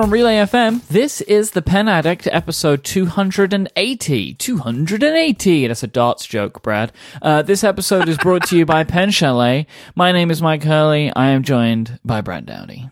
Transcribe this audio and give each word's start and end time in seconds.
from 0.00 0.12
Relay 0.12 0.36
FM. 0.36 0.86
This 0.86 1.20
is 1.22 1.50
the 1.50 1.60
Pen 1.60 1.88
Addict 1.88 2.28
episode 2.28 2.84
280. 2.84 4.34
280. 4.34 5.66
That's 5.66 5.82
a 5.82 5.88
darts 5.88 6.24
joke, 6.24 6.62
Brad. 6.62 6.92
Uh, 7.20 7.42
this 7.42 7.64
episode 7.64 8.08
is 8.08 8.16
brought 8.16 8.46
to 8.46 8.56
you 8.56 8.64
by 8.64 8.84
Pen 8.84 9.10
Chalet. 9.10 9.66
My 9.96 10.12
name 10.12 10.30
is 10.30 10.40
Myke 10.40 10.62
Hurley. 10.62 11.12
I 11.16 11.30
am 11.30 11.42
joined 11.42 11.98
by 12.04 12.20
Brad 12.20 12.46
Dowdy. 12.46 12.88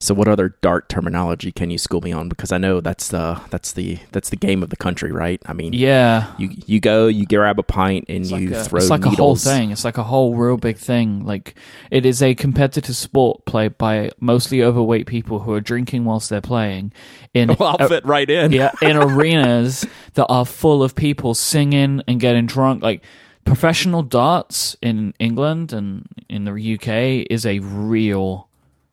So 0.00 0.14
what 0.14 0.28
other 0.28 0.54
dart 0.60 0.88
terminology 0.88 1.50
can 1.50 1.70
you 1.70 1.78
school 1.78 2.00
me 2.00 2.12
on? 2.12 2.28
Because 2.28 2.52
I 2.52 2.58
know 2.58 2.80
that's 2.80 3.08
the 3.08 3.40
that's 3.50 3.72
the 3.72 3.98
that's 4.12 4.30
the 4.30 4.36
game 4.36 4.62
of 4.62 4.70
the 4.70 4.76
country, 4.76 5.10
right? 5.10 5.42
I 5.46 5.52
mean, 5.52 5.72
Yeah. 5.72 6.32
you 6.38 6.50
you 6.66 6.78
go, 6.78 7.08
you 7.08 7.26
grab 7.26 7.58
a 7.58 7.64
pint, 7.64 8.04
and 8.08 8.18
It's 8.20 8.30
you 8.30 8.50
like, 8.50 8.58
a, 8.58 8.64
throw 8.64 8.78
it's 8.78 8.90
like 8.90 9.04
a 9.04 9.10
whole 9.10 9.34
thing. 9.34 9.72
It's 9.72 9.84
like 9.84 9.98
a 9.98 10.04
whole 10.04 10.36
real 10.36 10.56
big 10.56 10.76
thing. 10.78 11.24
Like 11.24 11.56
it 11.90 12.06
is 12.06 12.22
a 12.22 12.36
competitive 12.36 12.94
sport 12.94 13.44
played 13.44 13.76
by 13.76 14.12
mostly 14.20 14.62
overweight 14.62 15.08
people 15.08 15.40
who 15.40 15.52
are 15.52 15.60
drinking 15.60 16.04
whilst 16.04 16.30
they're 16.30 16.40
playing. 16.40 16.92
In 17.34 17.56
Well, 17.58 17.76
I'll 17.80 17.88
fit 17.88 18.04
right 18.06 18.30
in. 18.30 18.52
yeah, 18.52 18.70
in 18.80 18.96
arenas 19.02 19.84
that 20.14 20.26
are 20.28 20.46
full 20.46 20.84
of 20.84 20.94
people 20.94 21.34
singing 21.34 22.02
and 22.06 22.20
getting 22.20 22.46
drunk. 22.46 22.84
Like 22.84 23.02
professional 23.44 24.04
darts 24.04 24.76
in 24.80 25.12
England 25.18 25.72
and 25.72 26.06
in 26.28 26.44
the 26.44 26.52
UK 26.74 27.26
is 27.30 27.44
a 27.44 27.58
real, 27.60 28.47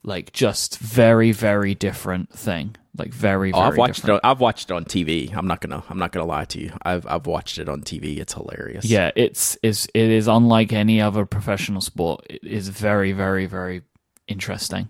like, 0.05 0.31
just 0.31 0.77
very, 0.79 1.31
very 1.31 1.75
different 1.75 2.31
thing. 2.31 2.75
Like 2.97 3.13
very, 3.13 3.51
Oh, 3.51 3.57
very. 3.57 3.71
I've 3.71 3.77
watched 3.77 3.95
different. 4.03 4.21
it. 4.23 4.25
On, 4.25 4.31
I've 4.31 4.39
watched 4.39 4.71
it 4.71 4.73
on 4.73 4.85
TV. 4.85 5.35
I'm 5.35 5.47
not 5.47 5.59
gonna. 5.59 5.83
I'm 5.89 5.97
not 5.97 6.13
gonna 6.13 6.25
lie 6.25 6.45
to 6.45 6.61
you. 6.61 6.71
I've 6.83 7.05
I've 7.05 7.27
watched 7.27 7.57
it 7.57 7.67
on 7.67 7.81
TV. 7.81 8.19
It's 8.19 8.33
hilarious. 8.33 8.85
Yeah, 8.85 9.11
it's 9.17 9.57
is 9.61 9.85
it 9.93 10.09
is 10.09 10.27
unlike 10.29 10.71
any 10.71 11.01
other 11.01 11.25
professional 11.25 11.81
sport. 11.81 12.25
It 12.29 12.41
is 12.45 12.69
very, 12.69 13.11
very, 13.11 13.47
very 13.47 13.81
interesting. 14.29 14.87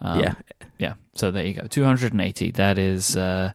Um, 0.00 0.20
yeah. 0.20 0.34
yeah. 0.78 0.94
So 1.14 1.32
there 1.32 1.44
you 1.44 1.54
go. 1.54 1.66
Two 1.66 1.82
hundred 1.82 2.12
and 2.12 2.20
eighty. 2.20 2.52
That 2.52 2.78
is. 2.78 3.16
Uh, 3.16 3.50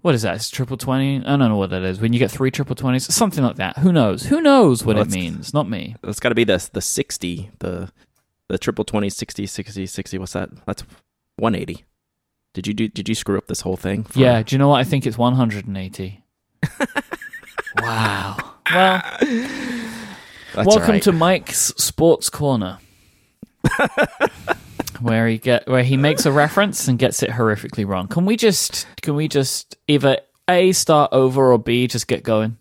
what 0.00 0.14
is 0.16 0.22
that? 0.22 0.34
It's 0.36 0.50
triple 0.50 0.76
twenty. 0.76 1.18
I 1.18 1.36
don't 1.36 1.38
know 1.38 1.56
what 1.56 1.70
that 1.70 1.82
is. 1.82 2.00
When 2.00 2.12
you 2.12 2.18
get 2.18 2.32
three 2.32 2.50
triple 2.50 2.74
twenties, 2.74 3.12
something 3.14 3.44
like 3.44 3.56
that. 3.56 3.78
Who 3.78 3.92
knows? 3.92 4.24
Who 4.26 4.40
knows 4.40 4.84
what 4.84 4.96
Well, 4.96 5.04
it 5.04 5.10
means? 5.12 5.54
Not 5.54 5.68
me. 5.68 5.94
It's 6.02 6.18
got 6.20 6.30
to 6.30 6.34
be 6.34 6.44
the 6.44 6.68
the 6.72 6.80
60, 6.80 7.50
the 7.60 7.92
the 8.48 8.58
triple 8.58 8.84
20, 8.84 9.08
60, 9.10 9.46
60, 9.46 9.86
60. 9.86 10.18
What's 10.18 10.32
that? 10.32 10.50
That's 10.66 10.82
180. 11.36 11.84
Did 12.54 12.66
you 12.66 12.74
do? 12.74 12.88
Did 12.88 13.08
you 13.08 13.14
screw 13.14 13.38
up 13.38 13.46
this 13.46 13.60
whole 13.60 13.76
thing? 13.76 14.04
for- 14.04 14.18
Yeah. 14.18 14.42
Do 14.42 14.54
you 14.54 14.58
know 14.58 14.68
what? 14.68 14.80
I 14.80 14.84
think 14.84 15.06
it's 15.06 15.18
one 15.18 15.34
hundred 15.34 15.66
and 15.66 15.76
eighty. 15.76 16.24
wow. 17.82 18.36
Well, 18.72 19.02
That's 20.54 20.66
welcome 20.66 20.90
right. 20.92 21.02
to 21.02 21.12
Myke's 21.12 21.72
Sports 21.76 22.30
Corner, 22.30 22.78
where 25.00 25.28
he 25.28 25.38
get 25.38 25.66
where 25.68 25.82
he 25.84 25.96
makes 25.96 26.26
a 26.26 26.32
reference 26.32 26.88
and 26.88 26.98
gets 26.98 27.22
it 27.22 27.30
horrifically 27.30 27.86
wrong. 27.86 28.08
Can 28.08 28.24
we 28.24 28.36
just 28.36 28.86
can 29.02 29.14
we 29.14 29.28
just 29.28 29.76
either 29.86 30.18
a 30.48 30.72
start 30.72 31.12
over 31.12 31.52
or 31.52 31.58
b 31.58 31.86
just 31.86 32.08
get 32.08 32.22
going? 32.24 32.56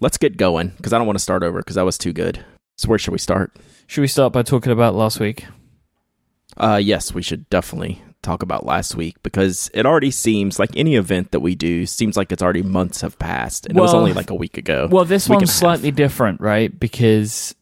Let's 0.00 0.18
get 0.18 0.36
going 0.36 0.68
because 0.76 0.92
I 0.92 0.98
don't 0.98 1.06
want 1.06 1.16
to 1.18 1.22
start 1.22 1.42
over 1.42 1.58
because 1.58 1.76
that 1.76 1.84
was 1.84 1.96
too 1.96 2.12
good. 2.12 2.44
So 2.76 2.88
where 2.88 2.98
should 2.98 3.12
we 3.12 3.18
start? 3.18 3.56
Should 3.86 4.00
we 4.02 4.06
start 4.08 4.32
by 4.32 4.42
talking 4.42 4.72
about 4.72 4.94
last 4.94 5.18
week? 5.20 5.46
Uh, 6.56 6.80
yes, 6.82 7.12
we 7.14 7.22
should 7.22 7.48
definitely 7.50 8.02
talk 8.22 8.42
about 8.42 8.66
last 8.66 8.94
week 8.96 9.16
because 9.22 9.70
it 9.72 9.86
already 9.86 10.10
seems 10.10 10.58
like 10.58 10.70
any 10.76 10.96
event 10.96 11.30
that 11.30 11.40
we 11.40 11.54
do 11.54 11.86
seems 11.86 12.16
like 12.16 12.32
it's 12.32 12.42
already 12.42 12.62
months 12.62 13.00
have 13.02 13.18
passed 13.18 13.66
and 13.66 13.78
it 13.78 13.80
was 13.80 13.94
only 13.94 14.12
like 14.12 14.30
a 14.30 14.34
week 14.34 14.58
ago. 14.58 14.88
Well, 14.90 15.04
this 15.04 15.28
one's 15.28 15.42
half. 15.50 15.58
slightly 15.58 15.90
different, 15.90 16.40
right? 16.40 16.76
Because 16.78 17.54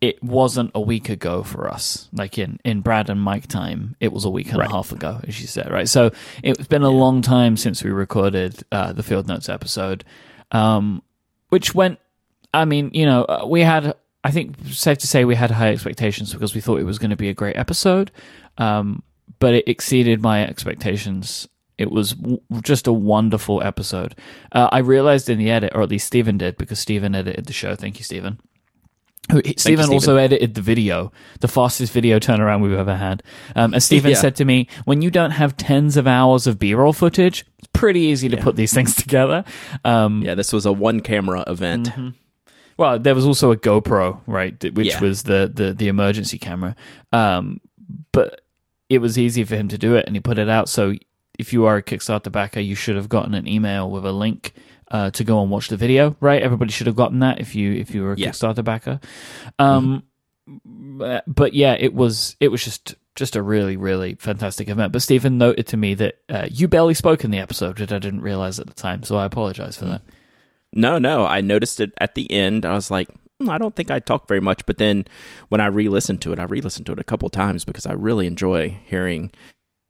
it 0.00 0.22
wasn't 0.22 0.70
a 0.74 0.80
week 0.80 1.08
ago 1.08 1.42
for 1.42 1.68
us. 1.70 2.08
Like 2.12 2.38
in, 2.38 2.58
in 2.64 2.80
Brad 2.80 3.08
and 3.10 3.20
Myke 3.24 3.46
time, 3.46 3.96
it 4.00 4.12
was 4.12 4.24
a 4.24 4.30
week 4.30 4.48
and 4.50 4.58
Right. 4.58 4.68
a 4.68 4.72
half 4.72 4.92
ago, 4.92 5.20
as 5.26 5.40
you 5.40 5.46
said, 5.46 5.70
right? 5.70 5.88
So 5.88 6.10
it's 6.42 6.66
been 6.66 6.82
a 6.82 6.90
long 6.90 7.22
time 7.22 7.56
since 7.56 7.82
we 7.82 7.90
recorded 7.90 8.62
uh, 8.72 8.92
the 8.92 9.02
Field 9.02 9.26
Notes 9.26 9.48
episode, 9.48 10.04
um, 10.52 11.02
which 11.48 11.74
went, 11.74 11.98
I 12.52 12.64
mean, 12.64 12.90
you 12.94 13.06
know, 13.06 13.24
uh, 13.24 13.46
we 13.46 13.60
had, 13.60 13.94
I 14.22 14.30
think, 14.30 14.56
safe 14.66 14.98
to 14.98 15.06
say 15.06 15.24
we 15.24 15.34
had 15.34 15.50
high 15.50 15.70
expectations 15.72 16.32
because 16.32 16.54
we 16.54 16.60
thought 16.60 16.80
it 16.80 16.84
was 16.84 16.98
going 16.98 17.10
to 17.10 17.16
be 17.16 17.28
a 17.30 17.34
great 17.34 17.56
episode, 17.56 18.10
um, 18.58 19.02
but 19.38 19.54
it 19.54 19.66
exceeded 19.68 20.20
my 20.20 20.44
expectations. 20.46 21.48
It 21.78 21.90
was 21.90 22.12
w- 22.12 22.40
just 22.62 22.86
a 22.86 22.92
wonderful 22.92 23.62
episode. 23.62 24.14
Uh, 24.52 24.68
I 24.70 24.78
realized 24.80 25.30
in 25.30 25.38
the 25.38 25.50
edit, 25.50 25.72
or 25.74 25.80
at 25.82 25.88
least 25.88 26.06
Stephen 26.06 26.36
did, 26.36 26.58
because 26.58 26.78
Stephen 26.78 27.14
edited 27.14 27.46
the 27.46 27.54
show. 27.54 27.74
Thank 27.74 27.98
you, 27.98 28.04
Stephen. 28.04 28.38
Stephen 29.30 29.54
Stephen. 29.58 29.90
also 29.90 30.16
edited 30.16 30.54
the 30.54 30.60
video, 30.60 31.12
the 31.38 31.46
fastest 31.46 31.92
video 31.92 32.18
turnaround 32.18 32.62
we've 32.62 32.72
ever 32.72 32.96
had. 32.96 33.22
Um, 33.54 33.74
as 33.74 33.84
Stephen 33.84 34.10
Yeah. 34.10 34.16
said 34.16 34.34
to 34.36 34.44
me, 34.44 34.66
when 34.86 35.02
you 35.02 35.10
don't 35.10 35.30
have 35.30 35.56
tens 35.56 35.96
of 35.96 36.06
hours 36.08 36.46
of 36.48 36.58
B-roll 36.58 36.92
footage, 36.92 37.44
it's 37.58 37.68
pretty 37.72 38.00
easy 38.00 38.28
to 38.28 38.36
Yeah. 38.36 38.42
put 38.42 38.56
these 38.56 38.74
things 38.74 38.94
together. 39.02 39.44
Um, 39.84 40.22
yeah, 40.22 40.34
this 40.34 40.52
was 40.52 40.66
a 40.66 40.72
one 40.72 41.00
camera 41.00 41.44
event. 41.46 41.90
Mm-hmm. 41.90 42.08
Well, 42.80 42.98
there 42.98 43.14
was 43.14 43.26
also 43.26 43.52
a 43.52 43.56
GoPro, 43.56 44.20
right, 44.26 44.56
which 44.74 44.88
Yeah. 44.88 45.00
was 45.00 45.22
the, 45.24 45.50
the 45.54 45.74
the 45.74 45.88
emergency 45.88 46.38
camera. 46.38 46.74
Um, 47.12 47.60
but 48.12 48.40
it 48.88 48.98
was 48.98 49.18
easy 49.18 49.44
for 49.44 49.54
him 49.56 49.68
to 49.68 49.76
do 49.78 49.94
it, 49.96 50.06
and 50.06 50.16
he 50.16 50.20
put 50.20 50.38
it 50.38 50.48
out. 50.48 50.68
So 50.68 50.94
if 51.38 51.52
you 51.52 51.66
are 51.66 51.76
a 51.76 51.82
Kickstarter 51.82 52.32
backer, 52.32 52.60
you 52.60 52.74
should 52.74 52.96
have 52.96 53.08
gotten 53.08 53.34
an 53.34 53.46
email 53.46 53.90
with 53.90 54.04
a 54.06 54.12
link 54.12 54.52
uh, 54.90 55.10
to 55.10 55.22
go 55.24 55.42
and 55.42 55.50
watch 55.50 55.68
the 55.68 55.76
video. 55.76 56.16
Right, 56.20 56.42
everybody 56.42 56.72
should 56.72 56.86
have 56.86 56.96
gotten 56.96 57.18
that 57.20 57.38
if 57.40 57.54
you 57.54 57.72
if 57.74 57.94
you 57.94 58.02
were 58.02 58.14
a 58.14 58.16
Yeah. 58.18 58.30
Kickstarter 58.30 58.64
backer. 58.64 58.98
Um, 59.58 60.02
but- 60.46 61.24
but 61.26 61.52
yeah, 61.54 61.74
it 61.78 61.94
was 61.94 62.34
it 62.40 62.48
was 62.48 62.64
just 62.64 62.94
just 63.14 63.36
a 63.36 63.42
really 63.42 63.76
really 63.76 64.14
fantastic 64.14 64.68
event. 64.68 64.92
But 64.92 65.02
Stephen 65.02 65.36
noted 65.38 65.66
to 65.68 65.76
me 65.76 65.94
that 65.94 66.14
uh, 66.28 66.46
you 66.50 66.66
barely 66.68 66.94
spoke 66.94 67.24
in 67.24 67.30
the 67.30 67.38
episode, 67.38 67.78
which 67.78 67.92
I 67.92 67.98
didn't 67.98 68.22
realize 68.22 68.58
at 68.58 68.66
the 68.66 68.74
time. 68.74 69.02
So 69.02 69.16
I 69.16 69.24
apologize 69.26 69.76
for 69.76 69.84
that. 69.86 70.02
No, 70.72 70.98
no, 70.98 71.26
I 71.26 71.40
noticed 71.40 71.80
it 71.80 71.92
at 71.98 72.14
the 72.14 72.30
end. 72.30 72.64
I 72.64 72.74
was 72.74 72.90
like, 72.90 73.08
"Hmm, 73.40 73.50
I 73.50 73.58
don't 73.58 73.74
think 73.74 73.90
I 73.90 73.98
talked 73.98 74.28
very 74.28 74.40
much. 74.40 74.64
But 74.66 74.78
then 74.78 75.04
when 75.48 75.60
I 75.60 75.66
re-listened 75.66 76.22
to 76.22 76.32
it, 76.32 76.38
I 76.38 76.44
re-listened 76.44 76.86
to 76.86 76.92
it 76.92 76.98
a 76.98 77.04
couple 77.04 77.28
times 77.28 77.64
because 77.64 77.86
I 77.86 77.92
really 77.92 78.26
enjoy 78.26 78.78
hearing 78.86 79.32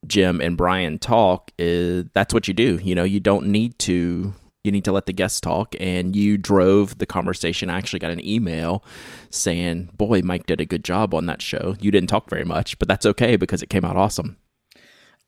Jim 0.07 0.41
and 0.41 0.57
Brian 0.57 0.99
talk. 0.99 1.51
Is 1.59 2.07
that's 2.15 2.33
what 2.33 2.49
you 2.49 2.55
do? 2.55 2.79
You 2.83 2.95
know, 2.95 3.05
you 3.05 3.21
don't 3.21 3.47
need 3.49 3.79
to. 3.81 4.35
You 4.65 4.73
need 4.73 4.85
to 4.85 4.93
let 4.93 5.07
the 5.07 5.15
guests 5.15 5.41
talk, 5.41 5.75
and 5.81 6.15
you 6.15 6.37
drove 6.37 6.99
the 6.99 7.07
conversation. 7.07 7.71
I 7.71 7.79
actually 7.79 8.01
got 8.01 8.11
an 8.11 8.25
email 8.27 8.85
saying, 9.31 9.91
"Boy, 9.97 10.21
Myke 10.21 10.47
did 10.47 10.61
a 10.61 10.67
good 10.67 10.85
job 10.85 11.15
on 11.15 11.27
that 11.27 11.41
show. 11.43 11.77
You 11.81 11.91
didn't 11.91 12.11
talk 12.11 12.29
very 12.29 12.45
much, 12.45 12.79
but 12.79 12.87
that's 12.89 13.07
okay 13.07 13.37
because 13.37 13.63
it 13.63 13.71
came 13.71 13.85
out 13.85 13.97
awesome." 13.97 14.37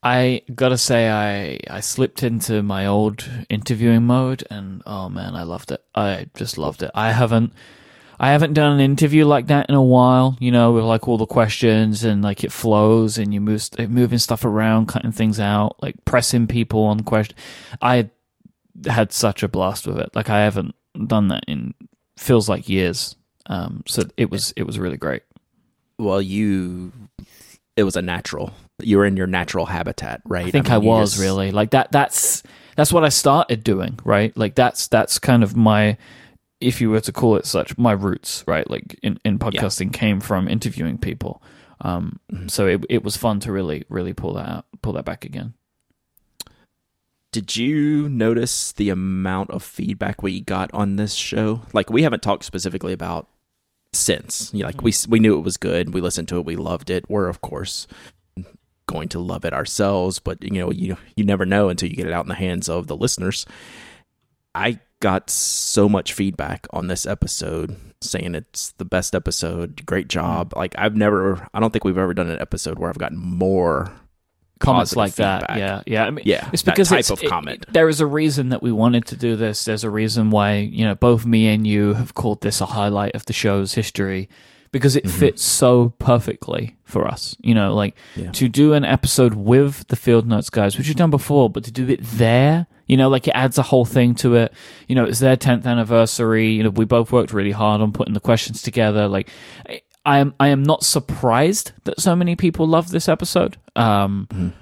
I 0.02 0.42
gotta 0.52 0.78
say, 0.78 1.08
I 1.10 1.58
I 1.72 1.80
slipped 1.80 2.22
into 2.22 2.62
my 2.62 2.86
old 2.86 3.28
interviewing 3.48 4.04
mode, 4.04 4.44
and 4.50 4.82
oh 4.86 5.08
man, 5.08 5.34
I 5.36 5.44
loved 5.44 5.70
it. 5.70 5.82
I 5.94 6.28
just 6.34 6.58
loved 6.58 6.82
it. 6.82 6.90
I 6.94 7.12
haven't, 7.12 7.52
I 8.18 8.32
haven't 8.32 8.54
done 8.54 8.72
an 8.72 8.80
interview 8.80 9.24
like 9.24 9.46
that 9.46 9.68
in 9.68 9.76
a 9.76 9.82
while. 9.82 10.36
You 10.40 10.50
know, 10.50 10.72
with 10.72 10.84
like 10.84 11.06
all 11.06 11.18
the 11.18 11.26
questions 11.26 12.02
and 12.02 12.22
like 12.22 12.42
it 12.42 12.50
flows, 12.50 13.16
and 13.16 13.32
you 13.32 13.40
move 13.40 13.68
moving 13.88 14.18
stuff 14.18 14.44
around, 14.44 14.86
cutting 14.86 15.12
things 15.12 15.38
out, 15.38 15.80
like 15.82 16.04
pressing 16.04 16.48
people 16.48 16.82
on 16.84 17.00
question. 17.04 17.36
I 17.80 18.10
had 18.86 19.12
such 19.12 19.42
a 19.42 19.48
blast 19.48 19.86
with 19.86 19.98
it. 19.98 20.10
Like 20.14 20.30
I 20.30 20.40
haven't 20.40 20.74
done 21.06 21.28
that 21.28 21.44
in 21.46 21.74
feels 22.16 22.48
like 22.48 22.68
years. 22.68 23.16
Um, 23.46 23.82
so 23.86 24.02
it 24.16 24.30
was 24.30 24.52
it 24.56 24.64
was 24.64 24.78
really 24.78 24.96
great. 24.96 25.22
Well, 25.98 26.22
you, 26.22 26.92
it 27.76 27.84
was 27.84 27.96
a 27.96 28.02
natural. 28.02 28.52
You 28.80 28.98
were 28.98 29.06
in 29.06 29.16
your 29.16 29.26
natural 29.26 29.66
habitat, 29.66 30.22
right? 30.24 30.46
I 30.46 30.50
think 30.50 30.70
I, 30.70 30.74
mean, 30.76 30.84
you 30.84 30.88
was 30.90 31.12
just- 31.12 31.22
really 31.22 31.50
like 31.52 31.70
that. 31.70 31.92
That's 31.92 32.42
that's 32.76 32.92
what 32.92 33.04
I 33.04 33.10
started 33.10 33.62
doing, 33.62 33.98
right? 34.04 34.36
Like 34.36 34.54
that's 34.54 34.88
that's 34.88 35.18
kind 35.18 35.42
of 35.42 35.54
my, 35.54 35.98
if 36.60 36.80
you 36.80 36.90
were 36.90 37.00
to 37.00 37.12
call 37.12 37.36
it 37.36 37.44
such, 37.46 37.76
my 37.76 37.92
roots, 37.92 38.42
right? 38.46 38.68
Like 38.68 38.98
in 39.02 39.20
in 39.24 39.38
podcasting 39.38 39.92
came 39.92 40.20
from 40.20 40.48
interviewing 40.48 40.98
people. 40.98 41.42
Um, 41.80 42.18
Mm-hmm. 42.32 42.48
so 42.48 42.66
it 42.66 42.84
it 42.88 43.04
was 43.04 43.16
fun 43.16 43.40
to 43.40 43.52
really 43.52 43.84
really 43.88 44.14
pull 44.14 44.34
that 44.34 44.48
out, 44.48 44.64
pull 44.82 44.92
that 44.94 45.04
back 45.04 45.24
again. 45.24 45.54
Did 47.32 47.56
you 47.56 48.08
notice 48.10 48.72
the 48.72 48.90
amount 48.90 49.50
of 49.50 49.62
feedback 49.62 50.22
we 50.22 50.40
got 50.40 50.70
on 50.74 50.96
this 50.96 51.14
show? 51.14 51.62
Like 51.72 51.88
we 51.90 52.02
haven't 52.02 52.22
talked 52.22 52.44
specifically 52.44 52.92
about 52.92 53.26
since. 53.94 54.50
You 54.52 54.60
know, 54.60 54.66
like 54.66 54.82
we 54.82 54.92
we 55.08 55.18
knew 55.18 55.38
it 55.38 55.42
was 55.42 55.56
good. 55.56 55.94
We 55.94 56.00
listened 56.00 56.28
to 56.28 56.38
it. 56.38 56.44
We 56.44 56.56
loved 56.56 56.90
it. 56.90 57.08
We're 57.08 57.28
of 57.28 57.40
course 57.40 57.86
going 58.92 59.08
to 59.10 59.18
love 59.18 59.44
it 59.44 59.52
ourselves, 59.52 60.18
but 60.18 60.42
you 60.42 60.50
know, 60.60 60.70
you 60.70 60.96
you 61.16 61.24
never 61.24 61.44
know 61.46 61.68
until 61.68 61.88
you 61.88 61.96
get 61.96 62.06
it 62.06 62.12
out 62.12 62.24
in 62.24 62.28
the 62.28 62.34
hands 62.34 62.68
of 62.68 62.86
the 62.86 62.96
listeners. 62.96 63.46
I 64.54 64.78
got 65.00 65.30
so 65.30 65.88
much 65.88 66.12
feedback 66.12 66.66
on 66.70 66.86
this 66.86 67.06
episode 67.06 67.76
saying 68.00 68.34
it's 68.34 68.72
the 68.72 68.84
best 68.84 69.14
episode, 69.14 69.84
great 69.86 70.08
job. 70.08 70.50
Mm-hmm. 70.50 70.58
Like 70.58 70.74
I've 70.78 70.96
never 70.96 71.48
I 71.54 71.60
don't 71.60 71.72
think 71.72 71.84
we've 71.84 71.98
ever 71.98 72.14
done 72.14 72.30
an 72.30 72.40
episode 72.40 72.78
where 72.78 72.90
I've 72.90 72.98
gotten 72.98 73.18
more 73.18 73.90
Comments 74.60 74.94
like 74.94 75.14
that, 75.16 75.58
yeah, 75.58 75.82
yeah. 75.88 76.04
I 76.04 76.10
mean, 76.10 76.22
Yeah, 76.24 76.48
it's 76.52 76.62
because 76.62 76.90
type 76.90 77.00
it's, 77.00 77.10
of 77.10 77.20
it- 77.20 77.28
comment. 77.28 77.66
there 77.72 77.88
is 77.88 78.00
a 78.00 78.06
reason 78.06 78.50
that 78.50 78.62
we 78.62 78.70
wanted 78.70 79.06
to 79.06 79.16
do 79.16 79.34
this. 79.34 79.64
There's 79.64 79.82
a 79.82 79.90
reason 79.90 80.30
why 80.30 80.58
you 80.58 80.84
know 80.84 80.94
both 80.94 81.26
me 81.26 81.48
and 81.48 81.66
you 81.66 81.94
have 81.94 82.14
called 82.14 82.42
this 82.42 82.60
a 82.60 82.66
highlight 82.66 83.16
of 83.16 83.26
the 83.26 83.32
show's 83.32 83.74
history 83.74 84.28
because 84.72 84.96
it 84.96 85.08
fits 85.08 85.42
so 85.44 85.90
perfectly 85.98 86.76
for 86.84 87.06
us. 87.06 87.36
You 87.40 87.54
know, 87.54 87.74
like 87.74 87.94
Yeah. 88.16 88.32
to 88.32 88.48
do 88.48 88.72
an 88.72 88.84
episode 88.84 89.34
with 89.34 89.86
the 89.88 89.96
Field 89.96 90.26
Notes 90.26 90.50
guys, 90.50 90.76
which 90.76 90.88
we've 90.88 90.96
done 90.96 91.10
before, 91.10 91.48
but 91.50 91.62
to 91.64 91.70
do 91.70 91.88
it 91.88 92.00
there, 92.02 92.66
you 92.86 92.96
know, 92.96 93.08
like 93.08 93.28
it 93.28 93.32
adds 93.32 93.58
a 93.58 93.62
whole 93.62 93.84
thing 93.84 94.14
to 94.16 94.34
it. 94.34 94.52
You 94.88 94.94
know, 94.96 95.04
it's 95.04 95.20
their 95.20 95.36
10th 95.36 95.66
anniversary. 95.66 96.50
You 96.52 96.64
know, 96.64 96.70
we 96.70 96.84
both 96.84 97.12
worked 97.12 97.32
really 97.32 97.52
hard 97.52 97.80
on 97.80 97.92
putting 97.92 98.14
the 98.14 98.20
questions 98.20 98.60
together. 98.62 99.06
Like, 99.08 99.28
I- 99.68 99.82
I 100.04 100.18
am, 100.18 100.34
I 100.40 100.48
am 100.48 100.64
not 100.64 100.82
surprised 100.82 101.70
that 101.84 102.00
so 102.00 102.16
many 102.16 102.34
people 102.34 102.66
love 102.66 102.90
this 102.90 103.08
episode. 103.08 103.56
Um, 103.76 104.52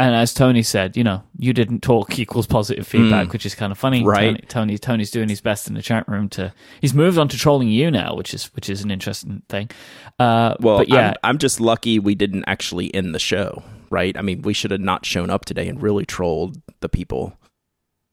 and 0.00 0.14
as 0.14 0.32
Tony 0.32 0.62
said, 0.62 0.96
you 0.96 1.02
know, 1.02 1.22
you 1.38 1.52
didn't 1.52 1.80
talk 1.80 2.18
equals 2.20 2.46
positive 2.46 2.86
feedback, 2.86 3.32
which 3.32 3.44
is 3.44 3.54
kind 3.54 3.72
of 3.72 3.78
funny. 3.78 4.04
Right. 4.04 4.26
Tony, 4.26 4.40
Tony, 4.48 4.78
Tony's 4.78 5.10
doing 5.10 5.28
his 5.28 5.40
best 5.40 5.66
in 5.66 5.74
the 5.74 5.82
chat 5.82 6.08
room 6.08 6.28
to. 6.30 6.52
He's 6.80 6.94
moved 6.94 7.18
on 7.18 7.28
to 7.28 7.36
trolling 7.36 7.68
you 7.68 7.90
now, 7.90 8.14
which 8.14 8.32
is 8.32 8.46
which 8.54 8.70
is 8.70 8.82
an 8.82 8.90
interesting 8.90 9.42
thing. 9.48 9.70
Uh, 10.18 10.54
Well, 10.60 10.78
but 10.78 10.88
yeah, 10.88 11.10
I'm, 11.22 11.30
I'm 11.30 11.38
just 11.38 11.60
lucky 11.60 11.98
we 11.98 12.14
didn't 12.14 12.44
actually 12.46 12.94
end 12.94 13.14
the 13.14 13.18
show, 13.18 13.62
right? 13.90 14.16
I 14.16 14.22
mean, 14.22 14.42
we 14.42 14.52
should 14.52 14.70
have 14.70 14.80
not 14.80 15.04
shown 15.04 15.30
up 15.30 15.44
today 15.44 15.68
and 15.68 15.82
really 15.82 16.06
trolled 16.06 16.60
the 16.80 16.88
people. 16.88 17.36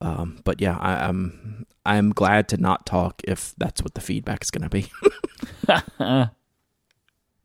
Um, 0.01 0.39
but 0.43 0.61
yeah, 0.61 0.77
I, 0.77 1.07
I'm 1.07 1.65
I'm 1.85 2.09
glad 2.11 2.47
to 2.49 2.57
not 2.57 2.85
talk 2.85 3.21
if 3.27 3.53
that's 3.57 3.83
what 3.83 3.93
the 3.93 4.01
feedback 4.01 4.43
is 4.43 4.51
going 4.51 4.67
to 4.67 4.69
be. 4.69 6.29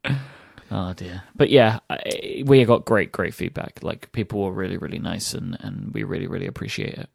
Oh 0.70 0.92
dear. 0.92 1.22
But 1.34 1.50
yeah, 1.50 1.80
I, 1.88 2.44
we 2.46 2.64
got 2.64 2.84
great, 2.84 3.12
great 3.12 3.34
feedback. 3.34 3.80
Like 3.82 4.12
people 4.12 4.40
were 4.42 4.52
really, 4.52 4.76
really 4.76 4.98
nice, 4.98 5.34
and 5.34 5.56
and 5.60 5.92
we 5.92 6.04
really, 6.04 6.26
really 6.26 6.46
appreciate 6.46 6.94
it. 6.94 7.08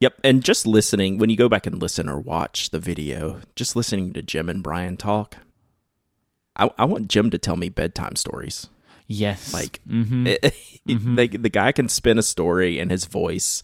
Yep, 0.00 0.20
and 0.24 0.44
just 0.44 0.66
listening 0.66 1.18
when 1.18 1.30
you 1.30 1.36
go 1.36 1.48
back 1.48 1.66
and 1.66 1.80
listen 1.80 2.08
or 2.08 2.18
watch 2.18 2.70
the 2.70 2.80
video, 2.80 3.40
just 3.54 3.76
listening 3.76 4.12
to 4.14 4.22
Jim 4.22 4.48
and 4.48 4.62
Brian 4.62 4.96
talk. 4.96 5.36
I, 6.56 6.70
I 6.76 6.84
want 6.84 7.08
Jim 7.08 7.30
to 7.30 7.38
tell 7.38 7.56
me 7.56 7.68
bedtime 7.68 8.16
stories. 8.16 8.68
Yes. 9.06 9.54
Like 9.54 9.80
hmm 9.88 10.24
the, 10.24 11.28
the 11.28 11.50
guy 11.50 11.72
can 11.72 11.88
spin 11.88 12.18
a 12.18 12.22
story 12.22 12.78
in 12.78 12.90
his 12.90 13.04
voice 13.04 13.62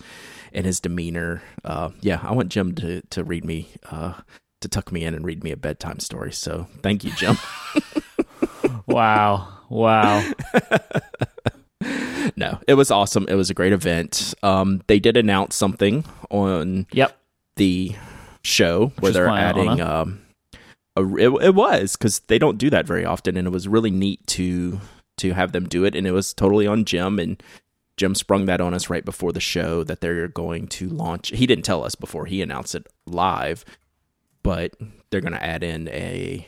and 0.52 0.64
his 0.64 0.81
demeanor. 0.81 1.43
Uh, 1.64 1.90
yeah, 2.00 2.20
I 2.23 2.32
want 2.32 2.50
Jim 2.50 2.75
to 2.76 3.02
to 3.02 3.25
read 3.25 3.44
me 3.44 3.69
uh, 3.90 4.14
to 4.61 4.69
tuck 4.69 4.93
me 4.93 5.05
in 5.05 5.14
and 5.14 5.25
read 5.25 5.44
me 5.44 5.50
a 5.50 5.56
bedtime 5.56 6.00
story. 6.00 6.32
So 6.32 6.69
thank 6.82 7.05
you, 7.05 7.11
Jim. 7.12 7.37
wow. 8.88 9.49
Wow. 9.69 10.29
no, 12.37 12.58
it 12.67 12.75
was 12.75 12.90
awesome. 12.90 13.26
It 13.29 13.35
was 13.35 13.50
a 13.50 13.55
great 13.55 13.73
event. 13.73 14.35
Um, 14.43 14.82
they 14.87 14.99
did 14.99 15.17
announce 15.17 15.55
something 15.56 16.05
on 16.31 16.87
Yep. 16.93 17.17
the 17.56 17.94
show 18.43 18.93
where 19.00 19.12
they're 19.12 19.29
adding 19.29 19.69
honor. 19.69 19.85
um 19.85 20.20
a, 20.96 21.02
it, 21.17 21.29
it 21.44 21.55
was 21.55 21.96
because 21.96 22.20
they 22.20 22.38
don't 22.38 22.56
do 22.56 22.70
that 22.70 22.87
very 22.87 23.05
often 23.05 23.37
and 23.37 23.46
it 23.46 23.50
was 23.50 23.69
really 23.69 23.90
neat 23.90 24.26
to 24.29 24.81
to 25.19 25.32
have 25.32 25.52
them 25.52 25.69
do 25.69 25.85
it 25.85 25.94
and 25.94 26.06
it 26.06 26.12
was 26.12 26.32
totally 26.32 26.67
on 26.67 26.85
jim 26.85 27.19
and 27.19 27.43
jim 27.99 28.14
sprung 28.14 28.46
that 28.46 28.61
on 28.61 28.73
us 28.75 28.88
right 28.88 29.05
before 29.05 29.32
the 29.32 29.40
show 29.40 29.85
that 29.85 30.00
they're 30.00 30.29
going 30.29 30.67
to 30.67 30.88
launch 30.88 31.29
he 31.31 31.46
didn't 31.46 31.64
tell 31.64 31.85
us 31.85 31.94
before 31.94 32.25
he 32.26 32.40
announced 32.40 32.75
it 32.75 32.87
live 33.06 33.64
but 34.43 34.73
they're 35.11 35.20
going 35.20 35.32
to 35.35 35.44
add 35.44 35.62
in 35.62 35.88
a 35.88 36.46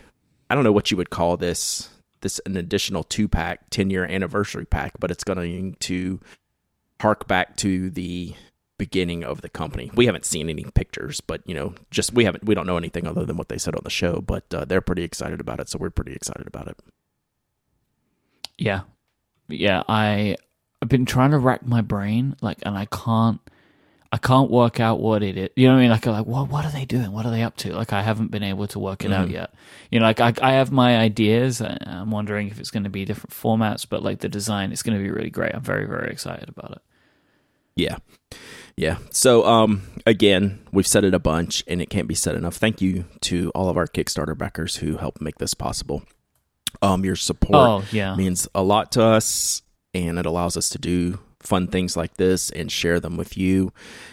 i 0.48 0.54
don't 0.54 0.64
know 0.64 0.72
what 0.72 0.90
you 0.90 0.96
would 0.96 1.10
call 1.10 1.36
this 1.36 1.90
this 2.20 2.40
an 2.46 2.56
additional 2.56 3.02
two 3.02 3.28
pack 3.28 3.70
10 3.70 3.90
year 3.90 4.04
anniversary 4.04 4.64
pack 4.64 4.92
but 4.98 5.10
it's 5.10 5.24
going 5.24 5.76
to 5.80 6.20
hark 7.00 7.26
back 7.26 7.56
to 7.56 7.90
the 7.90 8.34
beginning 8.80 9.22
of 9.22 9.42
the 9.42 9.48
company. 9.50 9.90
We 9.94 10.06
haven't 10.06 10.24
seen 10.24 10.48
any 10.48 10.64
pictures, 10.64 11.20
but 11.20 11.42
you 11.46 11.54
know, 11.54 11.74
just 11.90 12.14
we 12.14 12.24
haven't 12.24 12.44
we 12.44 12.54
don't 12.54 12.66
know 12.66 12.78
anything 12.78 13.06
other 13.06 13.26
than 13.26 13.36
what 13.36 13.50
they 13.50 13.58
said 13.58 13.74
on 13.74 13.82
the 13.84 13.90
show. 13.90 14.22
But 14.22 14.54
uh, 14.54 14.64
they're 14.64 14.80
pretty 14.80 15.02
excited 15.02 15.38
about 15.38 15.60
it, 15.60 15.68
so 15.68 15.78
we're 15.78 15.90
pretty 15.90 16.14
excited 16.14 16.46
about 16.46 16.66
it. 16.66 16.78
Yeah. 18.56 18.80
Yeah, 19.48 19.82
I 19.86 20.36
I've 20.80 20.88
been 20.88 21.04
trying 21.04 21.32
to 21.32 21.38
rack 21.38 21.66
my 21.66 21.82
brain 21.82 22.36
like 22.40 22.58
and 22.62 22.78
I 22.78 22.86
can't 22.86 23.40
I 24.12 24.16
can't 24.18 24.50
work 24.50 24.80
out 24.80 24.98
what 25.00 25.22
it 25.22 25.36
is. 25.38 25.50
You 25.54 25.68
know 25.68 25.74
what 25.74 25.78
I 25.78 25.82
mean? 25.82 25.90
Like, 25.90 26.04
like 26.06 26.26
what 26.26 26.48
what 26.48 26.64
are 26.64 26.70
they 26.72 26.84
doing? 26.84 27.12
What 27.12 27.26
are 27.26 27.30
they 27.30 27.42
up 27.44 27.56
to? 27.58 27.72
Like, 27.74 27.92
I 27.92 28.02
haven't 28.02 28.32
been 28.32 28.42
able 28.42 28.66
to 28.68 28.78
work 28.80 29.04
it 29.04 29.12
out 29.12 29.28
Mhm. 29.28 29.32
yet. 29.32 29.54
You 29.90 30.00
know, 30.00 30.06
like 30.06 30.20
I 30.20 30.32
I 30.42 30.52
have 30.54 30.72
my 30.72 30.98
ideas. 30.98 31.60
I'm 31.62 32.10
wondering 32.10 32.48
if 32.48 32.58
it's 32.58 32.70
going 32.72 32.82
to 32.84 32.90
be 32.90 33.04
different 33.04 33.30
formats, 33.32 33.86
but 33.88 34.02
like 34.02 34.18
the 34.18 34.28
design, 34.28 34.72
it's 34.72 34.82
going 34.82 34.98
to 34.98 35.02
be 35.02 35.10
really 35.10 35.30
great. 35.30 35.54
I'm 35.54 35.62
very 35.62 35.86
very 35.86 36.10
excited 36.10 36.48
about 36.48 36.72
it. 36.72 36.82
Yeah. 37.76 37.98
Yeah. 38.76 38.98
So 39.10 39.46
um 39.46 39.82
again, 40.06 40.58
we've 40.72 40.86
said 40.86 41.04
it 41.04 41.14
a 41.14 41.18
bunch 41.20 41.62
and 41.68 41.80
it 41.80 41.88
can't 41.88 42.08
be 42.08 42.14
said 42.16 42.34
enough. 42.34 42.56
Thank 42.56 42.80
you 42.82 43.04
to 43.22 43.50
all 43.54 43.68
of 43.68 43.76
our 43.76 43.86
Kickstarter 43.86 44.36
backers 44.36 44.76
who 44.76 44.96
helped 44.96 45.20
make 45.22 45.38
this 45.38 45.54
possible. 45.54 46.02
Um 46.82 47.04
your 47.04 47.16
support 47.16 47.68
Oh 47.68 47.84
yeah, 47.92 48.16
means 48.16 48.48
a 48.56 48.62
lot 48.62 48.90
to 48.92 49.02
us 49.04 49.62
and 49.94 50.18
it 50.18 50.26
allows 50.26 50.56
us 50.56 50.68
to 50.70 50.78
do 50.78 51.20
fun 51.42 51.66
things 51.66 51.96
like 51.96 52.14
this 52.14 52.50
and 52.50 52.70
share 52.70 53.00
them 53.00 53.16
with 53.16 53.36
you 53.36 53.72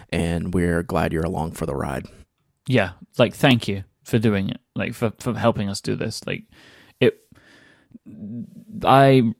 and 0.09 0.53
we're 0.53 0.83
glad 0.83 1.13
you're 1.13 1.25
along 1.25 1.51
for 1.51 1.65
the 1.65 1.75
ride. 1.75 2.05
yeah. 2.67 2.91
Like, 3.17 3.33
thank 3.33 3.67
you 3.67 3.83
for 4.03 4.19
doing 4.19 4.49
it. 4.49 4.59
Like 4.75 4.93
for 4.93 5.11
for 5.19 5.33
helping 5.33 5.69
us 5.69 5.81
do 5.81 5.95
this. 5.95 6.25
Like 6.25 6.43
it. 6.99 7.19
I 8.83 9.33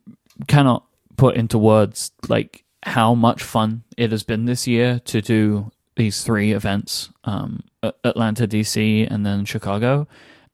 cannot 0.46 0.84
put 1.16 1.36
into 1.36 1.58
words 1.58 2.12
like 2.28 2.64
how 2.84 3.14
much 3.14 3.42
fun 3.42 3.82
it 3.96 4.10
has 4.12 4.22
been 4.22 4.44
this 4.44 4.66
year 4.66 5.00
to 5.06 5.20
do 5.20 5.70
these 5.96 6.22
three 6.22 6.52
events 6.52 7.10
um 7.24 7.60
Atlanta 8.04 8.46
DC 8.46 9.10
and 9.10 9.26
then 9.26 9.44
Chicago 9.44 10.06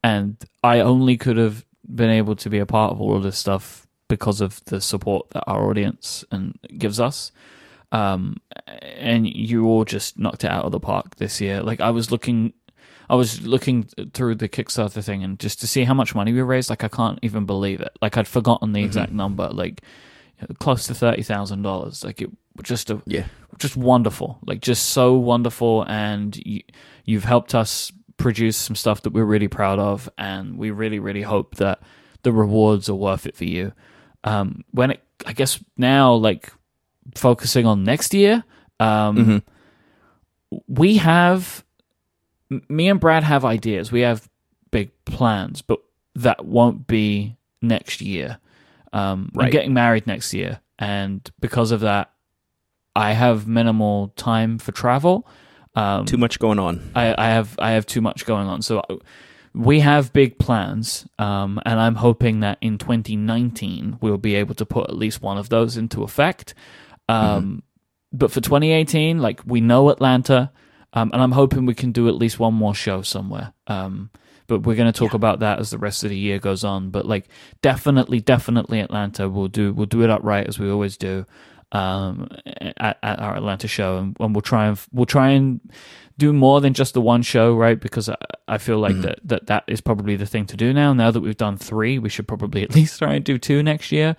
and 0.02 0.36
I 0.62 0.80
only 0.80 1.18
could 1.18 1.36
have 1.36 1.66
been 1.94 2.08
able 2.10 2.34
to 2.36 2.48
be 2.48 2.58
a 2.58 2.66
part 2.66 2.92
of 2.92 3.00
all 3.00 3.14
of 3.14 3.22
this 3.22 3.36
stuff 3.36 3.83
because 4.08 4.40
of 4.40 4.64
the 4.66 4.80
support 4.80 5.30
that 5.30 5.44
our 5.46 5.68
audience 5.70 6.24
and 6.30 6.58
gives 6.78 7.00
us 7.00 7.32
um 7.92 8.36
and 8.82 9.26
you 9.26 9.66
all 9.66 9.84
just 9.84 10.18
knocked 10.18 10.44
it 10.44 10.50
out 10.50 10.64
of 10.64 10.72
the 10.72 10.80
park 10.80 11.16
this 11.16 11.40
year 11.40 11.62
like 11.62 11.80
I 11.80 11.90
was 11.90 12.10
looking 12.10 12.52
I 13.08 13.16
was 13.16 13.46
looking 13.46 13.84
through 14.14 14.36
the 14.36 14.48
Kickstarter 14.48 15.04
thing 15.04 15.22
and 15.22 15.38
just 15.38 15.60
to 15.60 15.66
see 15.66 15.84
how 15.84 15.92
much 15.92 16.14
money 16.14 16.32
we 16.32 16.40
raised, 16.40 16.70
like 16.70 16.84
I 16.84 16.88
can't 16.88 17.18
even 17.20 17.44
believe 17.44 17.82
it. 17.82 17.92
Like 18.00 18.16
I'd 18.16 18.26
forgotten 18.26 18.72
the 18.72 18.82
exact 18.82 19.12
number, 19.12 19.46
like 19.50 19.82
close 20.58 20.86
to 20.86 20.94
thirty 20.94 21.22
thousand 21.22 21.60
dollars. 21.60 22.02
Like 22.02 22.22
it 22.22 22.30
just 22.62 22.88
a 22.88 23.02
Yeah. 23.04 23.26
just 23.58 23.76
wonderful, 23.76 24.38
like 24.46 24.62
just 24.62 24.86
so 24.88 25.12
wonderful, 25.14 25.82
and 25.86 26.34
you, 26.46 26.62
you've 27.04 27.24
helped 27.24 27.54
us 27.54 27.92
produce 28.16 28.56
some 28.56 28.74
stuff 28.74 29.02
that 29.02 29.12
we're 29.12 29.24
really 29.26 29.48
proud 29.48 29.78
of, 29.78 30.08
and 30.16 30.56
we 30.56 30.70
really 30.70 30.98
really 30.98 31.22
hope 31.22 31.56
that 31.56 31.80
the 32.22 32.32
rewards 32.32 32.88
are 32.88 32.94
worth 32.94 33.26
it 33.26 33.36
for 33.36 33.44
you. 33.44 33.72
Um, 34.24 34.64
when 34.70 34.90
it, 34.92 35.02
I 35.26 35.32
guess 35.32 35.62
now, 35.76 36.14
like 36.14 36.52
focusing 37.14 37.66
on 37.66 37.84
next 37.84 38.14
year, 38.14 38.42
um, 38.80 39.16
Mhm. 39.16 39.42
we 40.68 40.96
have 40.98 41.64
me 42.68 42.88
and 42.88 43.00
Brad 43.00 43.24
have 43.24 43.44
ideas. 43.44 43.90
We 43.90 44.00
have 44.00 44.28
big 44.70 44.90
plans, 45.04 45.62
but 45.62 45.80
that 46.14 46.44
won't 46.44 46.86
be 46.86 47.36
next 47.62 48.00
year. 48.00 48.38
Um, 48.92 49.30
I'm 49.36 49.50
getting 49.50 49.74
married 49.74 50.06
next 50.06 50.32
year, 50.32 50.60
and 50.78 51.28
because 51.40 51.72
of 51.72 51.80
that, 51.80 52.10
I 52.94 53.12
have 53.12 53.46
minimal 53.48 54.08
time 54.16 54.58
for 54.58 54.70
travel. 54.72 55.26
Um, 55.74 56.04
Too 56.04 56.16
much 56.18 56.38
going 56.38 56.60
on. 56.60 56.92
I, 56.94 57.14
I 57.18 57.28
have 57.30 57.56
I 57.58 57.72
have 57.72 57.86
too 57.86 58.00
much 58.00 58.24
going 58.24 58.46
on. 58.46 58.62
So 58.62 58.82
we 59.54 59.80
have 59.80 60.12
big 60.12 60.38
plans, 60.38 61.06
um, 61.18 61.60
and 61.64 61.78
I'm 61.78 61.94
hoping 61.94 62.40
that 62.40 62.58
in 62.60 62.76
2019 62.78 63.98
we'll 64.00 64.18
be 64.18 64.34
able 64.34 64.54
to 64.56 64.66
put 64.66 64.90
at 64.90 64.96
least 64.96 65.22
one 65.22 65.38
of 65.38 65.48
those 65.48 65.76
into 65.76 66.02
effect. 66.02 66.54
Um, 67.08 67.62
But 68.12 68.30
for 68.30 68.40
2018, 68.40 69.18
like 69.18 69.40
we 69.46 69.60
know 69.60 69.90
Atlanta, 69.90 70.50
um, 70.92 71.10
and 71.12 71.20
I'm 71.22 71.32
hoping 71.32 71.66
we 71.66 71.74
can 71.74 71.92
do 71.92 72.08
at 72.08 72.14
least 72.14 72.38
one 72.38 72.54
more 72.54 72.74
show 72.74 73.02
somewhere. 73.02 73.52
Um, 73.66 74.10
but 74.46 74.60
we're 74.60 74.76
going 74.76 74.92
to 74.92 74.98
talk 74.98 75.14
about 75.14 75.40
that 75.40 75.58
as 75.58 75.70
the 75.70 75.78
rest 75.78 76.04
of 76.04 76.10
the 76.10 76.18
year 76.18 76.38
goes 76.38 76.64
on. 76.64 76.90
But 76.90 77.06
like 77.06 77.28
definitely, 77.62 78.20
definitely 78.20 78.80
Atlanta. 78.80 79.28
We'll 79.28 79.48
do 79.48 79.72
we'll 79.72 79.86
do 79.86 80.02
it 80.02 80.10
upright 80.10 80.46
as 80.48 80.58
we 80.58 80.70
always 80.70 80.96
do 80.96 81.26
um, 81.74 82.28
at, 82.46 82.98
at 83.02 83.18
our 83.18 83.36
Atlanta 83.36 83.68
show, 83.68 83.98
and, 83.98 84.16
and 84.20 84.34
we'll 84.34 84.42
try 84.42 84.66
and 84.66 84.78
we'll 84.92 85.06
try 85.06 85.30
and 85.30 85.60
do 86.16 86.32
more 86.32 86.60
than 86.60 86.72
just 86.72 86.94
the 86.94 87.00
one 87.00 87.22
show, 87.22 87.54
right? 87.54 87.78
Because 87.78 88.08
I, 88.08 88.16
I 88.46 88.58
feel 88.58 88.78
like 88.78 89.00
that, 89.00 89.18
that 89.24 89.46
that 89.48 89.64
is 89.66 89.80
probably 89.80 90.14
the 90.14 90.26
thing 90.26 90.46
to 90.46 90.56
do 90.56 90.72
now. 90.72 90.92
Now 90.92 91.10
that 91.10 91.20
we've 91.20 91.36
done 91.36 91.56
three, 91.56 91.98
we 91.98 92.08
should 92.08 92.28
probably 92.28 92.62
at 92.62 92.74
least 92.74 92.98
try 93.00 93.14
and 93.14 93.24
do 93.24 93.36
two 93.36 93.62
next 93.62 93.90
year. 93.92 94.16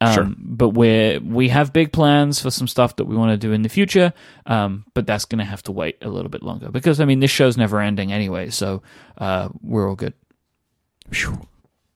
Um, 0.00 0.14
Sure. 0.14 0.28
But 0.38 0.68
we're 0.70 1.20
we 1.20 1.48
have 1.48 1.72
big 1.72 1.92
plans 1.92 2.40
for 2.40 2.50
some 2.50 2.66
stuff 2.66 2.96
that 2.96 3.04
we 3.04 3.16
want 3.16 3.30
to 3.30 3.36
do 3.36 3.52
in 3.52 3.62
the 3.62 3.68
future. 3.68 4.12
Um, 4.46 4.84
but 4.94 5.06
that's 5.06 5.24
going 5.24 5.38
to 5.38 5.44
have 5.44 5.62
to 5.64 5.72
wait 5.72 5.98
a 6.02 6.08
little 6.08 6.30
bit 6.30 6.42
longer 6.42 6.68
because 6.70 7.00
I 7.00 7.04
mean 7.04 7.20
this 7.20 7.30
show's 7.30 7.56
never 7.56 7.80
ending 7.80 8.12
anyway, 8.12 8.50
so 8.50 8.82
uh, 9.18 9.48
we're 9.62 9.88
all 9.88 9.96
good. 9.96 10.14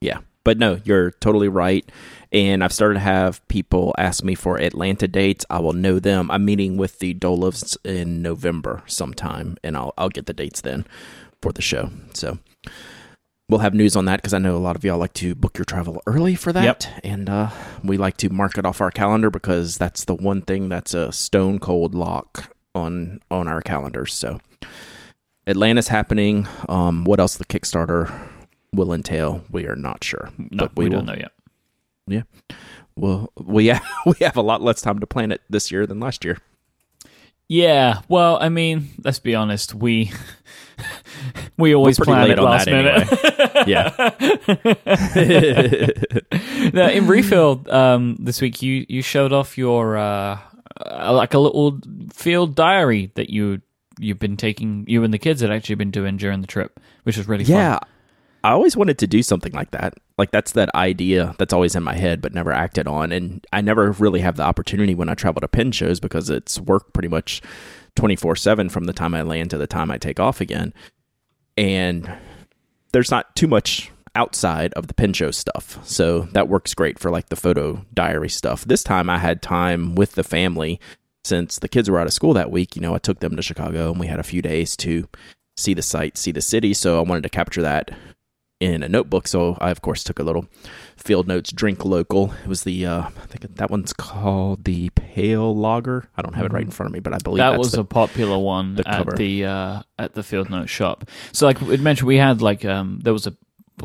Yeah. 0.01 0.19
But 0.45 0.57
no, 0.57 0.79
you're 0.83 1.11
totally 1.11 1.47
right. 1.47 1.89
And 2.31 2.63
I've 2.63 2.73
started 2.73 2.95
to 2.95 2.99
have 2.99 3.47
people 3.47 3.93
ask 3.97 4.23
me 4.23 4.35
for 4.35 4.57
Atlanta 4.59 5.07
dates. 5.07 5.45
I 5.49 5.59
will 5.59 5.73
know 5.73 5.99
them. 5.99 6.29
I'm 6.31 6.43
meeting 6.45 6.77
with 6.77 6.99
the 6.99 7.13
Dolivs 7.13 7.77
in 7.85 8.21
November 8.21 8.81
sometime, 8.85 9.57
and 9.63 9.77
I'll 9.77 9.93
I'll 9.97 10.09
get 10.09 10.25
the 10.25 10.33
dates 10.33 10.61
then 10.61 10.85
for 11.41 11.51
the 11.53 11.61
show. 11.61 11.91
So 12.13 12.39
we'll 13.49 13.59
have 13.59 13.73
news 13.73 13.95
on 13.95 14.05
that 14.05 14.17
because 14.17 14.33
I 14.33 14.39
know 14.39 14.55
a 14.55 14.59
lot 14.59 14.75
of 14.75 14.83
y'all 14.83 14.97
like 14.97 15.13
to 15.15 15.35
book 15.35 15.57
your 15.57 15.65
travel 15.65 16.01
early 16.07 16.35
for 16.35 16.51
that, 16.51 16.63
Yep. 16.63 16.83
and 17.03 17.29
uh, 17.29 17.49
we 17.83 17.97
like 17.97 18.17
to 18.17 18.29
mark 18.29 18.57
it 18.57 18.65
off 18.65 18.81
our 18.81 18.91
calendar 18.91 19.29
because 19.29 19.77
that's 19.77 20.05
the 20.05 20.15
one 20.15 20.41
thing 20.41 20.69
that's 20.69 20.93
a 20.93 21.11
stone 21.11 21.59
cold 21.59 21.93
lock 21.95 22.51
on 22.73 23.19
on 23.29 23.47
our 23.47 23.61
calendars. 23.61 24.13
So 24.13 24.39
Atlanta's 25.45 25.89
happening. 25.89 26.47
Um, 26.67 27.03
what 27.03 27.19
else 27.19 27.37
the 27.37 27.45
Kickstarter 27.45 28.11
will 28.73 28.91
entail, 28.93 29.43
we 29.51 29.65
are 29.67 29.75
not 29.75 30.03
sure. 30.03 30.29
No, 30.37 30.47
But 30.65 30.75
we, 30.75 30.85
we 30.85 30.89
don't 30.89 31.05
will- 31.05 31.13
know 31.13 31.19
yet. 31.19 31.31
Yeah. 32.07 32.23
Well, 32.95 33.31
we 33.37 33.67
have, 33.67 33.83
we 34.05 34.13
have 34.21 34.35
a 34.37 34.41
lot 34.41 34.61
less 34.61 34.81
time 34.81 34.99
to 34.99 35.07
plan 35.07 35.31
it 35.31 35.41
this 35.49 35.71
year 35.71 35.85
than 35.87 35.99
last 35.99 36.25
year. 36.25 36.37
Yeah, 37.49 38.01
well, 38.07 38.37
I 38.41 38.49
mean, 38.49 38.89
let's 39.03 39.19
be 39.19 39.35
honest. 39.35 39.75
We 39.75 40.11
we 41.57 41.75
always 41.75 41.99
plan 41.99 42.31
it 42.31 42.39
last 42.39 42.65
minute. 42.67 43.07
Yeah. 43.67 43.93
now, 46.73 46.89
in 46.89 47.07
refill 47.07 47.63
um, 47.69 48.15
this 48.19 48.41
week, 48.41 48.61
you 48.61 48.85
you 48.89 49.01
showed 49.01 49.31
off 49.33 49.57
your 49.57 49.97
uh, 49.97 50.39
uh, 50.85 51.13
like 51.13 51.33
a 51.33 51.39
little 51.39 51.79
field 52.11 52.55
diary 52.55 53.11
that 53.15 53.29
you 53.29 53.61
you've 53.99 54.19
been 54.19 54.37
taking. 54.37 54.85
You 54.87 55.03
and 55.03 55.13
the 55.13 55.19
kids 55.19 55.41
had 55.41 55.51
actually 55.51 55.75
been 55.75 55.91
doing 55.91 56.17
during 56.17 56.41
the 56.41 56.47
trip, 56.47 56.79
which 57.03 57.17
was 57.17 57.27
really 57.27 57.43
fun. 57.43 57.55
Yeah. 57.55 57.79
fun. 57.79 57.89
I 58.43 58.51
always 58.51 58.75
wanted 58.75 58.97
to 58.99 59.07
do 59.07 59.23
something 59.23 59.53
like 59.53 59.71
that. 59.71 59.93
Like 60.17 60.31
that's 60.31 60.51
that 60.51 60.73
idea 60.75 61.33
that's 61.39 61.53
always 61.53 61.75
in 61.75 61.83
my 61.83 61.95
head 61.95 62.21
but 62.21 62.33
never 62.33 62.51
acted 62.51 62.87
on 62.87 63.11
and 63.11 63.45
I 63.53 63.61
never 63.61 63.91
really 63.93 64.19
have 64.19 64.35
the 64.35 64.43
opportunity 64.43 64.95
when 64.95 65.09
I 65.09 65.13
travel 65.13 65.41
to 65.41 65.47
pin 65.47 65.71
shows 65.71 65.99
because 65.99 66.29
it's 66.29 66.59
work 66.59 66.93
pretty 66.93 67.07
much 67.07 67.41
24/7 67.95 68.69
from 68.69 68.85
the 68.85 68.93
time 68.93 69.13
I 69.13 69.21
land 69.21 69.49
to 69.51 69.57
the 69.57 69.67
time 69.67 69.89
I 69.91 69.97
take 69.97 70.19
off 70.19 70.41
again. 70.41 70.73
And 71.57 72.11
there's 72.91 73.11
not 73.11 73.35
too 73.35 73.47
much 73.47 73.91
outside 74.15 74.73
of 74.73 74.87
the 74.87 74.93
pin 74.93 75.13
show 75.13 75.31
stuff. 75.31 75.79
So 75.83 76.27
that 76.33 76.49
works 76.49 76.73
great 76.73 76.99
for 76.99 77.09
like 77.09 77.29
the 77.29 77.35
photo 77.35 77.85
diary 77.93 78.29
stuff. 78.29 78.65
This 78.65 78.83
time 78.83 79.09
I 79.09 79.17
had 79.19 79.41
time 79.41 79.95
with 79.95 80.13
the 80.13 80.23
family 80.23 80.79
since 81.23 81.59
the 81.59 81.69
kids 81.69 81.89
were 81.89 81.99
out 81.99 82.07
of 82.07 82.13
school 82.13 82.33
that 82.33 82.51
week, 82.51 82.75
you 82.75 82.81
know, 82.81 82.93
I 82.93 82.99
took 82.99 83.19
them 83.21 83.35
to 83.37 83.41
Chicago 83.41 83.91
and 83.91 83.99
we 83.99 84.07
had 84.07 84.19
a 84.19 84.23
few 84.23 84.41
days 84.41 84.75
to 84.77 85.07
see 85.55 85.73
the 85.73 85.81
sights, 85.81 86.19
see 86.19 86.31
the 86.31 86.41
city. 86.41 86.73
So 86.73 86.99
I 86.99 87.03
wanted 87.03 87.23
to 87.23 87.29
capture 87.29 87.61
that 87.61 87.91
in 88.63 88.83
a 88.83 88.89
notebook. 88.89 89.27
So 89.27 89.57
I, 89.59 89.69
of 89.71 89.81
course, 89.81 90.03
took 90.03 90.19
a 90.19 90.23
little 90.23 90.45
field 90.95 91.27
notes 91.27 91.51
drink 91.51 91.83
local. 91.85 92.33
It 92.43 92.47
was 92.47 92.63
the, 92.63 92.85
uh, 92.85 93.01
I 93.01 93.25
think 93.27 93.55
that 93.55 93.69
one's 93.69 93.93
called 93.93 94.63
the 94.63 94.89
Pale 94.91 95.55
Lager. 95.55 96.09
I 96.15 96.21
don't 96.21 96.33
have 96.35 96.45
it 96.45 96.53
right 96.53 96.63
in 96.63 96.71
front 96.71 96.87
of 96.87 96.93
me, 96.93 96.99
but 96.99 97.13
I 97.13 97.17
believe 97.17 97.39
That 97.39 97.57
was 97.57 97.71
the, 97.73 97.81
a 97.81 97.83
popular 97.83 98.37
one 98.37 98.75
the 98.75 98.87
at 98.87 99.15
the 99.17 99.45
uh, 99.45 99.81
at 99.99 100.13
the 100.13 100.23
Field 100.23 100.49
Note 100.49 100.69
shop. 100.69 101.09
So, 101.31 101.45
like 101.45 101.59
we 101.61 101.77
mentioned, 101.77 102.07
we 102.07 102.17
had 102.17 102.41
like 102.41 102.63
um, 102.65 102.99
there 103.03 103.13
was 103.13 103.27
a 103.27 103.35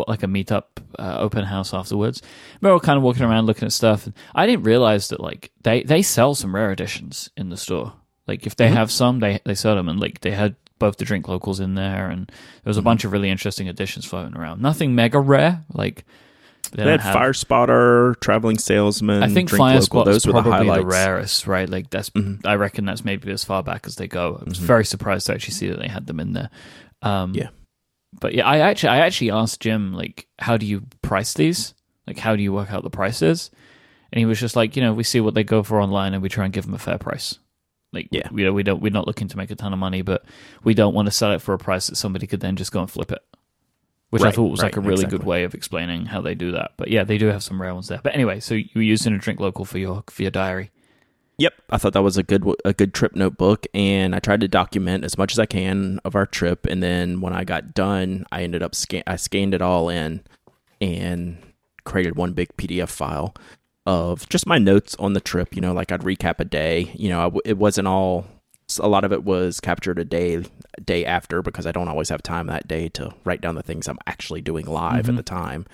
like 0.06 0.22
a 0.22 0.26
meetup 0.26 0.64
uh, 0.98 1.16
open 1.18 1.44
house 1.44 1.72
afterwards. 1.74 2.22
We 2.60 2.68
were 2.68 2.74
all 2.74 2.80
kind 2.80 2.98
of 2.98 3.02
walking 3.02 3.22
around 3.24 3.46
looking 3.46 3.66
at 3.66 3.72
stuff. 3.72 4.06
And 4.06 4.14
I 4.34 4.46
didn't 4.46 4.64
realize 4.64 5.08
that 5.08 5.18
like 5.20 5.50
they 5.62 5.82
they 5.82 6.02
sell 6.02 6.34
some 6.34 6.54
rare 6.54 6.70
editions 6.70 7.30
in 7.36 7.48
the 7.48 7.56
store. 7.56 7.94
Like 8.26 8.46
if 8.46 8.54
they 8.54 8.66
Mm-hmm. 8.66 8.76
have 8.76 8.90
some, 8.92 9.20
they 9.20 9.40
they 9.44 9.54
sell 9.54 9.74
them, 9.74 9.88
and 9.88 9.98
like 9.98 10.20
they 10.20 10.32
had 10.32 10.54
both 10.78 10.96
the 10.96 11.04
drink 11.04 11.28
locals 11.28 11.60
in 11.60 11.74
there, 11.74 12.08
and 12.08 12.26
there 12.28 12.36
was 12.70 12.76
a 12.76 12.80
Mm-hmm. 12.80 12.84
bunch 12.84 13.04
of 13.04 13.12
really 13.12 13.30
interesting 13.30 13.68
additions 13.68 14.04
floating 14.04 14.36
around. 14.36 14.60
Nothing 14.62 14.94
mega 14.94 15.18
rare, 15.20 15.64
like. 15.72 16.04
They, 16.72 16.84
they 16.84 16.90
had 16.90 17.00
have- 17.00 17.14
Fire 17.14 17.32
Spotter, 17.32 18.14
Traveling 18.20 18.58
Salesman. 18.58 19.22
I 19.22 19.28
think 19.28 19.48
Drink 19.48 19.58
Fire 19.60 19.72
Local. 19.74 19.82
Spot 19.86 20.04
Those 20.04 20.26
were 20.26 20.34
the 20.34 20.42
probably 20.42 20.80
the, 20.80 20.84
rarest, 20.86 21.46
right? 21.46 21.66
Like 21.68 21.88
that's 21.88 22.10
Mhm. 22.10 22.44
I 22.44 22.56
reckon 22.56 22.84
that's 22.84 23.04
maybe 23.06 23.30
as 23.30 23.42
far 23.42 23.62
back 23.62 23.86
as 23.86 23.96
they 23.96 24.06
go. 24.06 24.38
I 24.40 24.44
was 24.44 24.58
very 24.58 24.84
surprised 24.84 25.26
to 25.28 25.34
actually 25.34 25.54
see 25.54 25.68
that 25.68 25.78
they 25.78 25.88
had 25.88 26.06
them 26.06 26.20
in 26.20 26.34
there. 26.34 26.50
Um, 27.00 27.32
Yeah. 27.34 27.48
but 28.20 28.34
yeah, 28.34 28.46
I 28.46 28.58
actually 28.58 28.90
I 28.90 28.98
actually 28.98 29.30
asked 29.30 29.60
Jim 29.60 29.94
like, 29.94 30.26
how 30.40 30.58
do 30.58 30.66
you 30.66 30.82
price 31.00 31.32
these? 31.32 31.72
Like, 32.06 32.18
how 32.18 32.36
do 32.36 32.42
you 32.42 32.52
work 32.52 32.70
out 32.70 32.82
the 32.82 32.90
prices? 32.90 33.50
And 34.12 34.18
he 34.18 34.26
was 34.26 34.38
just 34.38 34.54
like, 34.56 34.76
you 34.76 34.82
know, 34.82 34.92
we 34.92 35.04
see 35.04 35.20
what 35.20 35.32
they 35.34 35.44
go 35.44 35.62
for 35.62 35.80
online, 35.80 36.12
and 36.12 36.22
we 36.22 36.28
try 36.28 36.44
and 36.44 36.52
give 36.52 36.64
them 36.66 36.74
a 36.74 36.78
fair 36.78 36.98
price. 36.98 37.38
Like, 37.92 38.08
Yeah. 38.10 38.28
we 38.30 38.48
we 38.50 38.62
don't 38.62 38.80
we're 38.82 38.92
not 38.92 39.06
looking 39.06 39.28
to 39.28 39.36
make 39.36 39.50
a 39.50 39.56
ton 39.56 39.72
of 39.72 39.78
money, 39.78 40.02
but 40.02 40.24
we 40.64 40.74
don't 40.74 40.94
want 40.94 41.06
to 41.06 41.12
sell 41.12 41.32
it 41.32 41.40
for 41.40 41.54
a 41.54 41.58
price 41.58 41.86
that 41.86 41.96
somebody 41.96 42.26
could 42.26 42.40
then 42.40 42.56
just 42.56 42.72
go 42.72 42.80
and 42.80 42.90
flip 42.90 43.12
it. 43.12 43.22
Which 44.10 44.22
I 44.22 44.30
thought 44.30 44.50
was 44.50 44.62
like 44.62 44.76
a 44.76 44.80
really 44.80 45.04
exactly. 45.04 45.18
good 45.18 45.26
way 45.26 45.44
of 45.44 45.54
explaining 45.54 46.06
how 46.06 46.22
they 46.22 46.34
do 46.34 46.52
that. 46.52 46.72
But 46.78 46.88
yeah, 46.88 47.04
they 47.04 47.18
do 47.18 47.26
have 47.26 47.42
some 47.42 47.60
rare 47.60 47.74
ones 47.74 47.88
there. 47.88 48.00
But 48.02 48.14
anyway, 48.14 48.40
so 48.40 48.54
you 48.54 48.68
were 48.74 48.80
using 48.82 49.12
a 49.14 49.18
drink 49.18 49.38
local 49.38 49.66
for 49.66 49.76
your 49.78 50.02
for 50.08 50.22
your 50.22 50.30
diary. 50.30 50.70
Yep, 51.36 51.52
I 51.70 51.78
thought 51.78 51.92
that 51.92 52.02
was 52.02 52.16
a 52.16 52.22
good 52.22 52.44
a 52.64 52.72
good 52.72 52.94
trip 52.94 53.14
notebook, 53.14 53.66
and 53.72 54.14
I 54.14 54.18
tried 54.18 54.40
to 54.40 54.48
document 54.48 55.04
as 55.04 55.16
much 55.18 55.32
as 55.32 55.38
I 55.38 55.46
can 55.46 56.00
of 56.04 56.16
our 56.16 56.26
trip. 56.26 56.66
And 56.66 56.82
then 56.82 57.20
when 57.20 57.32
I 57.32 57.44
got 57.44 57.74
done, 57.74 58.24
I 58.32 58.42
ended 58.42 58.62
up 58.62 58.74
scan 58.74 59.02
I 59.06 59.16
scanned 59.16 59.54
it 59.54 59.62
all 59.62 59.88
in 59.88 60.22
and 60.80 61.38
created 61.84 62.16
one 62.16 62.32
big 62.32 62.48
PDF 62.56 62.88
file 62.88 63.34
of 63.88 64.28
just 64.28 64.46
my 64.46 64.58
notes 64.58 64.94
on 65.00 65.14
the 65.14 65.20
trip. 65.20 65.56
You 65.56 65.62
know, 65.62 65.72
like 65.72 65.90
I'd 65.90 66.02
recap 66.02 66.38
a 66.38 66.44
day. 66.44 66.92
You 66.94 67.08
know, 67.08 67.20
I 67.20 67.24
w 67.24 67.40
it 67.44 67.58
wasn't 67.58 67.88
all. 67.88 68.26
A 68.80 68.86
lot 68.86 69.02
of 69.04 69.12
it 69.14 69.24
was 69.24 69.60
captured 69.60 69.98
a 69.98 70.04
day 70.04 70.44
day 70.84 71.04
after 71.06 71.40
because 71.42 71.66
I 71.66 71.72
don't 71.72 71.88
always 71.88 72.10
have 72.10 72.22
time 72.22 72.48
that 72.48 72.68
day 72.68 72.90
to 72.90 73.14
write 73.24 73.40
down 73.40 73.54
the 73.54 73.62
things 73.62 73.88
I'm 73.88 73.98
actually 74.06 74.42
doing 74.42 74.66
live 74.66 75.06
Mhm. 75.06 75.10
at 75.10 75.16
the 75.16 75.22
time. 75.22 75.64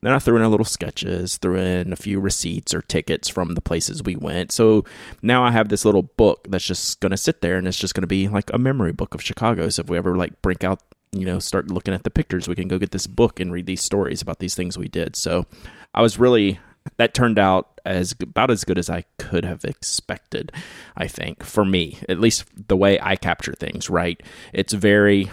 Then 0.00 0.12
I 0.14 0.18
threw 0.18 0.36
in 0.36 0.42
a 0.42 0.48
little 0.48 0.64
sketches, 0.64 1.36
threw 1.36 1.58
in 1.58 1.92
a 1.92 1.96
few 1.96 2.18
receipts 2.20 2.72
or 2.74 2.80
tickets 2.80 3.28
from 3.28 3.54
the 3.54 3.60
places 3.60 4.02
we 4.02 4.16
went. 4.16 4.50
So 4.50 4.84
now 5.20 5.44
I 5.44 5.50
have 5.52 5.68
this 5.68 5.84
little 5.84 6.02
book 6.02 6.46
that's 6.48 6.64
just 6.66 6.98
going 7.00 7.12
to 7.12 7.16
sit 7.16 7.40
there 7.42 7.56
and 7.58 7.68
it's 7.68 7.78
just 7.78 7.94
going 7.94 8.02
to 8.02 8.08
be 8.08 8.26
like 8.28 8.50
a 8.52 8.58
memory 8.58 8.92
book 8.92 9.14
of 9.14 9.22
Chicago. 9.22 9.68
So 9.68 9.82
if 9.82 9.90
we 9.90 9.98
ever 9.98 10.16
like 10.16 10.40
break 10.42 10.64
out, 10.64 10.80
you 11.12 11.24
know, 11.26 11.38
start 11.38 11.70
looking 11.70 11.94
at 11.94 12.02
the 12.02 12.10
pictures, 12.10 12.48
we 12.48 12.56
can 12.56 12.66
go 12.66 12.78
get 12.78 12.90
this 12.90 13.06
book 13.06 13.38
and 13.38 13.52
read 13.52 13.66
these 13.66 13.82
stories 13.82 14.22
about 14.22 14.38
these 14.40 14.56
things 14.56 14.76
we 14.78 14.88
did. 14.88 15.14
So 15.16 15.46
I 15.94 16.00
was 16.02 16.18
really 16.18 16.58
that 16.96 17.14
turned 17.14 17.38
out 17.38 17.80
as 17.84 18.14
about 18.20 18.50
as 18.50 18.64
good 18.64 18.78
as 18.78 18.88
I 18.90 19.04
could 19.18 19.44
have 19.44 19.64
expected, 19.64 20.52
I 20.96 21.08
think, 21.08 21.42
for 21.42 21.64
me. 21.64 21.98
At 22.08 22.20
least 22.20 22.44
the 22.68 22.76
way 22.76 22.98
I 23.00 23.16
capture 23.16 23.54
things, 23.54 23.90
right? 23.90 24.20
It's 24.52 24.72
very 24.72 25.30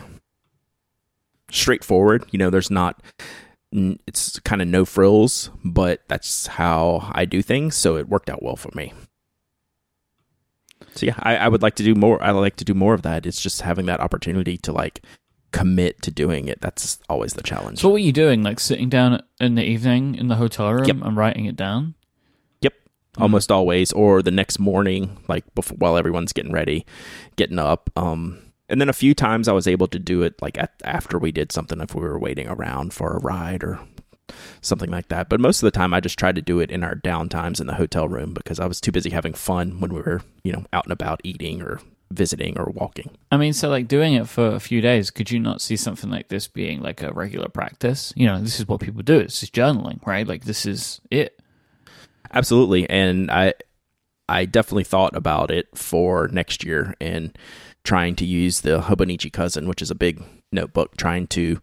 straightforward. 1.51 2.25
You 2.31 2.39
know, 2.39 2.49
there's 2.49 2.71
not 2.71 3.01
it's 3.71 4.39
kind 4.39 4.61
of 4.61 4.67
no 4.67 4.83
frills, 4.83 5.51
but 5.63 6.01
that's 6.07 6.47
how 6.47 7.11
I 7.13 7.25
do 7.25 7.41
things. 7.41 7.75
So 7.75 7.97
it 7.97 8.09
worked 8.09 8.29
out 8.29 8.41
well 8.41 8.55
for 8.55 8.71
me. 8.73 8.93
So 10.95 11.05
yeah, 11.05 11.15
I, 11.19 11.37
I 11.37 11.47
would 11.47 11.61
like 11.61 11.75
to 11.75 11.83
do 11.83 11.93
more. 11.93 12.21
I 12.23 12.31
like 12.31 12.55
to 12.57 12.65
do 12.65 12.73
more 12.73 12.93
of 12.93 13.03
that. 13.03 13.25
It's 13.25 13.41
just 13.41 13.61
having 13.61 13.85
that 13.85 13.99
opportunity 13.99 14.57
to 14.57 14.71
like 14.71 15.03
commit 15.51 16.01
to 16.03 16.11
doing 16.11 16.47
it. 16.47 16.61
That's 16.61 16.99
always 17.09 17.33
the 17.33 17.41
challenge. 17.43 17.79
So 17.79 17.89
what 17.89 17.93
were 17.93 17.99
you 17.99 18.11
doing? 18.13 18.43
Like 18.43 18.59
sitting 18.59 18.89
down 18.89 19.21
in 19.39 19.55
the 19.55 19.63
evening 19.63 20.15
in 20.15 20.27
the 20.27 20.35
hotel 20.35 20.71
room 20.73 20.85
Yep. 20.85 20.97
and 21.01 21.17
writing 21.17 21.45
it 21.45 21.55
down? 21.55 21.95
Yep. 22.61 22.73
Almost 23.17 23.51
always, 23.51 23.91
or 23.91 24.21
the 24.21 24.31
next 24.31 24.59
morning, 24.59 25.17
like 25.27 25.43
before, 25.55 25.77
while 25.77 25.97
everyone's 25.97 26.33
getting 26.33 26.51
ready, 26.51 26.85
getting 27.35 27.59
up. 27.59 27.89
Um, 27.95 28.39
and 28.69 28.79
then 28.79 28.89
a 28.89 28.93
few 28.93 29.15
times 29.15 29.47
I 29.47 29.53
was 29.53 29.67
able 29.67 29.87
to 29.87 29.97
do 29.99 30.21
it 30.21 30.39
like 30.41 30.57
at, 30.57 30.73
after 30.83 31.17
we 31.17 31.31
did 31.31 31.51
something 31.51 31.81
if 31.81 31.95
we 31.95 32.01
were 32.01 32.19
waiting 32.19 32.47
around 32.47 32.93
for 32.93 33.13
a 33.13 33.19
ride 33.19 33.63
or 33.63 33.79
something 34.61 34.91
like 34.91 35.07
that. 35.07 35.27
But 35.27 35.39
most 35.39 35.63
of 35.63 35.65
the 35.65 35.71
time, 35.77 35.91
I 35.93 35.99
just 35.99 36.19
tried 36.19 36.35
to 36.35 36.41
do 36.43 36.59
it 36.59 36.69
in 36.69 36.83
our 36.83 36.93
downtimes 36.95 37.59
in 37.59 37.65
the 37.65 37.73
hotel 37.73 38.07
room 38.07 38.35
because 38.35 38.59
I 38.59 38.67
was 38.67 38.79
too 38.79 38.91
busy 38.91 39.09
having 39.09 39.33
fun 39.33 39.79
when 39.79 39.91
we 39.91 40.01
were, 40.01 40.21
you 40.43 40.51
know, 40.51 40.65
out 40.71 40.85
and 40.85 40.91
about 40.93 41.21
eating 41.23 41.63
or 41.63 41.81
visiting 42.11 42.57
or 42.57 42.71
walking. 42.71 43.11
I 43.31 43.37
mean, 43.37 43.53
so 43.53 43.69
like 43.69 43.87
doing 43.87 44.13
it 44.13 44.27
for 44.27 44.47
a 44.47 44.59
few 44.59 44.81
days, 44.81 45.11
could 45.11 45.31
you 45.31 45.39
not 45.39 45.61
see 45.61 45.75
something 45.75 46.09
like 46.09 46.29
this 46.29 46.47
being 46.47 46.81
like 46.81 47.01
a 47.01 47.11
regular 47.11 47.49
practice? 47.49 48.13
You 48.15 48.27
know, 48.27 48.41
this 48.41 48.59
is 48.59 48.67
what 48.67 48.81
people 48.81 49.03
do. 49.03 49.23
This 49.23 49.43
is 49.43 49.49
journaling, 49.49 50.05
right? 50.05 50.27
Like 50.27 50.45
this 50.45 50.65
is 50.65 51.01
it. 51.11 51.39
Absolutely, 52.31 52.89
and 52.89 53.31
I 53.31 53.53
I 54.27 54.45
definitely 54.45 54.83
thought 54.83 55.15
about 55.15 55.49
it 55.49 55.67
for 55.75 56.27
next 56.27 56.63
year 56.63 56.95
and 57.01 57.35
trying 57.83 58.15
to 58.17 58.25
use 58.25 58.61
the 58.61 58.81
Hobonichi 58.81 59.33
cousin, 59.33 59.67
which 59.67 59.81
is 59.81 59.89
a 59.89 59.95
big 59.95 60.23
notebook, 60.51 60.97
trying 60.97 61.27
to 61.27 61.59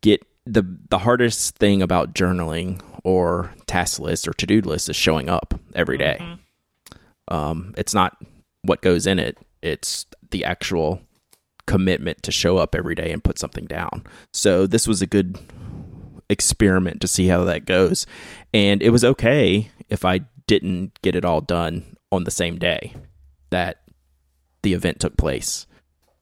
get 0.00 0.26
the 0.46 0.64
the 0.88 0.98
hardest 0.98 1.56
thing 1.56 1.82
about 1.82 2.14
journaling 2.14 2.80
or 3.04 3.52
task 3.66 4.00
lists 4.00 4.26
or 4.26 4.32
to 4.32 4.46
do 4.46 4.60
lists 4.60 4.88
is 4.88 4.96
showing 4.96 5.28
up 5.28 5.54
every 5.74 5.98
day. 5.98 6.38
Um, 7.28 7.74
it's 7.76 7.94
not 7.94 8.16
what 8.62 8.82
goes 8.82 9.06
in 9.06 9.18
it; 9.18 9.38
it's 9.62 10.06
the 10.30 10.44
actual 10.44 11.00
commitment 11.66 12.22
to 12.24 12.32
show 12.32 12.56
up 12.56 12.74
every 12.74 12.94
day 12.94 13.12
and 13.12 13.22
put 13.22 13.38
something 13.38 13.66
down. 13.66 14.04
So 14.32 14.66
this 14.66 14.88
was 14.88 15.02
a 15.02 15.06
good 15.06 15.38
experiment 16.28 17.00
to 17.00 17.08
see 17.08 17.28
how 17.28 17.44
that 17.44 17.66
goes. 17.66 18.06
And 18.52 18.82
it 18.82 18.90
was 18.90 19.04
okay 19.04 19.70
if 19.88 20.04
I 20.04 20.20
didn't 20.46 21.00
get 21.02 21.14
it 21.14 21.24
all 21.24 21.40
done 21.40 21.96
on 22.10 22.24
the 22.24 22.30
same 22.30 22.58
day 22.58 22.94
that 23.50 23.82
the 24.62 24.74
event 24.74 25.00
took 25.00 25.16
place. 25.16 25.66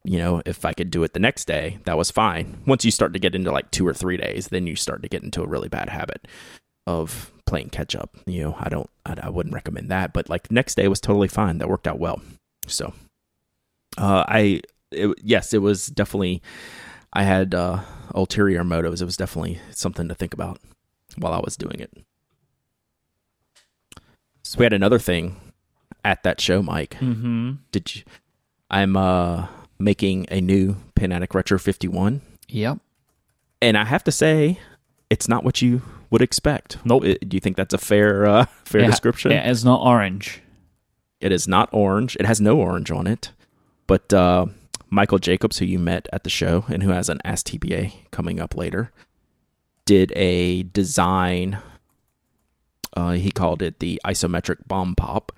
You 0.04 0.18
know, 0.18 0.42
if 0.46 0.64
I 0.64 0.72
could 0.72 0.90
do 0.90 1.02
it 1.02 1.12
the 1.12 1.18
next 1.18 1.46
day, 1.46 1.78
that 1.84 1.98
was 1.98 2.10
fine. 2.10 2.62
Once 2.66 2.84
you 2.84 2.90
start 2.90 3.12
to 3.12 3.18
get 3.18 3.34
into 3.34 3.50
like 3.50 3.70
two 3.70 3.86
or 3.86 3.94
three 3.94 4.16
days, 4.16 4.48
then 4.48 4.66
you 4.66 4.76
start 4.76 5.02
to 5.02 5.08
get 5.08 5.22
into 5.22 5.42
a 5.42 5.46
really 5.46 5.68
bad 5.68 5.88
habit 5.88 6.26
of 6.88 7.30
playing 7.46 7.68
catch 7.70 7.94
up. 7.94 8.16
You 8.26 8.42
know, 8.44 8.56
I 8.58 8.68
don't, 8.68 8.88
I, 9.06 9.14
I 9.24 9.28
wouldn't 9.28 9.54
recommend 9.54 9.90
that. 9.90 10.12
But 10.12 10.28
like 10.28 10.50
next 10.50 10.74
day 10.76 10.88
was 10.88 11.00
totally 11.00 11.28
fine. 11.28 11.58
That 11.58 11.68
worked 11.68 11.86
out 11.86 11.98
well. 11.98 12.20
So, 12.66 12.92
uh, 13.96 14.24
I, 14.26 14.60
it, 14.90 15.14
yes, 15.22 15.52
it 15.52 15.58
was 15.62 15.86
definitely 15.86 16.42
I 17.12 17.22
had 17.24 17.54
uh, 17.54 17.80
ulterior 18.14 18.64
motives. 18.64 19.02
It 19.02 19.06
was 19.06 19.16
definitely 19.16 19.60
something 19.70 20.08
to 20.08 20.14
think 20.14 20.32
about 20.34 20.60
while 21.16 21.32
I 21.32 21.40
was 21.40 21.56
doing 21.56 21.80
it. 21.80 21.92
So 24.42 24.58
we 24.58 24.64
had 24.64 24.72
another 24.72 24.98
thing 24.98 25.36
at 26.04 26.22
that 26.22 26.40
show, 26.40 26.62
Myke. 26.62 26.90
Mm-hmm. 26.98 27.52
Did 27.70 27.94
you? 27.96 28.02
I'm 28.70 28.96
uh, 28.96 29.46
making 29.78 30.26
a 30.30 30.40
new 30.40 30.76
Addict 31.00 31.34
Retro 31.34 31.58
51, 31.58 32.20
Yep. 32.48 32.78
and 33.62 33.78
I 33.78 33.84
have 33.84 34.04
to 34.04 34.12
say, 34.12 34.58
it's 35.10 35.28
not 35.28 35.44
what 35.44 35.62
you 35.62 35.80
would 36.10 36.22
expect. 36.22 36.78
Nope. 36.84 37.04
Uh, 37.04 37.14
Do 37.26 37.36
you 37.36 37.40
think 37.40 37.56
that's 37.56 37.74
a 37.74 37.78
fair 37.78 38.26
uh, 38.26 38.44
fair 38.64 38.82
It 38.82 38.86
description? 38.86 39.32
It 39.32 39.46
is 39.46 39.64
not 39.64 39.80
orange. 39.82 40.42
It 41.20 41.32
is 41.32 41.48
not 41.48 41.68
orange. 41.72 42.16
It 42.16 42.26
has 42.26 42.40
no 42.40 42.58
orange 42.58 42.90
on 42.90 43.06
it. 43.06 43.32
But 43.86 44.12
uh, 44.12 44.46
Michael 44.90 45.18
Jacobs, 45.18 45.58
who 45.58 45.64
you 45.64 45.78
met 45.78 46.08
at 46.12 46.24
the 46.24 46.30
show 46.30 46.64
and 46.68 46.82
who 46.82 46.90
has 46.90 47.08
an 47.08 47.20
Ask 47.24 47.46
TPA 47.46 47.92
coming 48.10 48.38
up 48.40 48.54
later, 48.56 48.92
did 49.84 50.12
a 50.14 50.62
design. 50.64 51.58
Uh, 52.94 53.12
he 53.12 53.30
called 53.30 53.62
it 53.62 53.80
the 53.80 54.00
isometric 54.04 54.66
bomb 54.66 54.94
pop. 54.94 55.32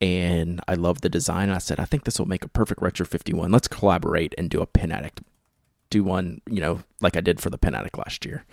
And 0.00 0.60
I 0.68 0.74
love 0.74 1.00
the 1.00 1.08
design. 1.08 1.48
I 1.48 1.56
said, 1.58 1.80
I 1.80 1.86
think 1.86 2.04
this 2.04 2.18
will 2.18 2.26
make 2.26 2.44
a 2.44 2.48
perfect 2.48 2.82
Retro 2.82 3.06
51. 3.06 3.50
Let's 3.50 3.68
collaborate 3.68 4.34
and 4.36 4.50
do 4.50 4.60
a 4.60 4.66
Pen 4.66 4.92
Addict. 4.92 5.22
Do 5.88 6.04
one, 6.04 6.42
you 6.50 6.60
know, 6.60 6.82
like 7.00 7.16
I 7.16 7.22
did 7.22 7.40
for 7.40 7.48
the 7.48 7.56
Pen 7.56 7.74
Addict 7.74 7.96
last 7.96 8.26
year. 8.26 8.44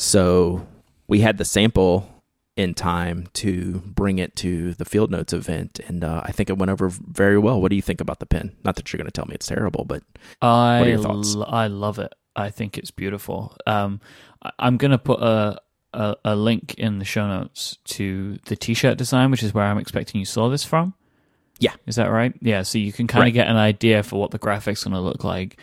So 0.00 0.66
we 1.08 1.20
had 1.20 1.36
the 1.36 1.44
sample 1.44 2.08
in 2.56 2.72
time 2.72 3.28
to 3.34 3.80
bring 3.84 4.18
it 4.18 4.34
to 4.36 4.72
the 4.74 4.86
Field 4.86 5.10
Notes 5.10 5.34
event, 5.34 5.78
and 5.86 6.02
uh, 6.02 6.22
I 6.24 6.32
think 6.32 6.48
it 6.48 6.56
went 6.56 6.70
over 6.70 6.88
very 6.88 7.38
well. 7.38 7.60
What 7.60 7.68
do 7.68 7.76
you 7.76 7.82
think 7.82 8.00
about 8.00 8.18
the 8.18 8.24
pen? 8.24 8.56
Not 8.64 8.76
that 8.76 8.90
you're 8.90 8.98
going 8.98 9.06
to 9.06 9.12
tell 9.12 9.26
me 9.26 9.34
it's 9.34 9.46
terrible, 9.46 9.84
but 9.84 10.02
I 10.40 10.78
What 10.78 10.86
are 10.86 10.90
your 10.90 10.98
thoughts? 11.02 11.34
l- 11.36 11.44
I 11.44 11.66
love 11.66 11.98
it. 11.98 12.14
I 12.34 12.48
think 12.48 12.78
it's 12.78 12.90
beautiful. 12.90 13.54
Um, 13.66 14.00
I- 14.42 14.52
I'm 14.58 14.78
gonna 14.78 14.96
put 14.98 15.20
a, 15.20 15.60
a 15.92 16.16
a 16.24 16.34
link 16.34 16.74
in 16.78 16.98
the 16.98 17.04
show 17.04 17.26
notes 17.28 17.76
to 17.96 18.38
the 18.46 18.56
T-shirt 18.56 18.96
design, 18.96 19.30
which 19.30 19.42
is 19.42 19.52
where 19.52 19.64
I'm 19.66 19.76
expecting 19.78 20.18
you 20.18 20.24
saw 20.24 20.48
this 20.48 20.64
from. 20.64 20.94
Yeah. 21.58 21.74
is 21.86 21.96
that 21.96 22.06
right? 22.10 22.32
Yeah, 22.40 22.62
so 22.62 22.78
you 22.78 22.90
can 22.90 23.06
kind 23.06 23.24
of 23.24 23.26
Right. 23.26 23.34
get 23.34 23.48
an 23.48 23.56
idea 23.58 24.02
for 24.02 24.18
what 24.18 24.30
the 24.30 24.38
graphics 24.38 24.82
going 24.84 24.94
to 24.94 25.00
look 25.00 25.24
like. 25.24 25.60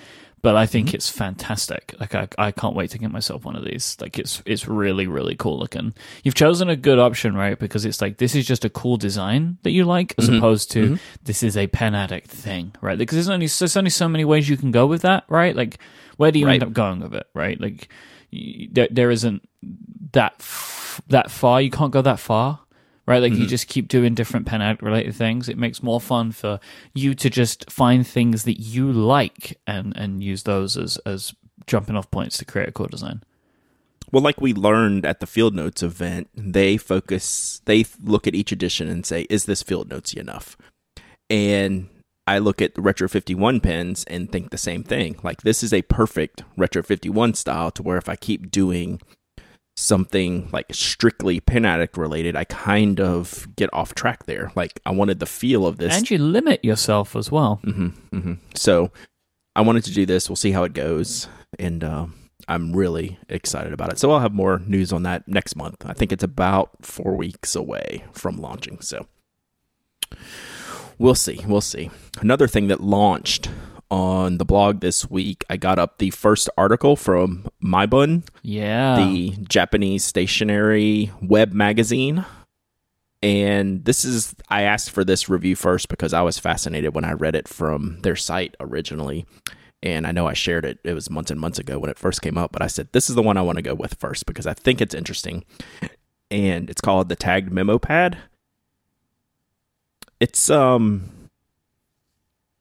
But 0.48 0.56
I 0.56 0.63
Mm-hmm. 0.63 0.72
think 0.72 0.94
it's 0.94 1.10
fantastic. 1.10 1.94
Like 2.00 2.16
I, 2.16 2.30
I 2.38 2.51
can't 2.54 2.74
wait 2.74 2.92
to 2.92 2.98
get 2.98 3.12
myself 3.12 3.44
one 3.44 3.58
of 3.58 3.66
these. 3.66 3.98
Like 4.00 4.18
it's 4.18 4.42
it's 4.46 4.66
really 4.66 5.06
really 5.06 5.36
cool 5.36 5.60
looking. 5.60 5.94
You've 6.24 6.36
chosen 6.36 6.70
a 6.70 6.77
good 6.77 7.00
option, 7.00 7.36
right? 7.36 7.60
Because 7.60 7.84
it's 7.84 8.00
like 8.01 8.18
this 8.18 8.34
is 8.34 8.48
just 8.48 8.63
a 8.63 8.70
cool 8.70 8.96
design 8.96 9.58
that 9.63 9.72
you 9.72 9.84
like, 9.84 10.16
as 10.18 10.30
Mhm. 10.30 10.38
opposed 10.38 10.72
to 10.72 10.92
Mhm. 10.92 11.00
this 11.25 11.44
is 11.44 11.58
a 11.58 11.68
pen 11.68 11.94
addict 11.96 12.30
thing, 12.30 12.72
right? 12.80 12.98
Because 12.98 13.16
there's 13.18 13.27
only 13.30 13.48
there's 13.48 13.75
only 13.75 13.89
so 13.89 14.08
many 14.08 14.24
ways 14.24 14.48
you 14.48 14.56
can 14.56 14.72
go 14.72 14.86
with 14.88 15.01
that, 15.01 15.25
right? 15.27 15.54
Like 15.54 15.80
where 16.16 16.32
do 16.32 16.39
you 16.39 16.48
end 16.48 16.63
up 16.63 16.72
going 16.72 17.01
with 17.01 17.13
it, 17.13 17.27
right? 17.34 17.60
Like 17.60 17.89
y- 18.32 18.70
there 18.72 18.88
there 18.89 19.12
isn't 19.12 19.42
that 20.13 20.36
f- 20.39 21.01
that 21.10 21.30
far. 21.30 21.62
You 21.62 21.72
can't 21.72 21.92
go 21.92 22.01
that 22.01 22.20
far, 22.20 22.60
right? 23.08 23.22
Like 23.22 23.32
you 23.32 23.40
Mm-hmm. 23.40 23.48
just 23.48 23.68
keep 23.68 23.88
doing 23.88 24.14
different 24.14 24.46
pen 24.46 24.62
addict 24.62 24.84
related 24.84 25.16
things. 25.16 25.50
It 25.50 25.58
makes 25.58 25.82
more 25.82 26.00
fun 26.02 26.32
for 26.32 26.60
you 26.94 27.16
to 27.16 27.30
just 27.30 27.72
find 27.72 28.06
things 28.06 28.44
that 28.44 28.60
you 28.62 28.92
like 28.92 29.60
and 29.66 29.96
and 29.98 30.22
use 30.24 30.44
those 30.44 30.78
as 30.78 30.98
as 31.06 31.34
jumping 31.66 31.96
off 31.96 32.12
points 32.12 32.38
to 32.38 32.46
create 32.46 32.70
a 32.70 32.72
core 32.72 32.88
design. 32.88 33.24
well, 34.12 34.22
like 34.24 34.40
we 34.40 34.54
learned 34.54 35.06
at 35.06 35.20
the 35.20 35.28
Field 35.28 35.54
Notes 35.56 35.84
event, 35.84 36.30
they 36.36 36.78
focus, 36.78 37.62
they 37.66 37.84
look 38.02 38.26
at 38.28 38.36
each 38.36 38.52
edition 38.54 38.88
and 38.88 39.06
say, 39.06 39.26
"Is 39.30 39.46
this 39.46 39.64
Field 39.64 39.90
Notesy 39.90 40.20
enough?" 40.20 40.56
And 41.30 41.90
I 42.26 42.38
look 42.40 42.62
at 42.62 42.76
the 42.76 42.82
Retro 42.82 43.08
51 43.08 43.60
pens 43.60 44.04
and 44.08 44.32
think 44.32 44.50
the 44.50 44.58
same 44.58 44.84
thing. 44.84 45.18
Like 45.24 45.42
this 45.42 45.62
is 45.64 45.74
a 45.74 45.82
perfect 45.84 46.44
Retro 46.58 46.84
51 46.84 47.34
style 47.34 47.72
to 47.72 47.84
where 47.84 47.98
if 47.98 48.08
I 48.10 48.16
keep 48.16 48.50
doing 48.52 49.02
something 49.79 50.50
like 50.51 50.65
strictly 50.72 51.39
pen 51.39 51.63
addict 51.63 51.98
related, 51.98 52.36
I 52.36 52.46
kind 52.46 53.00
of 53.00 53.48
get 53.55 53.69
off 53.72 53.93
track 53.93 54.25
there. 54.25 54.52
Like 54.56 54.80
I 54.86 54.91
wanted 54.91 55.19
the 55.19 55.28
feel 55.28 55.67
of 55.67 55.78
this 55.78 55.95
And 55.95 56.10
you 56.10 56.17
limit 56.17 56.65
yourself 56.65 57.15
as 57.15 57.32
well. 57.32 57.62
hmm 57.63 57.89
hmm 58.12 58.34
So 58.56 58.91
I 59.56 59.62
wanted 59.62 59.84
to 59.86 59.93
do 59.93 60.06
this. 60.06 60.30
We'll 60.30 60.36
see 60.36 60.52
how 60.52 60.63
it 60.63 60.73
goes, 60.73 61.28
and 61.58 61.84
uh, 61.84 62.08
I'm 62.47 62.75
really 62.75 63.19
excited 63.30 63.71
about 63.73 63.91
it. 63.91 63.99
So 63.99 64.12
I'll 64.12 64.19
have 64.19 64.34
more 64.34 64.60
news 64.65 64.91
on 64.91 65.04
that 65.04 65.28
next 65.28 65.56
month. 65.56 65.86
I 65.86 65.93
think 65.93 66.12
it's 66.12 66.23
about 66.23 66.71
four 66.86 67.15
weeks 67.15 67.56
away 67.56 68.04
from 68.12 68.38
launching. 68.38 68.80
So 68.82 69.08
we'll 70.97 71.15
see. 71.15 71.43
We'll 71.47 71.62
see. 71.62 71.89
Another 72.19 72.47
thing 72.47 72.67
that 72.67 72.82
launched 72.82 73.49
on 73.89 74.38
the 74.38 74.45
blog 74.45 74.82
this 74.82 75.10
week, 75.10 75.43
I 75.50 75.58
got 75.58 75.80
up 75.80 75.97
the 75.97 76.10
first 76.12 76.50
article 76.58 76.95
from 76.95 77.47
MyBun, 77.63 78.23
Yeah. 78.41 78.97
the 78.97 79.32
Japanese 79.47 80.04
stationery 80.04 81.12
web 81.21 81.54
magazine. 81.54 82.26
And 83.23 83.84
this 83.86 84.06
is, 84.06 84.36
I 84.50 84.62
asked 84.63 84.91
for 84.91 85.04
this 85.04 85.28
review 85.30 85.56
first 85.56 85.89
because 85.89 86.13
I 86.13 86.21
was 86.21 86.38
fascinated 86.38 86.93
when 86.93 87.06
I 87.06 87.13
read 87.13 87.36
it 87.36 87.47
from 87.47 88.00
their 88.02 88.15
site 88.15 88.56
originally. 88.60 89.26
And 89.82 90.06
I 90.06 90.12
know 90.12 90.28
I 90.28 90.34
shared 90.34 90.65
it, 90.65 90.80
it 90.84 90.93
was 90.93 91.10
months 91.10 91.32
and 91.32 91.39
months 91.39 91.58
ago 91.60 91.80
when 91.80 91.89
it 91.89 91.97
first 92.00 92.21
came 92.21 92.38
up, 92.38 92.52
but 92.52 92.62
I 92.62 92.67
said, 92.67 92.89
this 92.91 93.10
is 93.10 93.15
the 93.15 93.21
one 93.23 93.38
I 93.38 93.41
want 93.41 93.58
to 93.58 93.62
go 93.62 93.73
with 93.73 93.95
first 94.00 94.26
because 94.26 94.45
I 94.47 94.54
think 94.54 94.82
it's 94.82 94.93
interesting. 94.95 95.45
And 96.30 96.69
it's 96.69 96.82
called 96.82 97.10
the 97.10 97.15
Tagged 97.15 97.52
Memo 97.52 97.80
Pad. 97.80 98.17
It's, 100.19 100.50
um, 100.50 101.10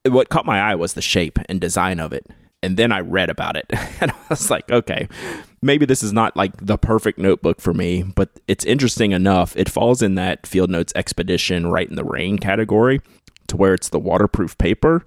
what 0.09 0.29
caught 0.29 0.45
my 0.45 0.59
eye 0.59 0.75
was 0.75 0.93
the 0.93 1.01
shape 1.01 1.39
and 1.49 1.59
design 1.61 1.99
of 1.99 2.13
it. 2.13 2.27
And 2.63 2.75
then 2.75 2.91
I 2.91 3.01
read 3.01 3.29
about 3.29 3.55
it 3.55 3.65
and 4.01 4.11
I 4.11 4.15
was 4.29 4.49
like, 4.49 4.71
okay, 4.71 5.07
maybe 5.61 5.85
this 5.85 6.03
is 6.03 6.13
not 6.13 6.35
like 6.35 6.65
the 6.65 6.77
perfect 6.77 7.19
notebook 7.19 7.61
for 7.61 7.73
me, 7.73 8.03
but 8.03 8.29
it's 8.47 8.65
interesting 8.65 9.11
enough. 9.11 9.55
It 9.55 9.69
falls 9.69 10.01
in 10.01 10.15
that 10.15 10.47
Field 10.47 10.69
Notes 10.69 10.93
Expedition 10.95 11.67
right 11.67 11.89
in 11.89 11.95
the 11.95 12.03
rain 12.03 12.37
category 12.37 13.01
to 13.47 13.57
where 13.57 13.73
it's 13.73 13.89
the 13.89 13.99
waterproof 13.99 14.57
paper. 14.57 15.05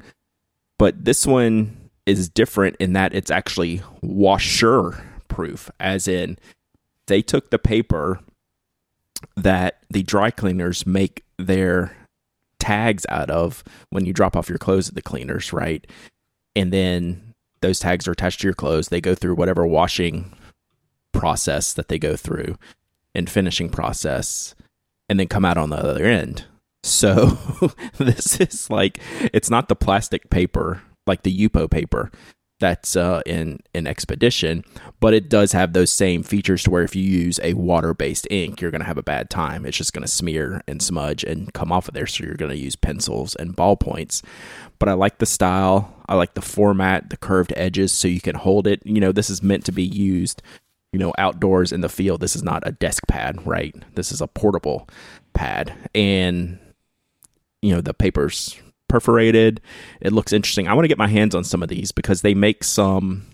But 0.79 1.05
this 1.05 1.27
one 1.27 1.91
is 2.07 2.29
different 2.29 2.77
in 2.81 2.95
that 2.95 3.15
it's 3.15 3.31
actually 3.31 3.83
washer 4.03 5.03
proof, 5.29 5.71
as 5.79 6.09
in 6.09 6.39
they 7.07 7.23
took 7.23 7.51
the 7.51 7.59
paper 7.59 8.21
that 9.37 9.81
the 9.91 10.03
dry 10.03 10.31
cleaners 10.31 10.87
make 10.87 11.25
their 11.39 11.97
tags 12.61 13.05
out 13.09 13.31
of 13.31 13.65
when 13.91 14.07
you 14.07 14.13
drop 14.13 14.37
off 14.37 14.49
your 14.49 14.59
clothes 14.59 14.89
at 14.89 14.95
the 14.95 15.03
cleaners, 15.03 15.53
right? 15.53 15.87
And 16.55 16.73
then 16.73 17.35
those 17.61 17.81
tags 17.81 18.07
are 18.07 18.13
attached 18.13 18.41
to 18.41 18.47
your 18.47 18.55
clothes. 18.55 18.89
They 18.89 19.01
go 19.01 19.15
through 19.15 19.35
whatever 19.35 19.67
washing 19.67 20.33
process 21.13 21.73
that 21.73 21.89
they 21.89 21.99
go 21.99 22.17
through 22.17 22.57
and 23.15 23.29
finishing 23.29 23.69
process 23.69 24.55
and 25.09 25.19
then 25.19 25.27
come 25.27 25.45
out 25.45 25.59
on 25.59 25.71
the 25.71 25.77
other 25.77 26.05
end. 26.05 26.45
So 26.83 27.39
this 27.99 28.41
is 28.41 28.71
like 28.71 29.01
it's 29.33 29.51
not 29.51 29.69
the 29.69 29.77
plastic 29.77 30.31
paper 30.31 30.83
like 31.07 31.23
the 31.23 31.37
Yupo 31.37 31.71
paper 31.71 32.11
that's 32.61 32.95
uh, 32.95 33.23
in 33.27 33.61
in 33.75 33.87
Expedition, 33.87 34.65
but 35.01 35.13
it 35.15 35.29
does 35.29 35.53
have 35.53 35.73
those 35.73 35.91
same 35.91 36.23
features 36.23 36.63
to 36.63 36.71
where 36.71 36.85
if 36.85 36.95
you 36.95 37.03
use 37.03 37.41
a 37.43 37.55
water 37.55 37.93
based 37.95 38.29
ink, 38.31 38.61
you're 38.61 38.71
going 38.71 38.83
to 38.83 38.87
have 38.87 38.99
a 38.99 39.03
bad 39.03 39.31
time. 39.31 39.67
It's 39.67 39.77
just 39.77 39.93
going 39.93 40.05
to 40.05 40.09
smear 40.09 40.63
and 40.69 40.81
smudge 40.81 41.25
and 41.25 41.53
come 41.53 41.73
off 41.73 41.89
of 41.89 41.95
there. 41.95 42.07
So 42.07 42.25
you're 42.25 42.35
going 42.35 42.53
to 42.53 42.57
use 42.57 42.77
pencils 42.77 43.35
and 43.35 43.57
ballpoints. 43.57 44.23
But 44.79 44.89
I 44.89 44.93
like 44.93 45.19
the 45.19 45.27
style. 45.27 45.95
I 46.09 46.15
like 46.15 46.35
the 46.35 46.43
format, 46.43 47.11
the 47.11 47.17
curved 47.17 47.53
edges, 47.57 47.93
so 47.93 48.09
you 48.09 48.21
can 48.21 48.37
hold 48.37 48.67
it. 48.67 48.81
You 48.85 49.01
know, 49.01 49.13
this 49.13 49.31
is 49.31 49.43
meant 49.43 49.65
to 49.67 49.73
be 49.73 49.85
used 49.85 50.43
you 50.93 50.99
know, 50.99 51.13
outdoors 51.19 51.73
in 51.73 51.83
the 51.83 51.89
field. 51.89 52.21
This 52.21 52.35
is 52.35 52.43
not 52.43 52.67
a 52.67 52.73
desk 52.73 53.07
pad, 53.07 53.47
right? 53.47 53.75
This 53.95 54.11
is 54.11 54.21
a 54.21 54.27
portable 54.27 54.89
pad. 55.35 55.73
And, 55.95 56.59
you 57.63 57.73
know, 57.73 57.81
the 57.81 57.95
paper's 57.95 58.61
perforated. 58.91 59.61
It 60.01 60.13
looks 60.13 60.33
interesting. 60.33 60.69
I 60.69 60.75
want 60.75 60.85
to 60.85 60.89
get 60.89 60.99
my 60.99 61.09
hands 61.09 61.35
on 61.35 61.45
some 61.45 61.63
of 61.63 61.69
these 61.69 61.93
because 61.93 62.23
they 62.23 62.35
make 62.35 62.65
some, 62.65 63.27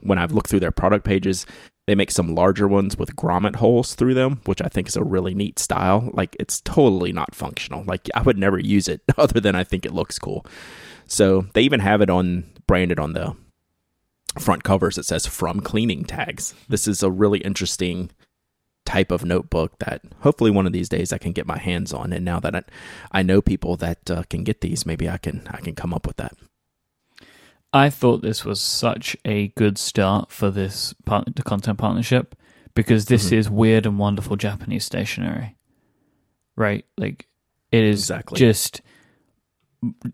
when 0.00 0.18
I've 0.18 0.32
looked 0.32 0.50
through 0.50 0.60
their 0.60 0.72
product 0.72 1.04
pages, 1.04 1.46
they 1.86 1.94
make 1.94 2.10
some 2.10 2.34
larger 2.34 2.66
ones 2.66 2.96
with 2.96 3.16
grommet 3.16 3.56
holes 3.56 3.94
through 3.94 4.14
them, 4.14 4.40
which 4.46 4.62
I 4.62 4.68
think 4.68 4.88
is 4.88 4.96
a 4.96 5.04
really 5.04 5.34
neat 5.34 5.58
style. 5.58 6.10
Like, 6.12 6.36
it's 6.40 6.60
totally 6.60 7.12
not 7.12 7.34
functional. 7.34 7.84
Like, 7.84 8.08
I 8.14 8.22
would 8.22 8.38
never 8.38 8.58
use 8.58 8.88
it 8.88 9.02
other 9.18 9.40
than 9.40 9.54
I 9.54 9.64
think 9.64 9.84
it 9.84 9.94
looks 9.94 10.18
cool. 10.18 10.46
So 11.06 11.46
they 11.54 11.62
even 11.62 11.80
have 11.80 12.00
it 12.00 12.10
on 12.10 12.44
branded 12.66 12.98
on 12.98 13.12
the 13.12 13.36
front 14.38 14.64
covers 14.64 14.96
it 14.96 15.04
says 15.04 15.26
from 15.26 15.60
cleaning 15.60 16.04
tags. 16.04 16.52
Hmm. 16.52 16.58
This 16.68 16.88
is 16.88 17.02
a 17.02 17.10
really 17.10 17.40
interesting 17.40 18.10
type 18.84 19.10
of 19.12 19.24
notebook 19.24 19.78
that 19.78 20.02
hopefully 20.20 20.50
one 20.50 20.66
of 20.66 20.72
these 20.72 20.88
days 20.88 21.12
I 21.12 21.18
can 21.18 21.32
get 21.32 21.46
my 21.46 21.58
hands 21.58 21.92
on. 21.92 22.12
And 22.12 22.24
now 22.24 22.40
that 22.40 22.54
I, 22.54 22.62
I 23.12 23.22
know 23.22 23.40
people 23.40 23.76
that 23.76 24.10
uh, 24.10 24.24
can 24.28 24.42
get 24.44 24.60
these, 24.60 24.84
maybe 24.84 25.08
I 25.08 25.18
can 25.18 25.46
I 25.50 25.58
can 25.60 25.74
come 25.74 25.94
up 25.94 26.06
with 26.06 26.16
that. 26.16 26.34
I 27.72 27.88
thought 27.90 28.20
this 28.22 28.44
was 28.44 28.60
such 28.60 29.16
a 29.24 29.48
good 29.48 29.78
start 29.78 30.30
for 30.30 30.50
this 30.50 30.94
part, 31.06 31.34
the 31.34 31.42
content 31.42 31.78
partnership 31.78 32.34
because 32.74 33.06
this 33.06 33.30
Mhm. 33.30 33.32
is 33.38 33.50
weird 33.50 33.86
and 33.86 33.98
wonderful 33.98 34.36
Japanese 34.36 34.84
stationery, 34.84 35.56
right? 36.56 36.84
Like 36.98 37.28
it 37.70 37.82
is 37.84 38.00
Exactly. 38.00 38.38
just 38.38 38.82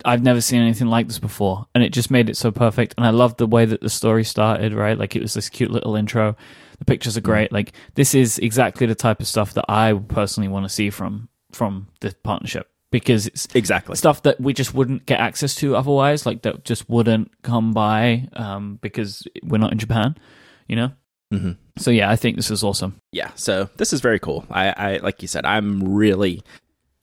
I've 0.04 0.22
never 0.22 0.40
seen 0.40 0.62
anything 0.62 0.86
like 0.86 1.08
this 1.08 1.18
before, 1.18 1.66
and 1.74 1.84
it 1.84 1.92
just 1.92 2.10
made 2.10 2.30
it 2.30 2.38
so 2.38 2.50
perfect. 2.50 2.94
And 2.96 3.04
I 3.04 3.10
loved 3.10 3.36
the 3.36 3.46
way 3.46 3.66
that 3.66 3.82
the 3.82 3.90
story 3.90 4.24
started. 4.24 4.72
Right, 4.72 4.96
like 4.98 5.14
it 5.14 5.20
was 5.22 5.34
this 5.34 5.48
cute 5.50 5.70
little 5.70 5.94
intro. 5.94 6.36
The 6.78 6.84
pictures 6.84 7.16
are 7.16 7.20
great. 7.22 7.52
Like 7.52 7.72
this 7.94 8.14
is 8.14 8.38
exactly 8.38 8.86
the 8.86 8.94
type 8.94 9.20
of 9.20 9.26
stuff 9.26 9.54
that 9.54 9.64
I 9.68 9.92
personally 9.94 10.48
want 10.48 10.64
to 10.64 10.68
see 10.68 10.90
from 10.90 11.28
from 11.52 11.88
the 12.00 12.14
partnership 12.22 12.68
because 12.90 13.26
it's 13.26 13.48
Exactly. 13.54 13.96
stuff 13.96 14.22
that 14.22 14.40
we 14.40 14.52
just 14.54 14.74
wouldn't 14.74 15.04
get 15.06 15.18
access 15.20 15.54
to 15.56 15.74
otherwise. 15.76 16.24
Like 16.26 16.42
that 16.42 16.64
just 16.64 16.88
wouldn't 16.88 17.30
come 17.42 17.72
by 17.72 18.28
um, 18.34 18.78
because 18.82 19.26
we're 19.42 19.58
not 19.58 19.72
in 19.72 19.78
Japan. 19.78 20.16
You 20.68 20.76
know. 20.76 20.90
hmm 21.32 21.52
So 21.78 21.90
yeah, 21.90 22.10
I 22.10 22.16
think 22.16 22.36
this 22.36 22.50
is 22.50 22.62
awesome. 22.62 23.00
Yeah. 23.12 23.30
So 23.34 23.68
this 23.76 23.92
is 23.92 24.00
very 24.00 24.18
cool. 24.18 24.46
I, 24.50 24.68
I 24.70 24.96
like 24.98 25.20
you 25.22 25.28
said, 25.28 25.44
I'm 25.46 25.82
really 25.82 26.42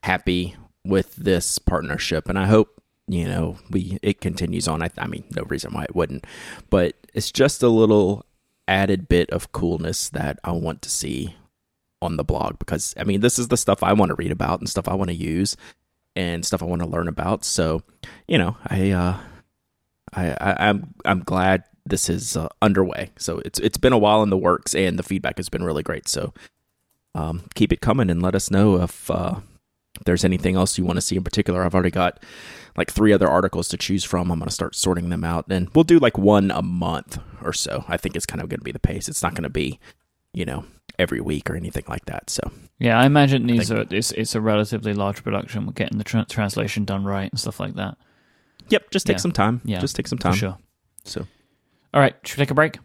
happy 0.04 0.56
with 0.86 1.16
this 1.16 1.58
partnership, 1.60 2.30
and 2.30 2.38
I 2.38 2.46
hope 2.46 2.82
you 3.08 3.26
know 3.26 3.58
we 3.72 3.98
it 4.02 4.22
continues 4.22 4.68
on. 4.68 4.82
I, 4.84 4.90
I 4.98 5.08
mean, 5.08 5.24
no 5.36 5.44
reason 5.44 5.74
why 5.74 5.84
it 5.84 5.96
wouldn't, 5.96 6.26
but 6.70 6.96
it's 7.14 7.32
just 7.32 7.62
a 7.64 7.70
little 7.70 8.26
added 8.68 9.08
bit 9.08 9.30
of 9.30 9.52
coolness 9.52 10.10
that 10.10 10.40
I 10.44 10.52
want 10.52 10.82
to 10.84 10.90
see 10.90 11.36
on 12.02 12.18
the 12.18 12.24
blog 12.24 12.60
because 12.60 12.94
I 12.98 13.04
mean, 13.04 13.22
this 13.22 13.40
is 13.40 13.48
the 13.48 13.58
stuff 13.58 13.84
I 13.84 13.94
want 13.94 14.10
to 14.10 14.16
read 14.16 14.32
about 14.32 14.60
and 14.60 14.70
stuff 14.70 14.88
I 14.88 14.94
want 14.94 15.10
to 15.10 15.16
use 15.16 15.56
and 16.16 16.46
stuff 16.46 16.62
I 16.62 16.66
want 16.66 16.82
to 16.82 16.88
learn 16.88 17.08
about. 17.08 17.44
So, 17.44 17.84
you 18.28 18.38
know, 18.38 18.58
I 18.68 18.92
uh 18.92 19.18
I, 20.14 20.30
I 20.40 20.70
I'm 20.70 20.94
I'm 21.04 21.20
glad 21.22 21.64
this 21.86 22.10
is 22.10 22.36
uh, 22.36 22.48
underway. 22.62 23.12
So 23.18 23.42
it's 23.46 23.60
it's 23.60 23.78
been 23.78 23.94
a 23.94 23.98
while 23.98 24.24
in 24.24 24.30
the 24.30 24.38
works 24.38 24.74
and 24.74 24.98
the 24.98 25.04
feedback 25.04 25.38
has 25.38 25.50
been 25.50 25.64
really 25.64 25.84
great. 25.84 26.08
So 26.08 26.34
um 27.14 27.44
keep 27.56 27.72
it 27.74 27.82
coming 27.82 28.10
and 28.10 28.22
let 28.22 28.36
us 28.36 28.52
know 28.52 28.82
if 28.82 29.10
uh 29.10 29.40
if 29.96 30.04
there's 30.06 30.24
anything 30.26 30.56
else 30.56 30.78
you 30.78 30.86
want 30.86 30.98
to 30.98 31.02
see 31.02 31.16
in 31.16 31.24
particular. 31.24 31.64
I've 31.64 31.74
already 31.74 31.92
got 31.92 32.22
like 32.78 32.92
three 32.92 33.14
other 33.14 33.28
articles 33.30 33.68
to 33.70 33.78
choose 33.78 34.04
from. 34.04 34.32
I'm 34.32 34.40
going 34.40 34.48
to 34.50 34.54
start 34.54 34.76
sorting 34.76 35.10
them 35.10 35.24
out 35.24 35.46
and 35.50 35.70
we'll 35.74 35.84
do 35.86 36.00
like 36.00 36.18
one 36.18 36.52
a 36.52 36.62
month 36.62 37.18
or 37.42 37.54
so. 37.54 37.86
I 37.88 37.98
think 37.98 38.16
it's 38.16 38.26
kind 38.26 38.42
of 38.42 38.50
going 38.50 38.60
to 38.60 38.64
be 38.66 38.72
the 38.72 38.80
pace. 38.80 39.08
It's 39.08 39.24
not 39.24 39.34
going 39.34 39.44
to 39.44 39.50
be, 39.50 39.80
you 40.34 40.46
know, 40.46 40.66
every 41.00 41.22
week 41.22 41.50
or 41.50 41.56
anything 41.56 41.84
like 41.88 42.06
that. 42.06 42.30
So, 42.30 42.52
Yeah, 42.80 43.00
I 43.00 43.06
imagine 43.06 43.48
these 43.48 43.70
think- 43.70 43.92
are 43.92 43.96
it's 43.96 44.12
it's 44.12 44.36
a 44.36 44.42
relatively 44.42 44.94
large 44.94 45.24
production. 45.24 45.66
We're 45.66 45.74
getting 45.74 45.98
the 45.98 46.04
tra- 46.04 46.26
translation 46.30 46.86
done 46.86 47.04
right 47.06 47.30
and 47.32 47.40
stuff 47.40 47.60
like 47.60 47.76
that. 47.76 47.98
yep, 48.70 48.90
just 48.92 49.06
take 49.06 49.16
Yeah. 49.16 49.22
some 49.22 49.32
time. 49.32 49.62
Yeah, 49.64 49.80
Just 49.80 49.96
take 49.96 50.08
some 50.08 50.18
time. 50.18 50.34
For 50.34 50.40
time. 50.40 50.52
sure. 50.52 50.58
So, 51.04 51.28
All 51.94 52.02
right, 52.02 52.16
should 52.26 52.38
we 52.38 52.42
take 52.42 52.52
a 52.52 52.56
break? 52.56 52.80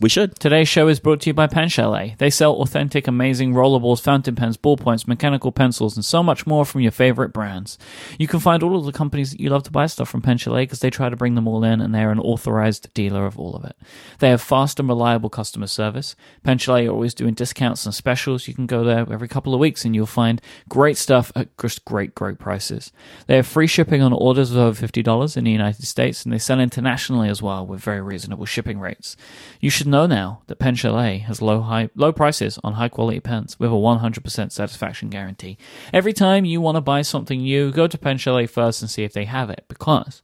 We 0.00 0.08
should. 0.08 0.38
Today's 0.38 0.68
show 0.68 0.86
is 0.86 1.00
brought 1.00 1.22
to 1.22 1.30
you 1.30 1.34
by 1.34 1.48
Pen 1.48 1.68
Chalet. 1.68 2.14
They 2.18 2.30
sell 2.30 2.54
authentic, 2.54 3.08
amazing 3.08 3.52
rollerballs, 3.52 4.00
fountain 4.00 4.36
pens, 4.36 4.56
ballpoints, 4.56 5.08
mechanical 5.08 5.50
pencils, 5.50 5.96
and 5.96 6.04
so 6.04 6.22
much 6.22 6.46
more 6.46 6.64
from 6.64 6.82
your 6.82 6.92
favorite 6.92 7.32
brands. 7.32 7.78
You 8.16 8.28
can 8.28 8.38
find 8.38 8.62
all 8.62 8.76
of 8.76 8.84
the 8.84 8.92
companies 8.92 9.32
that 9.32 9.40
you 9.40 9.50
love 9.50 9.64
to 9.64 9.72
buy 9.72 9.86
stuff 9.86 10.08
from 10.08 10.22
Pen 10.22 10.38
Chalet 10.38 10.64
because 10.64 10.78
they 10.78 10.90
try 10.90 11.08
to 11.08 11.16
bring 11.16 11.34
them 11.34 11.48
all 11.48 11.64
in 11.64 11.80
and 11.80 11.92
they're 11.92 12.12
an 12.12 12.20
authorized 12.20 12.94
dealer 12.94 13.26
of 13.26 13.38
all 13.40 13.56
of 13.56 13.64
it. 13.64 13.76
They 14.20 14.28
have 14.28 14.40
fast 14.40 14.78
and 14.78 14.88
reliable 14.88 15.30
customer 15.30 15.66
service. 15.66 16.14
Pen 16.44 16.58
Chalet 16.58 16.86
are 16.86 16.92
always 16.92 17.14
doing 17.14 17.34
discounts 17.34 17.84
and 17.84 17.94
specials. 17.94 18.46
You 18.46 18.54
can 18.54 18.66
go 18.66 18.84
there 18.84 19.00
every 19.10 19.28
couple 19.28 19.52
of 19.52 19.60
weeks 19.60 19.84
and 19.84 19.96
you'll 19.96 20.06
find 20.06 20.40
great 20.68 20.96
stuff 20.96 21.32
at 21.34 21.48
just 21.58 21.84
great, 21.84 22.14
great 22.14 22.38
prices. 22.38 22.92
They 23.26 23.34
have 23.34 23.48
free 23.48 23.66
shipping 23.66 24.02
on 24.02 24.12
orders 24.12 24.52
of 24.52 24.58
over 24.58 24.86
$50 24.86 25.36
in 25.36 25.42
the 25.42 25.50
United 25.50 25.86
States 25.86 26.22
and 26.22 26.32
they 26.32 26.38
sell 26.38 26.60
internationally 26.60 27.28
as 27.28 27.42
well 27.42 27.66
with 27.66 27.80
very 27.80 28.00
reasonable 28.00 28.46
shipping 28.46 28.78
rates. 28.78 29.16
You 29.60 29.70
should 29.70 29.87
know 29.88 30.06
now 30.06 30.42
that 30.46 30.58
Pen 30.58 30.74
Chalet 30.74 31.18
has 31.18 31.42
low 31.42 31.60
high 31.60 31.90
low 31.94 32.12
prices 32.12 32.58
on 32.62 32.74
high 32.74 32.88
quality 32.88 33.20
pens 33.20 33.58
with 33.58 33.70
a 33.70 33.74
100% 33.74 34.52
satisfaction 34.52 35.08
guarantee. 35.08 35.58
Every 35.92 36.12
time 36.12 36.44
you 36.44 36.60
want 36.60 36.76
to 36.76 36.80
buy 36.80 37.02
something 37.02 37.40
new, 37.40 37.72
go 37.72 37.86
to 37.86 37.98
Pen 37.98 38.18
Chalet 38.18 38.46
first 38.46 38.82
and 38.82 38.90
see 38.90 39.04
if 39.04 39.12
they 39.12 39.24
have 39.24 39.50
it 39.50 39.64
because 39.68 40.22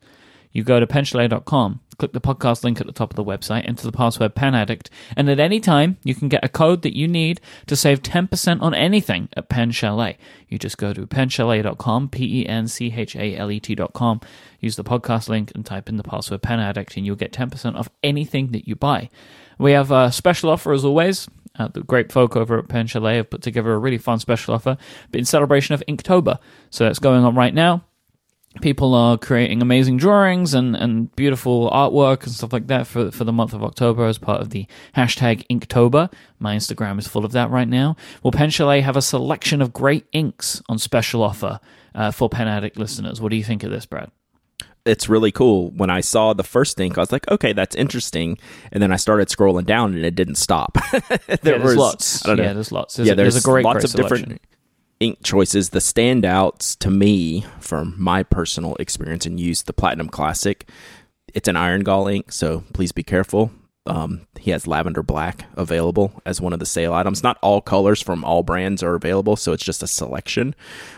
you 0.54 0.62
go 0.62 0.78
to 0.78 0.86
penchalet.com, 0.86 1.80
click 1.98 2.12
the 2.12 2.20
podcast 2.20 2.62
link 2.62 2.80
at 2.80 2.86
the 2.86 2.92
top 2.92 3.10
of 3.10 3.16
the 3.16 3.24
website, 3.24 3.68
enter 3.68 3.82
the 3.82 3.92
password 3.92 4.36
penaddict, 4.36 4.88
and 5.16 5.28
at 5.28 5.40
any 5.40 5.58
time 5.58 5.98
you 6.04 6.14
can 6.14 6.28
get 6.28 6.44
a 6.44 6.48
code 6.48 6.82
that 6.82 6.96
you 6.96 7.08
need 7.08 7.40
to 7.66 7.74
save 7.74 8.02
10% 8.02 8.62
on 8.62 8.72
anything 8.72 9.28
at 9.36 9.48
Pen 9.48 9.72
Chalet. 9.72 10.16
You 10.48 10.56
just 10.56 10.78
go 10.78 10.92
to 10.92 11.08
penchalet.com, 11.08 12.08
P 12.08 12.42
E 12.42 12.46
N 12.46 12.68
C 12.68 12.92
H 12.96 13.16
A 13.16 13.36
L 13.36 13.50
E 13.50 13.58
T.com, 13.58 14.20
use 14.60 14.76
the 14.76 14.84
podcast 14.84 15.28
link 15.28 15.50
and 15.56 15.66
type 15.66 15.88
in 15.88 15.96
the 15.96 16.04
password 16.04 16.42
penaddict, 16.42 16.96
and 16.96 17.04
you'll 17.04 17.16
get 17.16 17.32
10% 17.32 17.74
off 17.74 17.88
anything 18.04 18.52
that 18.52 18.68
you 18.68 18.76
buy. 18.76 19.10
We 19.58 19.72
have 19.72 19.90
a 19.90 20.12
special 20.12 20.50
offer 20.50 20.72
as 20.72 20.84
always. 20.84 21.28
Uh, 21.56 21.68
the 21.68 21.82
great 21.82 22.10
folk 22.10 22.36
over 22.36 22.58
at 22.58 22.68
Pen 22.68 22.86
Chalet 22.86 23.16
have 23.16 23.30
put 23.30 23.42
together 23.42 23.72
a 23.72 23.78
really 23.78 23.98
fun 23.98 24.18
special 24.18 24.54
offer 24.54 24.76
in 25.12 25.24
celebration 25.24 25.74
of 25.74 25.84
Inktober. 25.88 26.38
So 26.70 26.88
it's 26.88 26.98
going 26.98 27.24
on 27.24 27.36
right 27.36 27.54
now 27.54 27.84
people 28.60 28.94
are 28.94 29.18
creating 29.18 29.62
amazing 29.62 29.96
drawings 29.96 30.54
and, 30.54 30.76
and 30.76 31.14
beautiful 31.16 31.70
artwork 31.70 32.24
and 32.24 32.32
stuff 32.32 32.52
like 32.52 32.66
that 32.68 32.86
for, 32.86 33.10
for 33.10 33.24
the 33.24 33.32
month 33.32 33.52
of 33.52 33.64
October 33.64 34.06
as 34.06 34.18
part 34.18 34.40
of 34.40 34.50
the 34.50 34.66
hashtag 34.96 35.44
Inktober. 35.48 36.12
My 36.38 36.56
Instagram 36.56 36.98
is 36.98 37.08
full 37.08 37.24
of 37.24 37.32
that 37.32 37.50
right 37.50 37.68
now. 37.68 37.96
Well, 38.22 38.32
Pen 38.32 38.50
Chalet 38.50 38.80
have 38.80 38.96
a 38.96 39.02
selection 39.02 39.60
of 39.60 39.72
great 39.72 40.06
inks 40.12 40.62
on 40.68 40.78
special 40.78 41.22
offer 41.22 41.60
uh, 41.94 42.10
for 42.10 42.28
Pen 42.28 42.48
Addict 42.48 42.76
listeners. 42.76 43.20
What 43.20 43.30
do 43.30 43.36
you 43.36 43.44
think 43.44 43.62
of 43.62 43.70
this, 43.70 43.86
Brad? 43.86 44.10
It's 44.84 45.08
really 45.08 45.32
cool. 45.32 45.70
When 45.70 45.88
I 45.88 46.00
saw 46.00 46.34
the 46.34 46.42
first 46.42 46.78
ink, 46.78 46.98
I 46.98 47.00
was 47.00 47.10
like, 47.10 47.30
okay, 47.30 47.54
that's 47.54 47.74
interesting. 47.74 48.36
And 48.70 48.82
then 48.82 48.92
I 48.92 48.96
started 48.96 49.28
scrolling 49.28 49.64
down 49.64 49.94
and 49.94 50.04
it 50.04 50.14
didn't 50.14 50.34
stop. 50.34 50.76
there 50.92 51.00
yeah, 51.18 51.36
there's 51.42 51.62
was 51.62 51.76
lots. 51.76 52.24
I 52.24 52.28
don't 52.28 52.36
know. 52.36 52.42
Yeah, 52.42 52.52
there's 52.52 52.72
lots. 52.72 52.96
There's, 52.96 53.08
yeah, 53.08 53.14
there's, 53.14 53.34
there's, 53.34 53.44
a 53.44 53.48
great, 53.48 53.64
lots 53.64 53.76
great 53.76 53.84
of 53.84 53.90
selection. 53.90 54.18
different 54.18 54.42
ink 55.00 55.18
choices. 55.22 55.70
The 55.70 55.78
standouts 55.78 56.78
to 56.80 56.90
me, 56.90 57.46
from 57.60 57.94
my 57.98 58.22
personal 58.22 58.76
experience 58.76 59.24
and 59.24 59.40
use, 59.40 59.62
the 59.62 59.72
Platinum 59.72 60.08
Classic. 60.08 60.68
It's 61.32 61.48
an 61.48 61.56
iron 61.56 61.82
gall 61.82 62.06
ink, 62.06 62.30
so 62.30 62.64
please 62.72 62.92
be 62.92 63.02
careful. 63.02 63.50
Um, 63.86 64.26
he 64.38 64.50
has 64.50 64.66
lavender 64.66 65.02
black 65.02 65.46
available 65.56 66.22
as 66.24 66.40
one 66.40 66.54
of 66.54 66.58
the 66.58 66.66
sale 66.66 66.94
items. 66.94 67.22
Not 67.22 67.38
all 67.42 67.60
colors 67.60 68.00
from 68.00 68.24
all 68.24 68.42
brands 68.42 68.82
are 68.82 68.94
available, 68.94 69.36
so 69.36 69.52
it's 69.52 69.64
just 69.64 69.82
a 69.82 69.86
selection. 69.86 70.54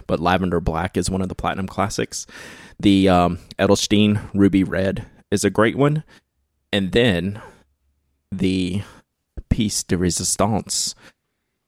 But 0.06 0.20
lavender 0.20 0.60
black 0.60 0.96
is 0.96 1.10
one 1.10 1.22
of 1.22 1.28
the 1.28 1.34
Platinum 1.34 1.66
Classics. 1.66 2.26
The 2.78 3.08
um, 3.08 3.38
Edelstein 3.58 4.20
Ruby 4.34 4.64
Red 4.64 5.06
is 5.30 5.44
a 5.44 5.50
great 5.50 5.76
one, 5.76 6.04
and 6.72 6.92
then 6.92 7.40
the 8.30 8.82
Piece 9.48 9.82
de 9.82 9.96
Resistance. 9.96 10.94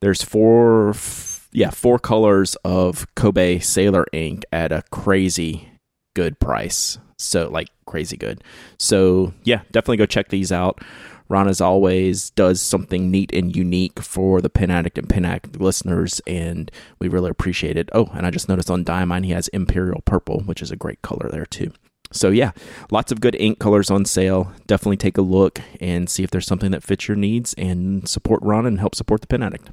There's 0.00 0.22
four, 0.22 0.90
f- 0.90 1.48
yeah, 1.52 1.70
four 1.70 1.98
colors 1.98 2.56
of 2.64 3.06
Kobe 3.14 3.58
Sailor 3.58 4.06
ink 4.12 4.44
at 4.52 4.70
a 4.70 4.84
crazy 4.90 5.70
good 6.14 6.38
price. 6.38 6.98
So, 7.18 7.48
like, 7.48 7.68
crazy 7.86 8.16
good. 8.16 8.44
So, 8.78 9.32
yeah, 9.42 9.62
definitely 9.72 9.96
go 9.96 10.06
check 10.06 10.28
these 10.28 10.52
out. 10.52 10.80
Ron, 11.28 11.48
as 11.48 11.60
always, 11.60 12.30
does 12.30 12.60
something 12.60 13.10
neat 13.10 13.32
and 13.34 13.54
unique 13.54 14.00
for 14.00 14.40
the 14.40 14.48
Pen 14.50 14.70
Addict 14.70 14.96
and 14.98 15.08
Pen 15.08 15.24
Addict 15.24 15.60
listeners, 15.60 16.20
and 16.26 16.70
we 16.98 17.08
really 17.08 17.30
appreciate 17.30 17.76
it. 17.76 17.88
Oh, 17.92 18.10
and 18.14 18.26
I 18.26 18.30
just 18.30 18.48
noticed 18.48 18.70
on 18.70 18.84
Diamine 18.84 19.24
he 19.24 19.32
has 19.32 19.48
Imperial 19.48 20.00
Purple, 20.02 20.40
which 20.40 20.62
is 20.62 20.70
a 20.70 20.76
great 20.76 21.02
color 21.02 21.28
there, 21.30 21.46
too. 21.46 21.72
So, 22.10 22.30
yeah, 22.30 22.52
lots 22.90 23.12
of 23.12 23.20
good 23.20 23.36
ink 23.38 23.58
colors 23.58 23.90
on 23.90 24.06
sale. 24.06 24.52
Definitely 24.66 24.96
take 24.96 25.18
a 25.18 25.22
look 25.22 25.60
and 25.78 26.08
see 26.08 26.22
if 26.22 26.30
there's 26.30 26.46
something 26.46 26.70
that 26.70 26.82
fits 26.82 27.06
your 27.06 27.16
needs 27.18 27.54
and 27.58 28.08
support 28.08 28.42
Ron 28.42 28.64
and 28.64 28.80
help 28.80 28.94
support 28.94 29.20
the 29.20 29.26
Pen 29.26 29.42
Addict. 29.42 29.70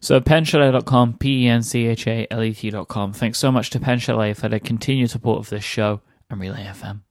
So 0.00 0.20
penchalet.com, 0.20 1.18
P-E-N-C-H-A-L-E-T.com. 1.18 3.12
Thanks 3.12 3.38
so 3.38 3.52
much 3.52 3.70
to 3.70 3.80
Pen 3.80 3.98
Chalet 3.98 4.34
for 4.34 4.48
their 4.48 4.58
continued 4.58 5.10
support 5.10 5.38
of 5.38 5.50
this 5.50 5.64
show 5.64 6.00
and 6.30 6.40
Relay 6.40 6.64
FM. 6.64 7.02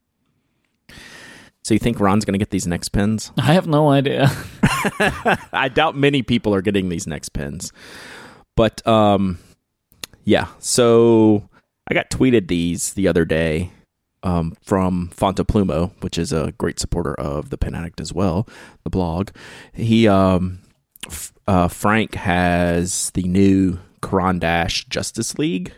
So, 1.67 1.73
you 1.73 1.79
think 1.79 1.99
Ron's 1.99 2.23
going 2.23 2.31
to 2.31 2.39
get 2.39 2.49
these 2.49 2.65
next 2.65 2.89
pens? 2.89 3.33
I 3.37 3.51
have 3.51 3.67
no 3.67 3.89
idea. 3.89 4.31
I 5.51 5.67
doubt 5.67 5.97
many 5.97 6.21
people 6.21 6.55
are 6.55 6.61
getting 6.61 6.87
these 6.87 7.05
next 7.05 7.33
pins. 7.33 7.73
But 8.55 8.87
um 8.87 9.37
yeah, 10.23 10.47
so 10.59 11.49
I 11.89 11.93
got 11.93 12.09
tweeted 12.09 12.47
these 12.47 12.93
the 12.93 13.09
other 13.09 13.25
day 13.25 13.71
um, 14.23 14.55
from 14.61 15.11
Fontoplumo, 15.13 15.91
which 15.99 16.17
is 16.17 16.31
a 16.31 16.53
great 16.57 16.79
supporter 16.79 17.13
of 17.15 17.49
the 17.49 17.57
Pen 17.57 17.75
Addict 17.75 17.99
as 17.99 18.13
well, 18.13 18.47
the 18.85 18.89
blog. 18.89 19.31
He 19.73 20.07
um 20.07 20.59
uh, 21.49 21.67
Frank 21.67 22.15
has 22.15 23.11
the 23.11 23.23
new 23.23 23.79
Caran 24.01 24.39
d'Ache 24.39 24.87
Justice 24.87 25.37
League 25.37 25.73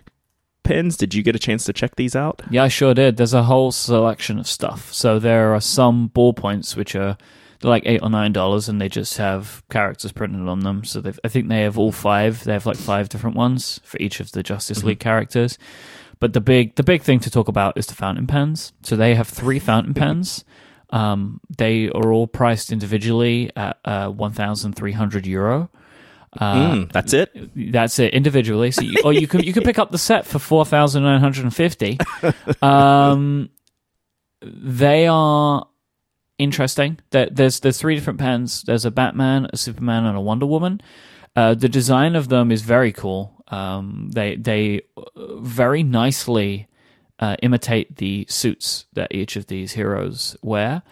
pins. 0.64 0.98
Did 0.98 1.14
you 1.14 1.24
get 1.24 1.36
a 1.36 1.40
chance 1.40 1.64
to 1.66 1.74
check 1.74 1.96
these 1.96 2.16
out? 2.16 2.42
Yeah, 2.50 2.64
I 2.64 2.68
sure 2.68 2.94
did. 2.94 3.18
There's 3.18 3.34
a 3.34 3.44
whole 3.44 3.72
selection 3.72 4.40
of 4.40 4.48
stuff. 4.48 4.94
So 4.94 5.20
there 5.20 5.54
are 5.54 5.62
some 5.62 6.10
ballpoints 6.10 6.76
which 6.76 6.96
are 6.96 7.18
they're 7.60 7.70
like 7.70 7.84
eight 7.86 8.02
or 8.02 8.10
nine 8.10 8.32
dollars, 8.32 8.70
and 8.70 8.80
they 8.80 8.90
just 8.90 9.18
have 9.18 9.64
characters 9.70 10.12
printed 10.12 10.48
on 10.48 10.62
them. 10.62 10.84
So 10.86 11.02
they've, 11.02 11.20
I 11.24 11.28
think 11.28 11.50
they 11.50 11.62
have 11.62 11.78
all 11.78 11.92
five. 11.92 12.44
They 12.44 12.54
have 12.54 12.66
like 12.66 12.78
five 12.78 13.10
different 13.10 13.36
ones 13.36 13.82
for 13.84 13.98
each 14.00 14.20
of 14.20 14.32
the 14.32 14.44
Justice 14.44 14.84
League 14.84 15.00
characters. 15.00 15.58
But 16.20 16.34
the 16.34 16.42
big 16.42 16.76
the 16.76 16.84
big 16.84 17.02
thing 17.02 17.20
to 17.22 17.30
talk 17.30 17.48
about 17.48 17.78
is 17.78 17.88
the 17.88 17.96
fountain 17.96 18.28
pens. 18.28 18.74
So 18.84 18.96
they 18.96 19.16
have 19.16 19.28
three 19.28 19.60
fountain 19.60 19.94
pens. 19.96 20.46
Um, 20.92 21.40
they 21.56 21.90
are 21.90 22.12
all 22.12 22.28
priced 22.28 22.72
individually 22.72 23.52
at 23.56 23.78
uh, 23.86 24.10
one 24.10 24.34
thousand 24.34 24.74
three 24.74 24.94
hundred 24.94 25.26
euro. 25.26 25.70
Uh, 26.38 26.74
Mm, 26.74 26.92
that's 26.92 27.14
it. 27.14 27.32
That's 27.72 27.98
it 28.00 28.14
individually. 28.14 28.72
So, 28.72 28.82
you, 28.82 28.96
or 29.04 29.14
you 29.14 29.28
can 29.28 29.44
you 29.44 29.52
can 29.54 29.64
pick 29.64 29.80
up 29.80 29.92
the 29.92 29.98
set 29.98 30.26
for 30.26 30.38
four 30.40 30.66
thousand 30.66 31.04
nine 31.04 31.20
hundred 31.20 31.44
and 31.44 31.56
fifty. 31.56 31.98
Um, 32.62 33.50
they 34.42 35.08
are 35.08 35.68
interesting. 36.38 37.00
There, 37.12 37.28
there's 37.32 37.60
there's 37.62 37.80
three 37.80 37.96
different 37.96 38.20
pens. 38.20 38.64
There's 38.64 38.86
a 38.86 38.92
Batman, 38.92 39.48
a 39.52 39.58
Superman, 39.58 40.06
and 40.06 40.18
a 40.18 40.22
Wonder 40.22 40.46
Woman. 40.46 40.82
Uh, 41.36 41.54
the 41.54 41.70
design 41.70 42.16
of 42.16 42.30
them 42.30 42.52
is 42.52 42.62
very 42.62 42.92
cool. 42.92 43.44
Um, 43.50 44.10
they 44.14 44.36
they 44.36 44.82
uh, 44.98 45.36
very 45.38 45.84
nicely 45.84 46.68
uh, 47.20 47.36
imitate 47.42 47.98
the 47.98 48.26
suits 48.30 48.86
that 48.94 49.14
each 49.14 49.36
of 49.36 49.48
these 49.48 49.74
heroes 49.74 50.38
wear, 50.42 50.84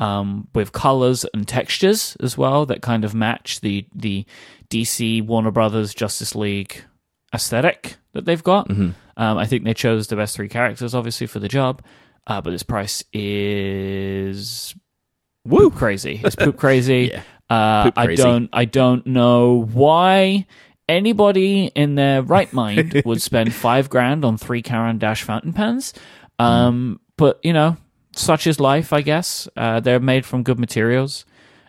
um, 0.00 0.48
with 0.54 0.72
colors 0.72 1.24
and 1.32 1.46
textures 1.46 2.16
as 2.20 2.36
well 2.36 2.66
that 2.66 2.82
kind 2.82 3.04
of 3.04 3.14
match 3.14 3.60
the 3.60 3.86
the 3.94 4.26
DC 4.68 5.24
Warner 5.24 5.50
Brothers 5.50 5.94
Justice 5.94 6.34
League 6.34 6.84
aesthetic 7.34 7.96
that 8.12 8.24
they've 8.24 8.42
got. 8.42 8.70
Um, 8.70 8.94
I 9.16 9.46
think 9.46 9.64
they 9.64 9.74
chose 9.74 10.06
the 10.08 10.16
best 10.16 10.36
three 10.36 10.48
characters, 10.48 10.94
obviously, 10.94 11.26
for 11.26 11.38
the 11.38 11.48
job. 11.48 11.82
Uh, 12.26 12.40
but 12.40 12.50
this 12.50 12.62
price 12.62 13.04
is 13.12 14.74
Woo! 15.44 15.70
crazy. 15.70 16.20
It's 16.24 16.36
poop 16.36 16.56
crazy. 16.56 17.10
Yeah. 17.12 17.22
Uh, 17.48 17.84
Poop 17.84 17.98
I 17.98 18.14
don't. 18.16 18.48
I 18.52 18.64
don't 18.64 19.06
know 19.06 19.68
why 19.72 20.46
anybody 20.88 21.66
in 21.74 21.94
their 21.94 22.22
right 22.22 22.52
mind 22.52 23.02
would 23.06 23.22
spend 23.22 23.54
five 23.54 23.88
grand 23.88 24.24
on 24.24 24.36
three 24.36 24.62
Caran 24.62 24.98
d'Ache 24.98 25.22
fountain 25.22 25.52
pens. 25.52 25.94
Um, 26.38 27.00
but 27.16 27.38
you 27.44 27.52
know, 27.52 27.76
such 28.16 28.46
is 28.48 28.58
life, 28.58 28.92
I 28.92 29.02
guess. 29.02 29.48
Uh, 29.56 29.78
they're 29.80 30.00
made 30.00 30.26
from 30.26 30.42
good 30.42 30.58
materials. 30.58 31.24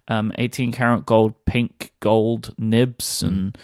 Um, 0.09 0.31
18 0.37 0.71
karat 0.71 1.05
gold, 1.05 1.33
pink 1.45 1.91
gold 1.99 2.53
nibs, 2.57 3.21
and 3.21 3.57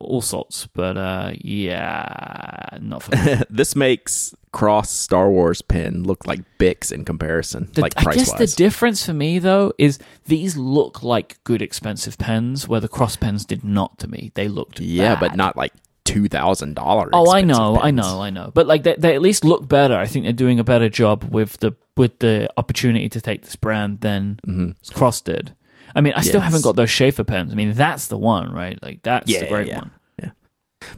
all 0.00 0.20
sorts. 0.20 0.66
But 0.66 0.96
uh, 0.96 1.32
yeah, 1.40 2.78
not 2.80 3.02
for 3.02 3.16
me. 3.16 3.42
this 3.50 3.76
makes 3.76 4.34
Cross 4.52 4.90
Star 4.90 5.30
Wars 5.30 5.62
pen 5.62 6.02
look 6.02 6.26
like 6.26 6.40
Bix 6.58 6.90
in 6.90 7.04
comparison, 7.04 7.70
The- 7.72 7.82
like 7.82 7.94
I 7.96 8.14
guess 8.14 8.32
the 8.32 8.46
difference 8.46 9.04
for 9.06 9.12
me 9.12 9.38
though 9.38 9.72
is 9.78 9.98
these 10.26 10.56
look 10.56 11.02
like 11.02 11.42
good 11.44 11.62
expensive 11.62 12.18
pens, 12.18 12.66
where 12.66 12.80
the 12.80 12.88
cross 12.88 13.16
pens 13.16 13.44
did 13.44 13.62
not 13.64 13.98
to 14.00 14.08
me. 14.08 14.32
They 14.34 14.48
looked 14.48 14.80
yeah, 14.80 15.14
bad. 15.14 15.20
but 15.20 15.36
not 15.36 15.56
like 15.56 15.72
two 16.04 16.28
thousand 16.28 16.74
dollars. 16.74 17.10
Oh, 17.12 17.32
I 17.32 17.42
know, 17.42 17.78
I 17.80 17.90
know, 17.90 18.20
I 18.20 18.30
know. 18.30 18.50
But 18.52 18.66
like 18.66 18.82
they, 18.82 18.96
they 18.96 19.14
at 19.14 19.22
least 19.22 19.44
look 19.44 19.68
better. 19.68 19.94
I 19.96 20.06
think 20.06 20.24
they're 20.24 20.32
doing 20.32 20.58
a 20.58 20.64
better 20.64 20.88
job 20.88 21.24
with 21.24 21.58
the 21.58 21.76
with 21.96 22.18
the 22.18 22.50
opportunity 22.56 23.08
to 23.08 23.20
take 23.20 23.42
this 23.42 23.56
brand 23.56 24.00
than 24.00 24.74
Cross 24.92 25.22
did. 25.22 25.54
I 25.94 26.00
mean, 26.00 26.12
I 26.14 26.20
still 26.22 26.40
Mm-hmm. 26.40 26.44
Haven't 26.44 26.62
got 26.64 26.76
those 26.76 26.90
Sheaffer 26.90 27.26
pens. 27.26 27.52
I 27.52 27.54
mean, 27.54 27.72
that's 27.72 28.06
the 28.08 28.18
one, 28.18 28.52
right? 28.52 28.80
Like 28.82 29.02
that's 29.02 29.30
Yeah, 29.30 29.40
the 29.40 29.46
great 29.48 29.68
yeah. 29.68 29.78
one. 29.78 29.90
Yeah. 30.22 30.30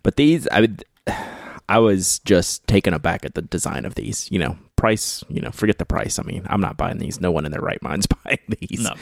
But 0.03 0.17
these, 0.17 0.47
I 0.49 0.61
would, 0.61 0.85
I 1.69 1.79
was 1.79 2.19
just 2.21 2.67
taken 2.67 2.95
aback 2.95 3.25
at 3.25 3.35
the 3.35 3.43
design 3.43 3.85
of 3.85 3.95
these. 3.95 4.31
You 4.31 4.39
know, 4.39 4.57
price. 4.77 5.25
You 5.29 5.41
know, 5.41 5.51
forget 5.51 5.79
the 5.79 5.85
price. 5.87 6.19
I 6.19 6.23
mean, 6.23 6.45
I'm 6.49 6.61
not 6.61 6.77
buying 6.77 6.99
these. 6.99 7.21
No 7.21 7.31
one 7.31 7.45
in 7.47 7.53
their 7.53 7.61
right 7.61 7.83
mind's 7.83 8.07
buying 8.25 8.39
these. 8.61 8.81
No. 8.85 8.95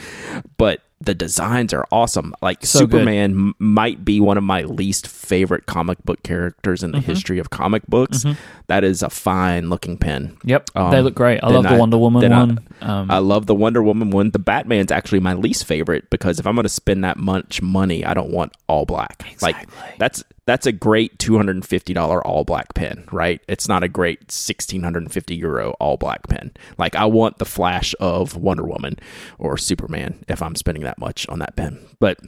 But 0.57 0.81
the 1.03 1.13
designs 1.15 1.73
are 1.73 1.85
awesome. 1.91 2.33
Like 2.41 2.63
So. 2.65 2.79
Superman 2.79 3.31
m- 3.31 3.55
might 3.59 4.05
be 4.05 4.19
one 4.19 4.37
of 4.37 4.43
my 4.43 4.61
least 4.63 5.07
favorite 5.07 5.65
comic 5.65 5.97
book 6.05 6.21
characters 6.23 6.83
in 6.83 6.91
the 6.91 6.99
Mm-hmm. 6.99 7.11
history 7.11 7.39
of 7.39 7.49
comic 7.49 7.85
books. 7.87 8.23
That 8.67 8.83
is 8.83 9.01
a 9.01 9.09
fine 9.09 9.69
looking 9.69 9.97
pen. 9.97 10.37
Yep, 10.45 10.69
Um, 10.75 10.91
they 10.91 11.01
look 11.01 11.15
great. 11.15 11.39
I 11.43 11.49
love 11.49 11.63
the 11.63 11.69
I- 11.71 11.77
Wonder 11.77 11.97
Woman 11.97 12.21
then 12.21 12.33
I- 12.33 12.39
one. 12.39 12.59
um, 12.81 13.09
I 13.11 13.17
love 13.17 13.47
the 13.47 13.55
Wonder 13.55 13.81
Woman 13.81 14.11
one. 14.11 14.29
The 14.31 14.39
Batman's 14.39 14.91
actually 14.91 15.19
my 15.19 15.33
least 15.33 15.65
favorite 15.65 16.09
because 16.11 16.39
if 16.39 16.45
I'm 16.45 16.53
going 16.55 16.63
to 16.63 16.69
spend 16.69 17.03
that 17.03 17.17
much 17.17 17.61
money, 17.61 18.05
I 18.05 18.13
don't 18.13 18.29
want 18.31 18.53
all 18.67 18.85
black. 18.85 19.25
Like 19.41 19.67
that's 19.97 20.23
that's 20.45 20.65
a 20.65 20.71
great 20.71 21.19
two 21.19 21.37
hundred 21.37 21.55
and 21.55 21.65
fifty 21.65 21.93
dollar 21.93 22.25
all 22.25 22.43
black 22.43 22.73
pen, 22.73 23.07
right? 23.11 23.41
It's 23.47 23.67
not 23.67 23.83
a 23.83 23.87
great 23.87 24.31
sixteen 24.31 24.83
hundred 24.83 25.03
and 25.03 25.11
fifty 25.11 25.35
euro 25.35 25.71
all 25.79 25.97
black 25.97 26.27
pen. 26.27 26.51
Like 26.77 26.95
I 26.95 27.05
want 27.05 27.37
the 27.37 27.45
flash 27.45 27.93
of 27.99 28.35
Wonder 28.35 28.63
Woman 28.65 28.97
or 29.37 29.57
Superman 29.57 30.23
if 30.27 30.41
I'm 30.41 30.55
spending 30.55 30.83
that 30.83 30.97
much 30.97 31.27
on 31.29 31.39
that 31.39 31.55
pen. 31.55 31.85
But 31.99 32.19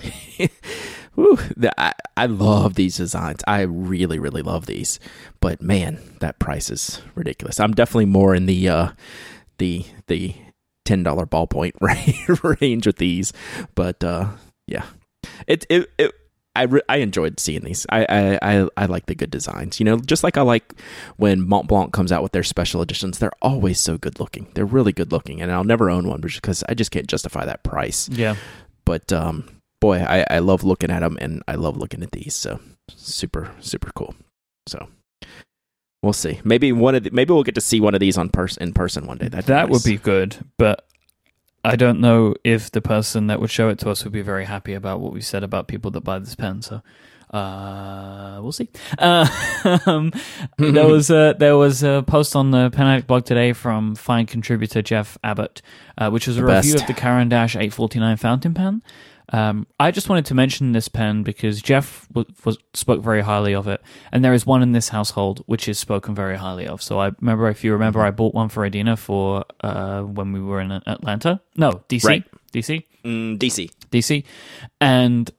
Whew, 1.14 1.36
the, 1.56 1.72
I, 1.80 1.94
I 2.16 2.26
love 2.26 2.74
these 2.74 2.96
designs. 2.96 3.40
I 3.46 3.62
really, 3.62 4.18
really 4.20 4.42
love 4.42 4.66
these. 4.66 5.00
But 5.40 5.60
man, 5.60 5.98
that 6.20 6.38
price 6.38 6.70
is 6.70 7.02
ridiculous. 7.16 7.58
I'm 7.58 7.72
definitely 7.72 8.06
more 8.06 8.34
in 8.34 8.46
the 8.46 8.68
uh, 8.68 8.88
the 9.58 9.84
the 10.06 10.34
ten 10.84 11.02
dollar 11.02 11.26
ballpoint 11.26 11.72
range 12.60 12.86
with 12.86 12.96
these. 12.98 13.32
But 13.74 14.04
uh, 14.04 14.28
yeah, 14.66 14.84
it 15.46 15.66
it. 15.68 15.90
it 15.98 16.12
I, 16.58 16.62
re- 16.64 16.82
I 16.88 16.96
enjoyed 16.98 17.40
seeing 17.40 17.62
these. 17.62 17.86
I, 17.88 18.04
I, 18.08 18.38
I, 18.42 18.68
I 18.76 18.86
like 18.86 19.06
the 19.06 19.14
good 19.14 19.30
designs. 19.30 19.80
You 19.80 19.84
know, 19.84 19.98
just 19.98 20.24
like 20.24 20.36
I 20.36 20.42
like 20.42 20.74
when 21.16 21.46
Mont 21.46 21.68
Blanc 21.68 21.92
comes 21.92 22.12
out 22.12 22.22
with 22.22 22.32
their 22.32 22.42
special 22.42 22.82
editions. 22.82 23.18
They're 23.18 23.30
always 23.40 23.80
so 23.80 23.96
good 23.96 24.20
looking. 24.20 24.48
They're 24.54 24.66
really 24.66 24.92
good 24.92 25.12
looking, 25.12 25.40
and 25.40 25.50
I'll 25.50 25.64
never 25.64 25.88
own 25.88 26.08
one 26.08 26.20
because 26.20 26.64
I 26.68 26.74
just 26.74 26.90
can't 26.90 27.06
justify 27.06 27.44
that 27.44 27.62
price 27.62 28.08
yeah, 28.18 28.34
but 28.84 29.12
um, 29.12 29.48
boy, 29.80 29.98
I, 30.00 30.24
I 30.28 30.38
love 30.40 30.64
looking 30.64 30.90
at 30.90 31.00
them 31.00 31.18
and 31.20 31.42
I 31.46 31.54
love 31.54 31.76
looking 31.76 32.02
at 32.02 32.12
these. 32.12 32.34
So 32.34 32.60
super, 32.90 33.52
super 33.60 33.90
cool. 33.94 34.14
So 34.66 34.88
we'll 36.02 36.12
see. 36.12 36.40
Maybe 36.44 36.72
one 36.72 36.94
of 36.94 37.04
the, 37.04 37.10
maybe 37.10 37.32
we'll 37.32 37.44
get 37.44 37.54
to 37.54 37.60
see 37.60 37.80
one 37.80 37.94
of 37.94 38.00
these 38.00 38.18
on 38.18 38.28
person 38.28 38.62
in 38.62 38.72
person 38.72 39.06
one 39.06 39.18
day. 39.18 39.28
That'd 39.28 39.46
that 39.46 39.68
would 39.68 39.76
nice. 39.76 39.84
be 39.84 39.96
good. 39.96 40.36
But 40.56 40.87
I 41.68 41.76
don't 41.76 42.00
know 42.00 42.34
if 42.44 42.70
the 42.70 42.80
person 42.80 43.26
that 43.28 43.40
would 43.40 43.50
show 43.50 43.68
it 43.68 43.78
to 43.80 43.90
us 43.90 44.04
would 44.04 44.12
be 44.12 44.22
very 44.22 44.44
happy 44.46 44.74
about 44.74 45.00
what 45.00 45.12
we 45.12 45.20
said 45.20 45.42
about 45.44 45.68
people 45.68 45.90
that 45.92 46.02
buy 46.02 46.18
this 46.18 46.34
pen. 46.34 46.62
So. 46.62 46.82
Uh, 47.30 48.38
we'll 48.40 48.52
see. 48.52 48.70
Uh, 48.98 49.28
um, 49.84 50.10
there 50.56 50.86
was 50.86 51.10
a 51.10 51.34
there 51.38 51.58
was 51.58 51.82
a 51.82 52.02
post 52.06 52.34
on 52.34 52.52
the 52.52 52.70
Pen 52.70 52.86
Addict 52.86 53.06
blog 53.06 53.26
today 53.26 53.52
from 53.52 53.94
fine 53.94 54.24
contributor 54.24 54.80
Jeff 54.80 55.18
Abbott, 55.22 55.60
uh, 55.98 56.08
which 56.08 56.26
was 56.26 56.38
a 56.38 56.40
The 56.40 56.46
review 56.46 56.72
best. 56.72 56.84
of 56.84 56.86
the 56.86 56.94
Caran 56.94 57.28
d'Ache 57.28 57.56
849 57.56 58.16
fountain 58.16 58.54
pen. 58.54 58.80
Um, 59.30 59.66
I 59.78 59.90
just 59.90 60.08
wanted 60.08 60.24
to 60.26 60.34
mention 60.34 60.72
this 60.72 60.88
pen 60.88 61.22
because 61.22 61.60
Jeff 61.60 62.08
w- 62.08 62.26
was, 62.44 62.56
spoke 62.72 63.02
very 63.02 63.20
highly 63.20 63.54
of 63.54 63.68
it, 63.68 63.82
and 64.10 64.24
there 64.24 64.32
is 64.32 64.46
one 64.46 64.62
in 64.62 64.72
this 64.72 64.88
household 64.88 65.42
which 65.46 65.68
is 65.68 65.78
spoken 65.78 66.14
very 66.14 66.36
highly 66.36 66.66
of. 66.66 66.80
So 66.82 66.98
I 66.98 67.10
remember, 67.20 67.48
if 67.48 67.62
you 67.62 67.72
remember, 67.72 68.00
I 68.00 68.10
bought 68.10 68.34
one 68.34 68.48
for 68.48 68.64
Adina 68.64 68.96
for 68.96 69.44
uh, 69.60 70.02
when 70.02 70.32
we 70.32 70.40
were 70.40 70.60
in 70.60 70.72
Atlanta. 70.72 71.40
No, 71.56 71.82
DC, 71.88 72.04
Right. 72.04 72.24
DC, 72.52 72.84
mm, 73.04 73.38
DC. 73.38 73.70
DC, 73.90 74.24
and 74.80 75.30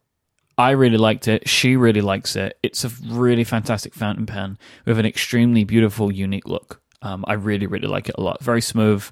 I 0.58 0.71
really 0.71 0.97
liked 0.97 1.28
it. 1.28 1.49
She 1.49 1.75
really 1.75 2.02
likes 2.02 2.36
it. 2.36 2.60
It's 2.62 2.84
a 2.84 2.89
really 3.08 3.43
fantastic 3.43 3.95
fountain 3.95 4.25
pen 4.28 4.60
with 4.86 4.99
an 4.99 5.06
extremely 5.06 5.63
beautiful, 5.63 6.12
unique 6.12 6.47
look. 6.47 6.82
Um, 7.02 7.23
I 7.28 7.34
really, 7.34 7.65
really 7.65 7.88
like 7.88 8.10
it 8.10 8.15
a 8.17 8.21
lot. 8.21 8.43
Very 8.43 8.62
smooth. 8.62 9.04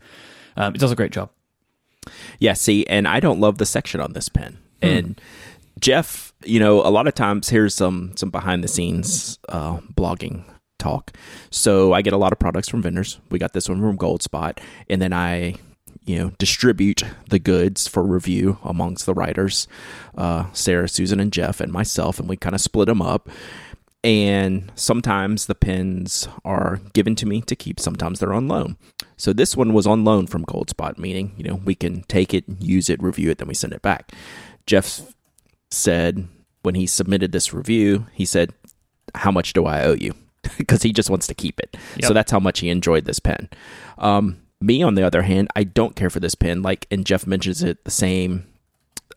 Um, 0.58 0.76
it 0.76 0.80
does 0.80 0.92
a 0.92 0.96
great 0.96 1.12
job. 1.12 1.30
Yeah. 2.38 2.54
See, 2.54 2.86
and 2.88 3.08
I 3.08 3.20
don't 3.20 3.40
love 3.40 3.58
the 3.60 3.66
section 3.66 4.02
on 4.02 4.14
this 4.14 4.28
pen. 4.30 4.58
Hmm. 4.82 4.88
And 4.88 5.22
Jeff, 5.80 6.34
you 6.44 6.60
know, 6.60 6.82
a 6.82 6.90
lot 6.90 7.08
of 7.08 7.16
times 7.16 7.50
here's 7.50 7.76
some 7.76 8.14
some 8.16 8.30
behind 8.30 8.64
the 8.64 8.68
scenes 8.68 9.40
uh, 9.50 9.78
blogging 9.94 10.44
talk. 10.80 11.12
So 11.50 11.94
I 11.94 12.02
get 12.02 12.14
a 12.14 12.18
lot 12.18 12.32
of 12.32 12.40
products 12.40 12.70
from 12.70 12.82
vendors. 12.82 13.20
We 13.30 13.40
got 13.40 13.54
this 13.54 13.70
one 13.70 13.80
from 13.80 13.98
Goldspot, 13.98 14.60
and 14.90 15.02
then 15.02 15.14
I, 15.14 15.56
you 16.06 16.18
know, 16.18 16.32
distribute 16.38 17.04
the 17.30 17.40
goods 17.40 17.88
for 17.88 18.04
review 18.04 18.58
amongst 18.64 19.06
the 19.06 19.14
writers, 19.14 19.68
uh, 20.18 20.46
Sarah, 20.54 20.88
Susan, 20.88 21.20
and 21.20 21.34
Jeff, 21.34 21.60
and 21.60 21.72
myself, 21.72 22.20
and 22.20 22.30
we 22.30 22.38
kind 22.38 22.56
of 22.56 22.62
split 22.62 22.88
them 22.88 23.02
up. 23.02 23.30
And 24.04 24.72
sometimes 24.76 25.48
the 25.48 25.56
pins 25.56 26.30
are 26.46 26.80
given 26.94 27.16
to 27.16 27.26
me 27.26 27.42
to 27.42 27.56
keep. 27.56 27.80
Sometimes 27.80 28.20
they're 28.20 28.34
on 28.34 28.48
loan. 28.48 28.78
So 29.18 29.34
this 29.34 29.58
one 29.58 29.74
was 29.74 29.88
on 29.88 30.06
loan 30.06 30.28
from 30.28 30.46
Goldspot, 30.46 30.98
meaning 30.98 31.34
you 31.38 31.44
know 31.44 31.56
we 31.56 31.76
can 31.76 32.04
take 32.04 32.34
it, 32.34 32.46
use 32.60 32.90
it, 32.90 33.02
review 33.02 33.32
it, 33.32 33.40
then 33.40 33.48
we 33.48 33.54
send 33.54 33.74
it 33.74 33.82
back. 33.82 34.12
Jeff 34.68 35.02
said 35.72 36.28
when 36.62 36.76
he 36.76 36.86
submitted 36.86 37.32
this 37.32 37.54
review, 37.54 38.06
he 38.14 38.26
said, 38.26 38.52
"How 39.16 39.32
much 39.32 39.54
do 39.54 39.66
I 39.66 39.84
owe 39.84 39.94
you?" 39.94 40.14
Because 40.58 40.84
he 40.84 40.94
just 40.94 41.10
wants 41.10 41.28
to 41.28 41.34
keep 41.34 41.60
it. 41.60 41.76
So 42.08 42.14
that's 42.14 42.32
how 42.32 42.40
much 42.40 42.60
he 42.60 42.70
enjoyed 42.70 43.06
this 43.06 43.20
pen. 43.20 43.50
Um, 43.98 44.42
me, 44.62 44.82
on 44.82 44.96
the 44.96 45.04
other 45.04 45.24
hand, 45.24 45.50
I 45.56 45.64
don't 45.64 45.96
care 45.96 46.10
for 46.10 46.20
this 46.20 46.36
pen. 46.36 46.62
Like, 46.62 46.88
and 46.90 47.06
Jeff 47.06 47.28
mentions 47.28 47.62
it 47.64 47.84
the 47.84 47.92
same 47.92 48.48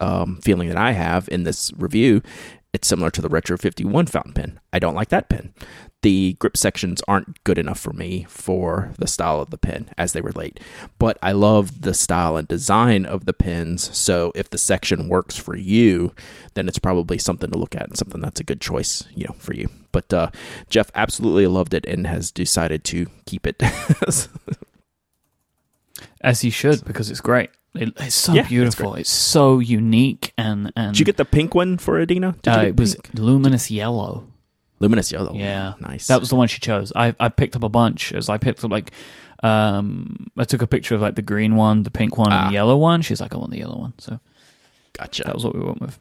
um, 0.00 0.40
feeling 0.42 0.68
that 0.68 0.76
I 0.76 0.92
have 0.92 1.28
in 1.28 1.44
this 1.44 1.72
review. 1.76 2.22
It's 2.72 2.86
similar 2.86 3.10
to 3.10 3.20
the 3.20 3.28
Retro 3.28 3.56
51 3.56 4.06
fountain 4.06 4.32
pen. 4.32 4.60
I 4.72 4.78
don't 4.78 4.94
like 4.94 5.08
that 5.08 5.28
pen. 5.28 5.52
The 6.02 6.34
grip 6.38 6.56
sections 6.56 7.02
aren't 7.08 7.42
good 7.44 7.58
enough 7.58 7.80
for 7.80 7.92
me 7.92 8.26
for 8.28 8.92
the 8.96 9.08
style 9.08 9.40
of 9.40 9.50
the 9.50 9.58
pen 9.58 9.90
as 9.98 10.12
they 10.12 10.20
relate. 10.20 10.60
But 10.98 11.18
I 11.20 11.32
love 11.32 11.82
the 11.82 11.92
style 11.94 12.36
and 12.36 12.46
design 12.46 13.04
of 13.04 13.26
the 13.26 13.32
pens. 13.32 13.96
So 13.96 14.30
if 14.34 14.48
the 14.48 14.56
section 14.56 15.08
works 15.08 15.36
for 15.36 15.56
you, 15.56 16.14
then 16.54 16.68
it's 16.68 16.78
probably 16.78 17.18
something 17.18 17.50
to 17.50 17.58
look 17.58 17.74
at 17.74 17.88
and 17.88 17.98
something 17.98 18.20
that's 18.20 18.40
a 18.40 18.44
good 18.44 18.60
choice, 18.60 19.04
you 19.14 19.24
know, 19.24 19.34
for 19.38 19.52
you. 19.52 19.68
But 19.92 20.12
uh, 20.14 20.30
Jeff 20.70 20.92
absolutely 20.94 21.48
loved 21.48 21.74
it 21.74 21.84
and 21.86 22.06
has 22.06 22.30
decided 22.30 22.84
to 22.84 23.06
keep 23.26 23.46
it. 23.46 23.60
As 26.22 26.42
he 26.42 26.50
should, 26.50 26.84
because 26.84 27.10
it's 27.10 27.20
great. 27.20 27.50
It, 27.74 27.92
it's 27.98 28.14
so 28.14 28.32
Yeah, 28.34 28.46
beautiful. 28.48 28.94
It's 28.94 29.10
so 29.10 29.58
unique 29.60 30.32
and 30.36 30.72
and 30.76 30.92
Did 30.92 30.98
you 31.00 31.04
get 31.04 31.16
the 31.16 31.24
pink 31.24 31.54
one 31.54 31.78
for 31.78 32.00
Adina? 32.00 32.34
Uh, 32.46 32.64
it 32.68 32.76
was 32.76 32.94
pink? 32.96 33.10
luminous 33.14 33.70
yellow. 33.70 34.26
luminous 34.80 35.12
yellow. 35.12 35.34
Yeah. 35.34 35.74
nice. 35.80 36.06
That 36.08 36.18
was 36.20 36.30
the 36.30 36.36
one 36.36 36.48
she 36.48 36.58
chose. 36.60 36.92
I 36.96 37.14
I 37.20 37.28
picked 37.28 37.54
up 37.56 37.62
a 37.62 37.68
bunch 37.68 38.12
as 38.12 38.28
I 38.28 38.38
picked 38.38 38.64
up 38.64 38.70
like 38.70 38.90
um 39.42 40.26
I 40.36 40.44
took 40.44 40.62
a 40.62 40.66
picture 40.66 40.94
of 40.96 41.00
like 41.00 41.14
the 41.14 41.22
green 41.22 41.54
one, 41.56 41.84
the 41.84 41.90
pink 41.90 42.18
one, 42.18 42.32
and 42.32 42.46
Ah. 42.46 42.48
the 42.48 42.54
yellow 42.54 42.76
one. 42.76 43.02
She's 43.02 43.20
like, 43.20 43.34
I 43.34 43.38
want 43.38 43.52
the 43.52 43.58
yellow 43.58 43.78
one. 43.78 43.94
So 43.98 44.18
gotcha. 44.98 45.22
that 45.24 45.34
was 45.34 45.44
what 45.44 45.54
we 45.54 45.60
went 45.62 45.80
with. 45.80 45.98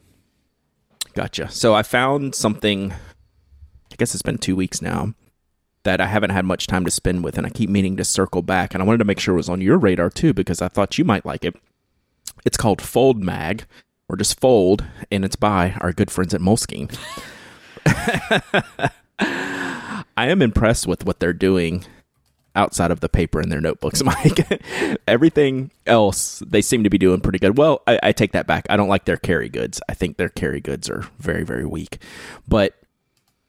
Gotcha. 1.14 1.48
So 1.50 1.74
I 1.74 1.82
found 1.82 2.34
something. 2.34 2.92
I 3.92 3.96
guess 3.96 4.14
it's 4.14 4.22
been 4.22 4.38
two 4.38 4.56
weeks 4.56 4.80
now 4.82 5.14
that 5.84 6.00
I 6.00 6.06
haven't 6.06 6.30
had 6.30 6.44
much 6.44 6.66
time 6.66 6.84
to 6.84 6.90
spend 6.90 7.24
with, 7.24 7.38
and 7.38 7.46
I 7.46 7.50
keep 7.50 7.70
meaning 7.70 7.96
to 7.96 8.04
circle 8.04 8.42
back. 8.42 8.74
And 8.74 8.82
I 8.82 8.86
wanted 8.86 8.98
to 8.98 9.04
make 9.04 9.20
sure 9.20 9.34
it 9.34 9.38
was 9.38 9.48
on 9.48 9.60
your 9.60 9.78
radar 9.78 10.10
too 10.10 10.34
because 10.34 10.60
I 10.60 10.68
thought 10.68 10.98
you 10.98 11.04
might 11.04 11.26
like 11.26 11.44
it. 11.44 11.56
It's 12.44 12.56
called 12.56 12.80
Fold 12.80 13.22
Mag, 13.22 13.64
or 14.08 14.16
just 14.16 14.40
Fold, 14.40 14.84
and 15.10 15.24
it's 15.24 15.36
by 15.36 15.74
our 15.80 15.92
good 15.92 16.10
friends 16.10 16.34
at 16.34 16.40
Moleskine. 16.40 16.96
I 19.18 20.26
am 20.28 20.42
impressed 20.42 20.86
with 20.86 21.04
what 21.04 21.20
they're 21.20 21.32
doing 21.32 21.84
outside 22.54 22.90
of 22.90 23.00
the 23.00 23.08
paper 23.08 23.40
in 23.40 23.48
their 23.48 23.60
notebooks, 23.60 24.02
Myke. 24.06 24.98
Everything 25.06 25.70
else, 25.86 26.40
they 26.40 26.62
seem 26.62 26.84
to 26.84 26.90
be 26.90 26.98
doing 26.98 27.20
pretty 27.20 27.38
good. 27.38 27.56
Well, 27.56 27.82
I, 27.86 27.98
I 28.02 28.12
take 28.12 28.32
that 28.32 28.46
back. 28.46 28.66
I 28.68 28.76
don't 28.76 28.88
like 28.88 29.04
their 29.04 29.16
carry 29.16 29.48
goods. 29.48 29.80
I 29.88 29.94
think 29.94 30.16
their 30.16 30.28
carry 30.28 30.60
goods 30.60 30.90
are 30.90 31.06
very, 31.18 31.44
very 31.44 31.64
weak. 31.64 32.02
But 32.48 32.74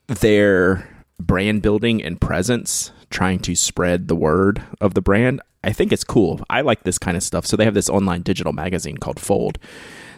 their 0.08 0.88
brand 1.28 1.62
building 1.62 2.04
and 2.04 2.20
presence, 2.20 2.92
trying 3.10 3.40
to 3.40 3.56
spread 3.56 4.08
the 4.08 4.16
word 4.16 4.62
of 4.80 4.94
the 4.94 5.02
brand, 5.02 5.42
I 5.64 5.72
think 5.74 5.92
it's 5.92 6.04
cool. 6.04 6.42
I 6.50 6.62
like 6.62 6.84
this 6.84 6.98
kind 6.98 7.16
of 7.16 7.24
stuff. 7.24 7.46
So 7.46 7.56
they 7.58 7.66
have 7.66 7.74
this 7.74 7.90
online 7.90 8.22
digital 8.22 8.54
magazine 8.54 8.98
called 8.98 9.20
Fold. 9.20 9.58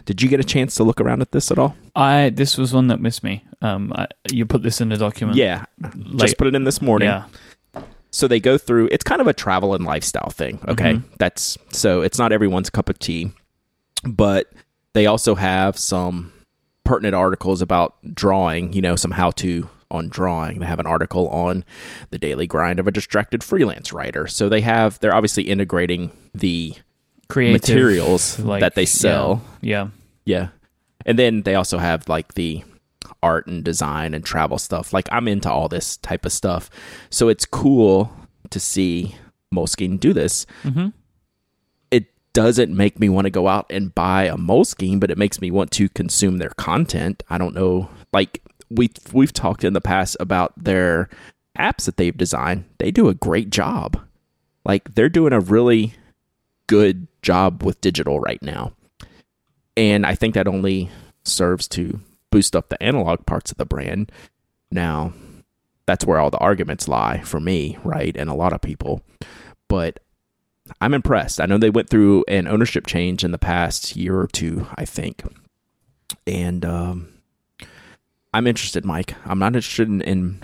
Did 0.06 0.20
you 0.22 0.28
get 0.28 0.38
a 0.40 0.44
chance 0.44 0.74
to 0.76 0.84
look 0.84 1.00
around 1.00 1.22
at 1.22 1.32
this 1.32 1.50
at 1.50 1.58
all? 1.58 1.74
I 1.96 2.30
this 2.30 2.58
was 2.58 2.72
one 2.74 2.88
that 2.88 3.00
missed 3.00 3.22
me. 3.24 3.44
Um, 3.62 3.92
I, 3.96 4.06
you 4.30 4.44
put 4.46 4.62
this 4.62 4.80
in 4.80 4.88
the 4.90 4.96
document. 4.98 5.36
Yeah. 5.38 5.64
Late- 5.94 6.20
Just 6.20 6.38
put 6.38 6.46
it 6.46 6.54
in 6.54 6.64
this 6.64 6.82
morning. 6.82 7.08
yeah. 7.08 7.24
so 8.10 8.28
they 8.28 8.38
go 8.40 8.56
through 8.58 8.88
it's 8.92 9.02
kind 9.04 9.20
of 9.20 9.26
a 9.26 9.32
travel 9.32 9.74
and 9.74 9.84
lifestyle 9.84 10.30
thing 10.30 10.60
okay 10.68 11.00
that's 11.18 11.58
so 11.72 12.00
it's 12.02 12.16
not 12.18 12.30
everyone's 12.30 12.70
cup 12.70 12.88
of 12.88 12.96
tea 12.98 13.32
but 14.04 14.52
they 14.92 15.06
also 15.06 15.34
have 15.34 15.76
some 15.76 16.32
pertinent 16.84 17.14
articles 17.14 17.60
about 17.60 17.96
drawing 18.14 18.72
you 18.72 18.80
know 18.80 18.94
some 18.94 19.10
how 19.10 19.30
to 19.32 19.68
on 19.94 20.08
drawing 20.08 20.58
they 20.58 20.66
have 20.66 20.80
an 20.80 20.86
article 20.86 21.28
on 21.28 21.64
the 22.10 22.18
daily 22.18 22.46
grind 22.46 22.78
of 22.78 22.86
a 22.86 22.90
distracted 22.90 23.42
freelance 23.42 23.92
writer 23.92 24.26
so 24.26 24.48
they 24.48 24.60
have 24.60 24.98
they're 25.00 25.14
obviously 25.14 25.44
integrating 25.44 26.10
the 26.34 26.74
Creative 27.28 27.54
materials 27.60 28.38
like, 28.40 28.60
that 28.60 28.74
they 28.74 28.84
sell 28.84 29.42
Yeah. 29.62 29.88
yeah. 30.26 30.48
And 31.06 31.18
then 31.18 31.42
they 31.42 31.54
also 31.54 31.78
have 31.78 32.06
like 32.08 32.34
the 32.34 32.62
art 33.22 33.46
and 33.46 33.64
design 33.64 34.12
and 34.14 34.24
travel 34.24 34.58
stuff. 34.58 34.92
Like 34.92 35.08
I'm 35.10 35.26
into 35.28 35.50
all 35.50 35.68
this 35.68 35.96
type 35.98 36.26
of 36.26 36.32
stuff. 36.32 36.68
So 37.10 37.28
it's 37.28 37.46
cool 37.46 38.12
to 38.50 38.60
see 38.60 39.16
Moleskine 39.54 39.98
do 39.98 40.12
this. 40.12 40.46
yeah. 40.64 40.70
hmm 40.70 40.86
It 41.90 42.06
doesn't 42.34 42.76
make 42.76 43.00
me 43.00 43.08
want 43.08 43.24
to 43.24 43.30
go 43.30 43.48
out 43.48 43.66
and 43.70 43.94
buy 43.94 44.24
a 44.24 44.36
Moleskine, 44.36 45.00
but 45.00 45.10
it 45.10 45.16
makes 45.18 45.40
me 45.40 45.50
want 45.50 45.70
to 45.72 45.88
consume 45.88 46.38
their 46.38 46.52
content. 46.58 47.22
I 47.30 47.38
don't 47.38 47.54
know. 47.54 47.88
Like 48.12 48.42
we 48.74 48.90
we've 49.12 49.32
talked 49.32 49.64
in 49.64 49.72
the 49.72 49.80
past 49.80 50.16
about 50.20 50.52
their 50.56 51.08
apps 51.58 51.84
that 51.84 51.96
they've 51.96 52.16
designed. 52.16 52.64
They 52.78 52.90
do 52.90 53.08
a 53.08 53.14
great 53.14 53.50
job. 53.50 54.00
Like 54.64 54.94
they're 54.94 55.08
doing 55.08 55.32
a 55.32 55.40
really 55.40 55.94
good 56.66 57.06
job 57.22 57.62
with 57.62 57.80
digital 57.80 58.20
right 58.20 58.42
now. 58.42 58.72
And 59.76 60.06
I 60.06 60.14
think 60.14 60.34
that 60.34 60.48
only 60.48 60.90
serves 61.24 61.68
to 61.68 62.00
boost 62.30 62.56
up 62.56 62.68
the 62.68 62.82
analog 62.82 63.26
parts 63.26 63.50
of 63.50 63.58
the 63.58 63.64
brand. 63.64 64.10
Now, 64.70 65.12
that's 65.86 66.04
where 66.04 66.18
all 66.18 66.30
the 66.30 66.38
arguments 66.38 66.88
lie 66.88 67.20
for 67.20 67.40
me, 67.40 67.78
right? 67.84 68.16
And 68.16 68.30
a 68.30 68.34
lot 68.34 68.52
of 68.52 68.60
people. 68.60 69.02
But 69.68 70.00
I'm 70.80 70.94
impressed. 70.94 71.40
I 71.40 71.46
know 71.46 71.58
they 71.58 71.70
went 71.70 71.90
through 71.90 72.24
an 72.28 72.48
ownership 72.48 72.86
change 72.86 73.24
in 73.24 73.32
the 73.32 73.38
past 73.38 73.96
year 73.96 74.18
or 74.18 74.26
two, 74.26 74.66
I 74.76 74.84
think. 74.84 75.22
And 76.26 76.64
um, 76.64 77.08
I'm 78.34 78.48
interested, 78.48 78.82
Myke. 78.82 79.14
I'm 79.24 79.38
not 79.38 79.54
interested 79.54 79.88
in, 79.88 80.00
in 80.02 80.42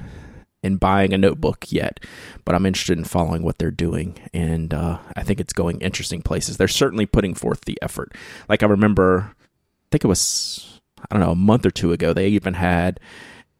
in 0.62 0.76
buying 0.76 1.12
a 1.12 1.18
notebook 1.18 1.72
yet, 1.72 1.98
but 2.44 2.54
I'm 2.54 2.64
interested 2.64 2.96
in 2.96 3.04
following 3.04 3.42
what 3.42 3.58
they're 3.58 3.72
doing, 3.72 4.16
and 4.32 4.72
uh, 4.72 4.98
I 5.16 5.24
think 5.24 5.40
it's 5.40 5.52
going 5.52 5.80
interesting 5.80 6.22
places. 6.22 6.56
They're 6.56 6.68
certainly 6.68 7.04
putting 7.04 7.34
forth 7.34 7.62
the 7.62 7.76
effort. 7.82 8.14
Like 8.48 8.62
I 8.62 8.66
remember, 8.66 9.32
I 9.32 9.86
think 9.90 10.04
it 10.04 10.08
was 10.08 10.80
I 11.00 11.14
don't 11.14 11.24
know 11.24 11.32
a 11.32 11.36
month 11.36 11.66
or 11.66 11.72
two 11.72 11.92
ago. 11.92 12.12
They 12.12 12.28
even 12.28 12.54
had 12.54 13.00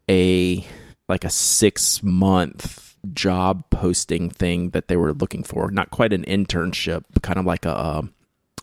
a 0.09 0.65
like 1.09 1.25
a 1.25 1.31
six 1.31 2.01
month 2.01 2.97
job 3.13 3.65
posting 3.71 4.31
thing 4.31 4.71
that 4.71 4.87
they 4.87 4.97
were 4.97 5.13
looking 5.13 5.43
for. 5.43 5.73
Not 5.73 5.91
quite 5.91 6.13
an 6.13 6.25
internship, 6.25 7.03
but 7.13 7.25
kind 7.25 7.39
of 7.41 7.47
like 7.47 7.65
a 7.65 7.77
um, 7.85 8.15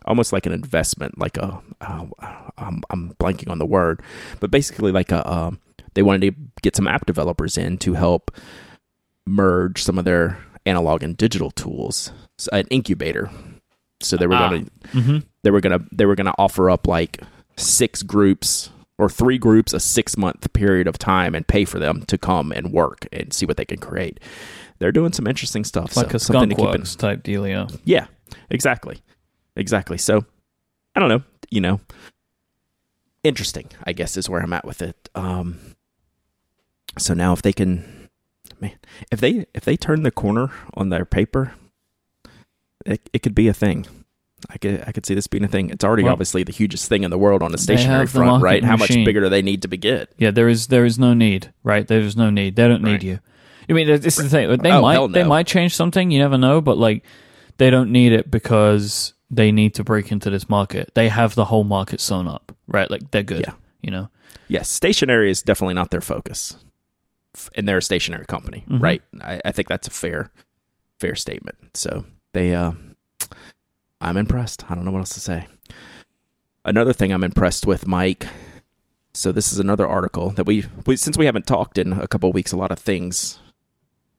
almost 0.07 0.33
like 0.33 0.45
an 0.45 0.53
investment, 0.53 1.17
like 1.19 1.37
a 1.37 1.61
uh, 1.81 2.05
I'm, 2.57 2.81
I'm 2.89 3.13
blanking 3.19 3.49
on 3.49 3.59
the 3.59 3.65
word, 3.65 4.01
but 4.39 4.49
basically 4.51 4.91
like 4.91 5.11
a 5.11 5.29
um, 5.31 5.59
they 5.93 6.01
wanted 6.01 6.21
to 6.21 6.41
get 6.61 6.75
some 6.75 6.87
app 6.87 7.05
developers 7.05 7.57
in 7.57 7.77
to 7.79 7.93
help 7.93 8.31
merge 9.25 9.83
some 9.83 9.97
of 9.97 10.05
their 10.05 10.37
analog 10.65 11.03
and 11.03 11.15
digital 11.17 11.51
tools, 11.51 12.11
So, 12.37 12.49
an 12.53 12.67
incubator. 12.69 13.29
So 14.01 14.15
they 14.17 14.27
were 14.27 14.35
Ah. 14.35 14.49
going 14.49 14.65
to 14.65 14.71
hmm 15.01 15.17
they 15.43 15.51
were 15.51 15.61
gonna 15.61 15.79
they 15.91 16.05
were 16.05 16.15
gonna 16.15 16.33
offer 16.37 16.69
up 16.69 16.87
like 16.87 17.21
six 17.55 18.03
groups 18.03 18.69
or 18.97 19.09
three 19.09 19.37
groups 19.37 19.73
a 19.73 19.79
six 19.79 20.17
month 20.17 20.51
period 20.53 20.87
of 20.87 20.97
time 20.97 21.33
and 21.33 21.47
pay 21.47 21.63
for 21.65 21.79
them 21.79 22.03
to 22.07 22.17
come 22.17 22.51
and 22.51 22.71
work 22.73 23.07
and 23.13 23.31
see 23.33 23.45
what 23.45 23.55
they 23.57 23.65
can 23.65 23.77
create. 23.79 24.19
They're 24.79 24.91
doing 24.91 25.13
some 25.13 25.25
interesting 25.25 25.63
stuff. 25.63 25.95
Like 25.97 26.11
so 26.11 26.15
a 26.17 26.19
something 26.19 26.49
to 26.49 26.55
skunk 26.55 26.71
keep 26.73 26.79
in. 26.81 26.97
type 26.97 27.23
dealio. 27.23 27.79
Yeah, 27.85 28.07
exactly, 28.49 28.99
exactly. 29.57 29.97
So 29.97 30.25
I 30.95 30.99
don't 30.99 31.09
know, 31.09 31.23
you 31.49 31.59
know, 31.61 31.81
interesting. 33.23 33.69
I 33.83 33.93
guess 33.93 34.17
is 34.17 34.29
where 34.29 34.41
I'm 34.41 34.53
at 34.53 34.65
with 34.65 34.81
it. 34.81 35.09
Um, 35.15 35.59
so 36.97 37.13
now 37.13 37.33
if 37.33 37.41
they 37.41 37.53
can, 37.53 38.09
man, 38.59 38.77
if 39.11 39.19
they 39.19 39.45
if 39.53 39.63
they 39.65 39.77
turn 39.77 40.03
the 40.03 40.11
corner 40.11 40.51
on 40.73 40.89
their 40.89 41.05
paper, 41.05 41.53
it 42.85 43.09
it 43.13 43.21
could 43.21 43.35
be 43.35 43.47
a 43.47 43.53
thing. 43.53 43.85
I 44.49 44.57
could 44.57 44.83
I 44.87 44.91
could 44.91 45.05
see 45.05 45.15
this 45.15 45.27
being 45.27 45.43
a 45.43 45.47
thing. 45.47 45.69
It's 45.71 45.83
already 45.83 46.03
Well, 46.03 46.13
obviously 46.13 46.43
the 46.43 46.51
hugest 46.51 46.87
thing 46.87 47.03
in 47.03 47.09
the 47.11 47.17
world 47.17 47.41
on 47.41 47.53
a 47.53 47.57
stationery 47.57 48.05
the 48.05 48.11
front, 48.11 48.41
right? 48.43 48.61
marketing 48.63 48.67
How 48.69 48.77
much 48.77 48.89
bigger 49.05 49.21
do 49.21 49.29
they 49.29 49.41
need 49.41 49.63
to 49.63 49.67
be 49.67 49.77
get? 49.77 50.13
Yeah, 50.17 50.31
there 50.31 50.47
is 50.47 50.67
there 50.67 50.85
is 50.85 50.97
no 50.99 51.13
need, 51.13 51.51
right? 51.63 51.87
There 51.87 51.99
is 52.01 52.15
no 52.15 52.29
need. 52.29 52.55
They 52.55 52.67
don't 52.67 52.83
need 52.83 52.91
Right. 52.91 53.03
you. 53.03 53.19
I 53.69 53.73
mean, 53.73 53.87
this 53.87 54.17
is 54.17 54.23
the 54.23 54.29
thing. 54.29 54.57
They 54.59 54.71
Oh, 54.71 54.81
might 54.81 55.11
they 55.11 55.23
might 55.23 55.47
change 55.47 55.75
something. 55.75 56.11
You 56.11 56.19
never 56.19 56.37
know, 56.37 56.61
but 56.61 56.77
like 56.77 57.03
they 57.57 57.69
don't 57.71 57.91
need 57.91 58.13
it 58.13 58.29
because 58.31 59.13
they 59.29 59.51
need 59.51 59.73
to 59.75 59.83
break 59.83 60.11
into 60.11 60.29
this 60.29 60.49
market. 60.49 60.91
They 60.93 61.09
have 61.09 61.35
the 61.35 61.45
whole 61.45 61.63
market 61.63 61.99
sewn 62.01 62.27
up, 62.27 62.55
right? 62.67 62.89
Like 62.89 63.11
they're 63.11 63.23
good. 63.23 63.41
Yeah. 63.47 63.53
You 63.81 63.91
know. 63.91 64.09
Yes, 64.47 64.69
stationery 64.69 65.29
is 65.29 65.41
definitely 65.41 65.73
not 65.73 65.91
their 65.91 66.01
focus, 66.01 66.55
and 67.55 67.67
they're 67.67 67.77
a 67.79 67.81
stationery 67.81 68.25
company, 68.25 68.63
Mhm. 68.69 68.81
right? 68.81 69.01
I, 69.21 69.41
I 69.43 69.51
think 69.51 69.67
that's 69.67 69.87
a 69.87 69.91
fair, 69.91 70.31
fair 70.99 71.15
statement. 71.15 71.57
So 71.73 72.05
they, 72.33 72.55
uh, 72.55 72.71
I'm 73.99 74.15
impressed. 74.17 74.63
I 74.71 74.75
don't 74.75 74.85
know 74.85 74.91
what 74.91 74.99
else 74.99 75.13
to 75.15 75.19
say. 75.19 75.47
Another 76.63 76.93
thing 76.93 77.11
I'm 77.11 77.23
impressed 77.23 77.65
with, 77.65 77.85
Myke. 77.85 78.27
So 79.13 79.31
this 79.31 79.51
is 79.51 79.59
another 79.59 79.87
article 79.87 80.29
that 80.31 80.45
we, 80.45 80.65
we 80.85 80.95
since 80.95 81.17
we 81.17 81.25
haven't 81.25 81.47
talked 81.47 81.77
in 81.77 81.93
a 81.93 82.07
couple 82.07 82.29
of 82.29 82.35
weeks, 82.35 82.51
a 82.51 82.57
lot 82.57 82.71
of 82.71 82.79
things 82.79 83.39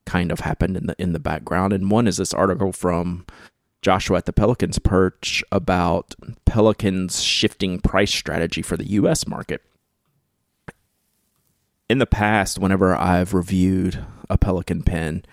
kind 0.06 0.32
of 0.32 0.40
happened 0.40 0.76
in 0.76 0.86
the 0.88 0.96
in 1.00 1.12
the 1.12 1.18
background, 1.20 1.72
and 1.72 1.90
one 1.90 2.06
is 2.06 2.16
this 2.16 2.34
article 2.34 2.72
from 2.72 3.24
Joshua 3.82 4.18
at 4.18 4.26
the 4.26 4.32
Pelikan's 4.32 4.78
Perch 4.78 5.42
about 5.52 6.14
Pelikan's 6.46 7.22
shifting 7.22 7.80
price 7.80 8.12
strategy 8.12 8.62
for 8.62 8.76
the 8.76 8.88
U.S. 8.90 9.26
market 9.26 9.62
in 11.88 11.98
the 11.98 12.06
past, 12.06 12.58
whenever 12.58 12.94
I've 12.94 13.34
reviewed 13.34 14.04
a 14.28 14.36
Pelikan 14.36 14.84
pen, 14.84 15.24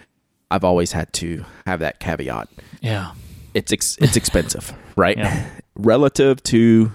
I've 0.49 0.63
always 0.63 0.93
had 0.93 1.11
to 1.13 1.45
have 1.65 1.79
that 1.81 1.99
caveat. 1.99 2.49
Yeah. 2.81 3.11
It's 3.53 3.71
ex- 3.71 3.97
it's 3.99 4.15
expensive, 4.15 4.73
right? 4.95 5.17
Yeah. 5.17 5.49
Relative 5.75 6.41
to 6.43 6.93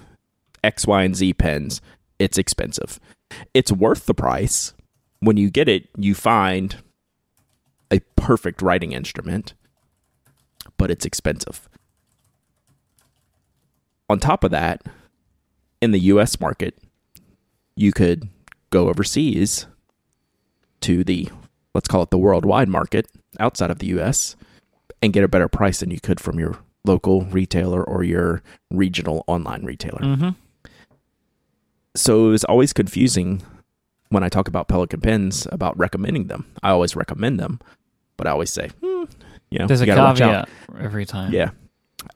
X, 0.63 0.87
Y, 0.87 1.03
and 1.03 1.15
Z 1.15 1.33
pens, 1.35 1.81
it's 2.17 2.37
expensive. 2.37 2.99
It's 3.53 3.71
worth 3.71 4.05
the 4.05 4.13
price. 4.13 4.73
When 5.19 5.37
you 5.37 5.51
get 5.51 5.69
it, 5.69 5.87
you 5.95 6.15
find 6.15 6.77
a 7.91 7.99
perfect 8.15 8.61
writing 8.61 8.91
instrument, 8.93 9.53
but 10.81 10.89
it's 10.89 11.05
expensive. 11.05 11.69
On 14.09 14.19
top 14.19 14.43
of 14.43 14.49
that, 14.49 14.81
in 15.79 15.91
the 15.91 15.99
US 15.99 16.39
market, 16.39 16.75
you 17.75 17.91
could 17.91 18.27
go 18.71 18.89
overseas 18.89 19.67
to 20.79 21.03
the 21.03 21.29
let's 21.75 21.87
call 21.87 22.01
it 22.01 22.09
the 22.09 22.17
worldwide 22.17 22.67
market 22.67 23.07
outside 23.39 23.69
of 23.69 23.77
the 23.77 23.85
US 23.99 24.35
and 25.03 25.13
get 25.13 25.23
a 25.23 25.27
better 25.27 25.47
price 25.47 25.81
than 25.81 25.91
you 25.91 25.99
could 25.99 26.19
from 26.19 26.39
your 26.39 26.57
local 26.83 27.25
retailer 27.25 27.83
or 27.83 28.03
your 28.03 28.41
regional 28.71 29.23
online 29.27 29.63
retailer. 29.63 30.01
Mm-hmm. 30.01 30.29
So 31.95 32.25
it 32.25 32.31
was 32.31 32.43
always 32.45 32.73
confusing 32.73 33.43
when 34.09 34.23
I 34.23 34.29
talk 34.29 34.47
about 34.47 34.67
Pelikan 34.67 35.03
pens 35.03 35.47
about 35.51 35.77
recommending 35.77 36.25
them. 36.25 36.47
I 36.63 36.71
always 36.71 36.95
recommend 36.95 37.39
them, 37.39 37.59
but 38.17 38.25
I 38.25 38.31
always 38.31 38.49
say, 38.49 38.69
hmm, 38.83 39.03
you 39.51 39.59
know, 39.59 39.67
There's 39.67 39.81
a 39.81 39.85
you 39.85 39.93
out. 39.93 40.17
caveat 40.17 40.49
every 40.79 41.05
time. 41.05 41.33
Yeah. 41.33 41.51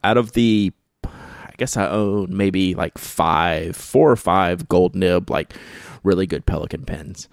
Out 0.04 0.18
of 0.18 0.32
the, 0.32 0.72
I 1.04 1.54
guess 1.58 1.78
I 1.78 1.88
own 1.88 2.36
maybe 2.36 2.74
like 2.74 2.98
five, 2.98 3.76
four 3.76 4.10
or 4.10 4.16
five 4.16 4.68
gold 4.68 4.96
nib, 4.96 5.30
like 5.30 5.54
really 6.04 6.26
good 6.26 6.46
Pelikan 6.46 6.86
pens. 6.88 7.28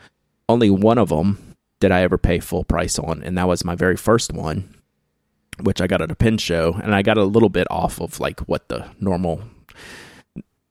Only 0.49 0.69
one 0.71 0.99
of 0.99 1.09
them 1.09 1.57
did 1.81 1.93
I 1.93 2.03
ever 2.03 2.19
pay 2.19 2.41
full 2.41 2.65
price 2.65 2.99
on, 2.99 3.23
and 3.23 3.39
that 3.39 3.49
was 3.49 3.65
my 3.65 3.75
very 3.75 3.97
first 3.97 4.33
one, 4.33 4.75
which 5.61 5.81
I 5.81 5.87
got 5.87 6.03
at 6.03 6.11
a 6.11 6.17
pen 6.17 6.37
show, 6.37 6.79
and 6.83 6.95
I 6.95 7.03
got 7.03 7.17
a 7.17 7.25
little 7.25 7.49
bit 7.49 7.67
off 7.71 8.01
of 8.01 8.21
like 8.21 8.41
what 8.41 8.69
the 8.69 8.87
normal. 9.01 9.43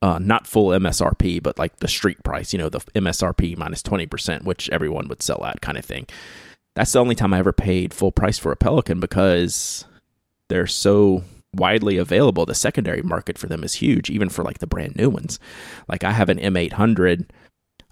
Uh, 0.04 0.18
not 0.18 0.48
full 0.48 0.70
MSRP, 0.70 1.44
but 1.44 1.60
like 1.60 1.78
the 1.78 1.88
street 1.88 2.24
price, 2.24 2.54
you 2.54 2.58
know, 2.58 2.70
the 2.70 2.80
MSRP 2.96 3.56
minus 3.56 3.84
20%, 3.84 4.46
which 4.46 4.68
everyone 4.72 5.08
would 5.08 5.22
sell 5.22 5.46
at 5.46 5.62
kind 5.62 5.78
of 5.78 5.86
thing. 5.86 6.08
That's 6.76 6.92
the 6.94 7.00
only 7.00 7.16
time 7.16 7.34
I 7.34 7.40
ever 7.40 7.54
paid 7.54 7.94
full 7.94 8.12
price 8.12 8.38
for 8.38 8.52
a 8.52 8.58
Pelikan 8.58 9.00
because 9.00 9.86
they're 10.48 10.68
so 10.68 11.24
widely 11.54 11.98
available. 11.98 12.46
The 12.46 12.56
secondary 12.56 13.02
market 13.02 13.38
for 13.38 13.48
them 13.48 13.64
is 13.64 13.76
huge, 13.76 14.10
even 14.10 14.30
for 14.30 14.44
like 14.44 14.60
the 14.60 14.68
brand 14.68 14.96
new 14.96 15.10
ones. 15.10 15.40
Like 15.88 16.04
I 16.04 16.12
have 16.12 16.30
an 16.30 16.40
M800. 16.40 17.30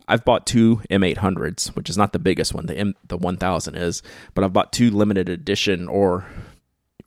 I've 0.07 0.25
bought 0.25 0.47
two 0.47 0.81
M800s, 0.89 1.75
which 1.75 1.89
is 1.89 1.97
not 1.97 2.13
the 2.13 2.19
biggest 2.19 2.53
one. 2.53 2.65
The 2.65 2.77
M 2.77 2.95
the 3.07 3.17
1000 3.17 3.75
is, 3.75 4.01
but 4.33 4.43
I've 4.43 4.53
bought 4.53 4.71
two 4.71 4.89
limited 4.89 5.29
edition 5.29 5.87
or 5.87 6.25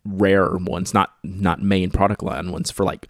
rare 0.05 0.57
ones, 0.57 0.93
not 0.95 1.15
not 1.23 1.63
main 1.63 1.91
product 1.91 2.23
line 2.23 2.53
ones 2.53 2.71
for 2.71 2.85
like 2.85 3.09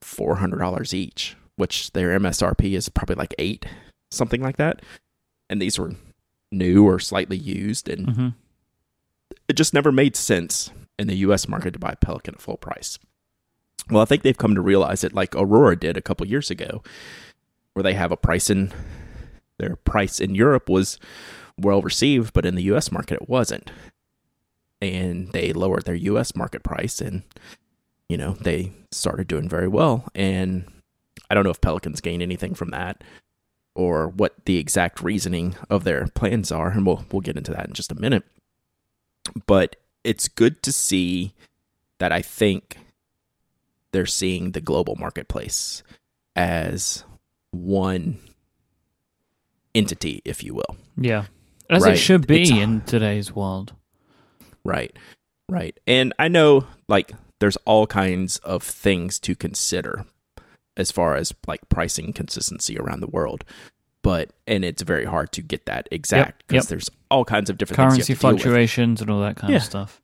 four 0.00 0.36
hundred 0.36 0.58
dollars 0.58 0.92
each, 0.92 1.36
which 1.56 1.92
their 1.92 2.18
MSRP 2.18 2.72
is 2.76 2.88
probably 2.88 3.16
like 3.16 3.34
eight, 3.38 3.66
something 4.10 4.42
like 4.42 4.56
that. 4.56 4.82
And 5.48 5.60
these 5.60 5.78
were 5.78 5.94
new 6.52 6.86
or 6.86 6.98
slightly 6.98 7.36
used, 7.36 7.88
and 7.88 8.14
hmm 8.14 8.28
it 9.48 9.54
just 9.54 9.74
never 9.74 9.90
made 9.90 10.16
sense 10.16 10.70
in 10.98 11.08
the 11.08 11.16
US 11.16 11.48
market 11.48 11.72
to 11.72 11.78
buy 11.78 11.94
Pelikan 11.94 12.34
at 12.34 12.40
full 12.40 12.56
price. 12.56 12.98
Well, 13.90 14.02
I 14.02 14.04
think 14.04 14.22
they've 14.22 14.38
come 14.38 14.54
to 14.54 14.60
realize 14.60 15.02
it 15.02 15.14
like 15.14 15.34
Aurora 15.34 15.76
did 15.76 15.96
a 15.96 16.02
couple 16.02 16.26
years 16.26 16.50
ago, 16.50 16.82
where 17.72 17.82
they 17.82 17.94
have 17.94 18.12
a 18.12 18.16
price 18.16 18.48
in 18.48 18.72
their 19.58 19.76
price 19.76 20.20
in 20.20 20.34
Europe 20.34 20.68
was 20.68 20.98
well 21.58 21.82
received, 21.82 22.32
but 22.32 22.46
in 22.46 22.54
the 22.54 22.62
US 22.64 22.92
market 22.92 23.22
it 23.22 23.28
wasn't. 23.28 23.70
And 24.80 25.30
they 25.32 25.52
lowered 25.52 25.84
their 25.84 25.94
US 25.94 26.34
market 26.34 26.62
price 26.62 27.00
and 27.00 27.22
you 28.08 28.16
know, 28.16 28.34
they 28.40 28.72
started 28.90 29.26
doing 29.26 29.48
very 29.48 29.68
well. 29.68 30.08
And 30.14 30.64
I 31.30 31.34
don't 31.34 31.44
know 31.44 31.50
if 31.50 31.60
Pelikans 31.60 32.02
gain 32.02 32.20
anything 32.20 32.54
from 32.54 32.70
that 32.70 33.02
or 33.74 34.08
what 34.08 34.34
the 34.44 34.58
exact 34.58 35.02
reasoning 35.02 35.56
of 35.70 35.84
their 35.84 36.06
plans 36.08 36.52
are, 36.52 36.68
and 36.70 36.86
we'll 36.86 37.04
we'll 37.10 37.20
get 37.20 37.36
into 37.36 37.52
that 37.52 37.66
in 37.66 37.72
just 37.72 37.92
a 37.92 38.00
minute. 38.00 38.24
But 39.46 39.76
it's 40.04 40.28
good 40.28 40.62
to 40.64 40.72
see 40.72 41.32
that 41.98 42.12
I 42.12 42.22
think 42.22 42.76
they're 43.92 44.06
seeing 44.06 44.50
the 44.52 44.60
global 44.60 44.96
marketplace 44.96 45.82
as 46.34 47.04
one 47.50 48.18
entity, 49.74 50.22
if 50.24 50.42
you 50.42 50.54
will. 50.54 50.76
Yeah. 50.96 51.26
As 51.70 51.82
Right. 51.84 51.94
it 51.94 51.98
should 51.98 52.26
be 52.26 52.42
It's- 52.42 52.58
in 52.58 52.80
today's 52.82 53.32
world. 53.34 53.74
Right. 54.64 54.94
Right. 55.48 55.78
And 55.86 56.12
I 56.18 56.28
know 56.28 56.66
like 56.88 57.12
there's 57.40 57.56
all 57.64 57.86
kinds 57.86 58.38
of 58.38 58.62
things 58.62 59.18
to 59.20 59.34
consider 59.34 60.04
as 60.76 60.90
far 60.90 61.14
as 61.16 61.34
like 61.46 61.60
pricing 61.68 62.12
consistency 62.12 62.78
around 62.78 63.00
the 63.00 63.06
world. 63.06 63.44
But 64.02 64.32
and 64.46 64.64
it's 64.64 64.82
very 64.82 65.04
hard 65.04 65.30
to 65.32 65.42
get 65.42 65.66
that 65.66 65.88
exact 65.90 66.44
because 66.46 66.64
yep. 66.64 66.68
there's 66.68 66.90
all 67.10 67.24
kinds 67.24 67.50
of 67.50 67.58
different 67.58 67.76
Currency 67.76 67.96
things 67.98 68.08
you 68.08 68.14
have 68.14 68.18
to 68.18 68.26
deal 68.26 68.32
with. 68.32 68.42
fluctuations 68.42 69.00
and 69.00 69.10
all 69.10 69.20
that 69.20 69.36
kind 69.36 69.52
Yeah. 69.52 69.58
of 69.58 69.62
stuff. 69.62 70.00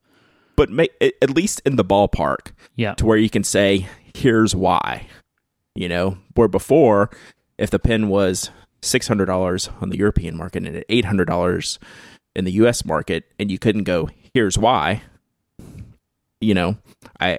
But 0.56 0.70
make, 0.70 0.92
at 1.00 1.30
least 1.30 1.60
in 1.64 1.76
the 1.76 1.84
ballpark 1.84 2.52
Yeah. 2.76 2.94
to 2.94 3.06
where 3.06 3.16
you 3.18 3.30
can 3.30 3.44
say, 3.44 3.86
here's 4.14 4.54
why. 4.54 5.06
You 5.74 5.88
know, 5.88 6.18
where 6.34 6.48
before, 6.48 7.10
if 7.58 7.70
the 7.70 7.78
pen 7.78 8.08
was 8.08 8.50
$600 8.82 9.70
on 9.80 9.90
the 9.90 9.98
European 9.98 10.36
market 10.36 10.64
and 10.64 10.76
at 10.76 10.88
$800 10.88 11.78
in 12.36 12.44
the 12.44 12.52
US 12.52 12.84
market, 12.84 13.24
and 13.38 13.50
you 13.50 13.58
couldn't 13.58 13.84
go, 13.84 14.08
here's 14.34 14.56
why, 14.58 15.02
you 16.40 16.54
know, 16.54 16.76
I 17.20 17.38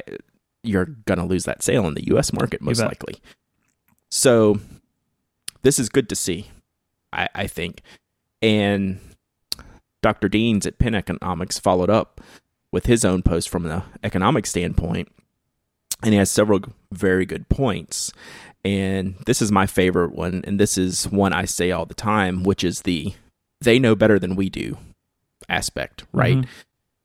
you're 0.64 0.86
going 0.86 1.20
to 1.20 1.26
lose 1.26 1.45
that 1.45 1.64
sale 1.64 1.88
in 1.88 1.93
the 1.93 2.07
US 2.16 2.34
market 2.34 2.62
most 2.62 2.80
likely. 2.88 3.16
So 4.10 4.60
this 5.62 5.80
is 5.80 5.89
good 5.89 6.10
to 6.10 6.16
see, 6.16 6.49
I, 7.14 7.30
I 7.36 7.47
think. 7.47 7.82
And 8.41 8.99
Dr. 10.01 10.30
Deans 10.30 10.66
at 10.66 10.80
Pen 10.80 10.95
Economics 10.95 11.60
followed 11.60 11.89
up 11.89 12.22
with 12.72 12.86
his 12.86 13.03
own 13.03 13.22
post 13.22 13.49
from 13.49 13.66
an 13.66 13.82
economic 14.03 14.45
standpoint, 14.45 15.10
and 16.03 16.14
he 16.14 16.18
has 16.18 16.32
several 16.32 16.62
very 16.91 17.26
good 17.26 17.49
points. 17.49 18.12
And 18.64 19.16
this 19.26 19.41
is 19.41 19.51
my 19.51 19.66
favorite 19.66 20.14
one, 20.14 20.43
and 20.45 20.60
this 20.60 20.78
is 20.78 21.07
one 21.10 21.34
I 21.34 21.45
say 21.45 21.72
all 21.72 21.86
the 21.86 21.93
time, 21.93 22.43
which 22.43 22.64
is 22.64 22.82
the 22.82 23.14
they 23.62 23.80
know 23.80 23.95
better 23.95 24.20
than 24.20 24.36
we 24.36 24.49
do 24.49 24.78
aspect, 25.49 26.05
right? 26.14 26.38
Mhm. 26.38 26.47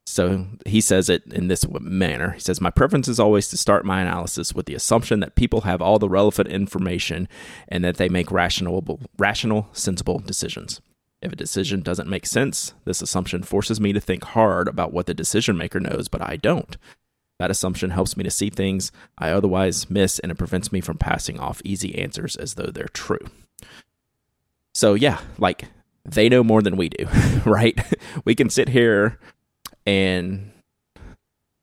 So 0.07 0.47
he 0.67 0.81
says 0.81 1.09
it 1.09 1.25
in 1.33 1.49
this 1.49 1.67
manner. 1.69 2.33
He 2.33 2.41
says, 2.41 2.61
My 2.61 2.71
preference 2.71 3.09
is 3.09 3.19
always 3.19 3.49
to 3.49 3.57
start 3.57 3.87
my 3.87 4.03
analysis 4.03 4.55
with 4.55 4.67
the 4.67 4.75
assumption 4.75 5.21
that 5.21 5.35
people 5.35 5.63
have 5.63 5.81
all 5.81 5.99
the 5.99 6.09
relevant 6.09 6.49
information 6.49 7.27
and 7.69 7.83
that 7.85 7.97
they 7.97 8.09
make 8.09 8.31
rational, 8.31 9.01
rational, 9.17 9.69
sensible 9.73 10.19
decisions. 10.19 10.81
If 11.23 11.33
a 11.33 11.37
decision 11.37 11.81
doesn't 11.81 12.09
make 12.09 12.27
sense, 12.27 12.75
this 12.85 13.01
assumption 13.01 13.43
forces 13.43 13.81
me 13.81 13.95
to 13.95 14.01
think 14.01 14.25
hard 14.25 14.69
about 14.69 14.93
what 14.93 15.07
the 15.07 15.15
decision 15.15 15.57
maker 15.57 15.81
knows, 15.81 16.09
but 16.09 16.21
I 16.21 16.37
don't. 16.37 16.77
That 17.39 17.51
assumption 17.51 17.91
helps 17.91 18.17
me 18.17 18.25
to 18.25 18.31
see 18.31 18.51
things 18.51 18.93
I 19.17 19.31
otherwise 19.31 19.89
miss 19.89 20.19
and 20.19 20.31
it 20.31 20.39
prevents 20.39 20.71
me 20.71 20.83
from 20.83 20.99
passing 20.99 21.41
off 21.41 21.63
easy 21.65 21.99
answers 21.99 22.37
as 22.37 22.55
though 22.55 22.71
they're 22.71 22.89
true. 22.89 23.27
So, 24.75 24.95
yeah, 24.95 25.21
like 25.39 25.65
they 26.05 26.29
know 26.29 26.45
more 26.45 26.61
than 26.61 26.77
we 26.77 26.91
do, 26.91 27.07
right? 27.47 27.79
we 28.27 28.35
can 28.35 28.51
sit 28.51 28.69
here 28.69 29.19
and 29.87 30.51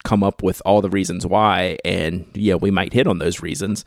come 0.04 0.24
up 0.24 0.42
with 0.42 0.62
all 0.66 0.82
the 0.82 0.90
reasons 0.90 1.26
why, 1.26 1.78
and 1.86 2.26
yeah, 2.34 2.56
we 2.56 2.72
might 2.72 2.94
hit 2.94 3.08
on 3.08 3.20
those 3.20 3.42
reasons, 3.42 3.86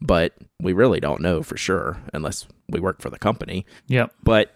but 0.00 0.34
we 0.60 0.72
really 0.72 1.00
don't 1.00 1.20
know 1.22 1.42
for 1.42 1.56
sure 1.56 1.98
unless 2.12 2.46
we 2.68 2.80
work 2.80 3.00
for 3.00 3.08
the 3.10 3.18
company 3.18 3.64
Yep. 3.88 4.12
but 4.22 4.52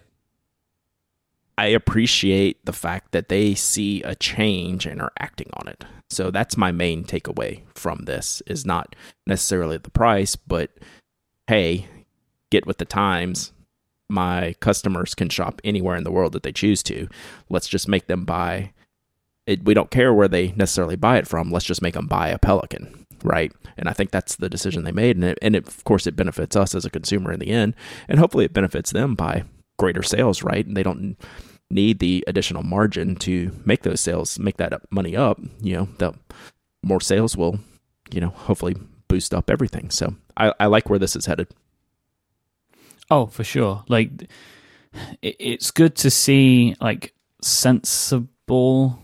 I 1.57 1.67
appreciate 1.67 2.65
the 2.65 2.73
fact 2.73 3.11
that 3.11 3.29
they 3.29 3.53
see 3.55 4.01
a 4.03 4.15
change 4.15 4.85
and 4.85 5.01
are 5.01 5.11
acting 5.19 5.49
on 5.53 5.67
it. 5.67 5.83
So 6.09 6.31
that's 6.31 6.57
my 6.57 6.71
main 6.71 7.03
takeaway 7.03 7.61
from 7.75 8.05
this 8.05 8.41
is 8.47 8.65
not 8.65 8.95
necessarily 9.27 9.77
the 9.77 9.91
price, 9.91 10.35
but 10.35 10.71
hey, 11.47 11.87
get 12.49 12.65
with 12.65 12.77
the 12.79 12.85
times. 12.85 13.51
My 14.09 14.55
customers 14.59 15.13
can 15.13 15.29
shop 15.29 15.61
anywhere 15.63 15.95
in 15.95 16.03
the 16.03 16.11
world 16.11 16.33
that 16.33 16.43
they 16.43 16.51
choose 16.51 16.81
to. 16.83 17.07
Let's 17.49 17.67
just 17.69 17.87
make 17.87 18.07
them 18.07 18.25
buy 18.25 18.73
it, 19.45 19.63
we 19.63 19.73
don't 19.73 19.91
care 19.91 20.13
where 20.13 20.27
they 20.27 20.53
necessarily 20.55 20.95
buy 20.95 21.17
it 21.17 21.27
from. 21.27 21.51
Let's 21.51 21.65
just 21.65 21.81
make 21.81 21.95
them 21.95 22.07
buy 22.07 22.29
a 22.29 22.39
Pelikan, 22.39 23.05
right? 23.23 23.51
And 23.77 23.89
I 23.89 23.93
think 23.93 24.11
that's 24.11 24.35
the 24.35 24.49
decision 24.49 24.83
they 24.83 24.91
made, 24.91 25.15
and 25.15 25.25
it, 25.25 25.39
and 25.41 25.55
it, 25.55 25.67
of 25.67 25.83
course 25.83 26.07
it 26.07 26.15
benefits 26.15 26.55
us 26.55 26.75
as 26.75 26.85
a 26.85 26.89
consumer 26.89 27.31
in 27.31 27.39
the 27.39 27.49
end, 27.49 27.75
and 28.07 28.19
hopefully 28.19 28.45
it 28.45 28.53
benefits 28.53 28.91
them 28.91 29.15
by 29.15 29.43
greater 29.77 30.03
sales, 30.03 30.43
right? 30.43 30.65
And 30.65 30.77
they 30.77 30.83
don't 30.83 31.17
need 31.69 31.99
the 31.99 32.23
additional 32.27 32.63
margin 32.63 33.15
to 33.15 33.51
make 33.65 33.83
those 33.83 34.01
sales, 34.01 34.37
make 34.37 34.57
that 34.57 34.73
money 34.91 35.15
up. 35.15 35.39
You 35.61 35.75
know, 35.75 35.89
the 35.97 36.13
more 36.83 37.01
sales 37.01 37.35
will, 37.35 37.59
you 38.11 38.21
know, 38.21 38.29
hopefully 38.29 38.75
boost 39.07 39.33
up 39.33 39.49
everything. 39.49 39.89
So 39.89 40.15
I, 40.37 40.53
I 40.59 40.65
like 40.67 40.89
where 40.89 40.99
this 40.99 41.15
is 41.15 41.25
headed. 41.25 41.47
Oh, 43.09 43.25
for 43.25 43.43
sure. 43.43 43.83
Like, 43.87 44.29
it, 45.21 45.35
it's 45.39 45.71
good 45.71 45.95
to 45.97 46.11
see 46.11 46.75
like 46.79 47.13
sensible 47.41 49.00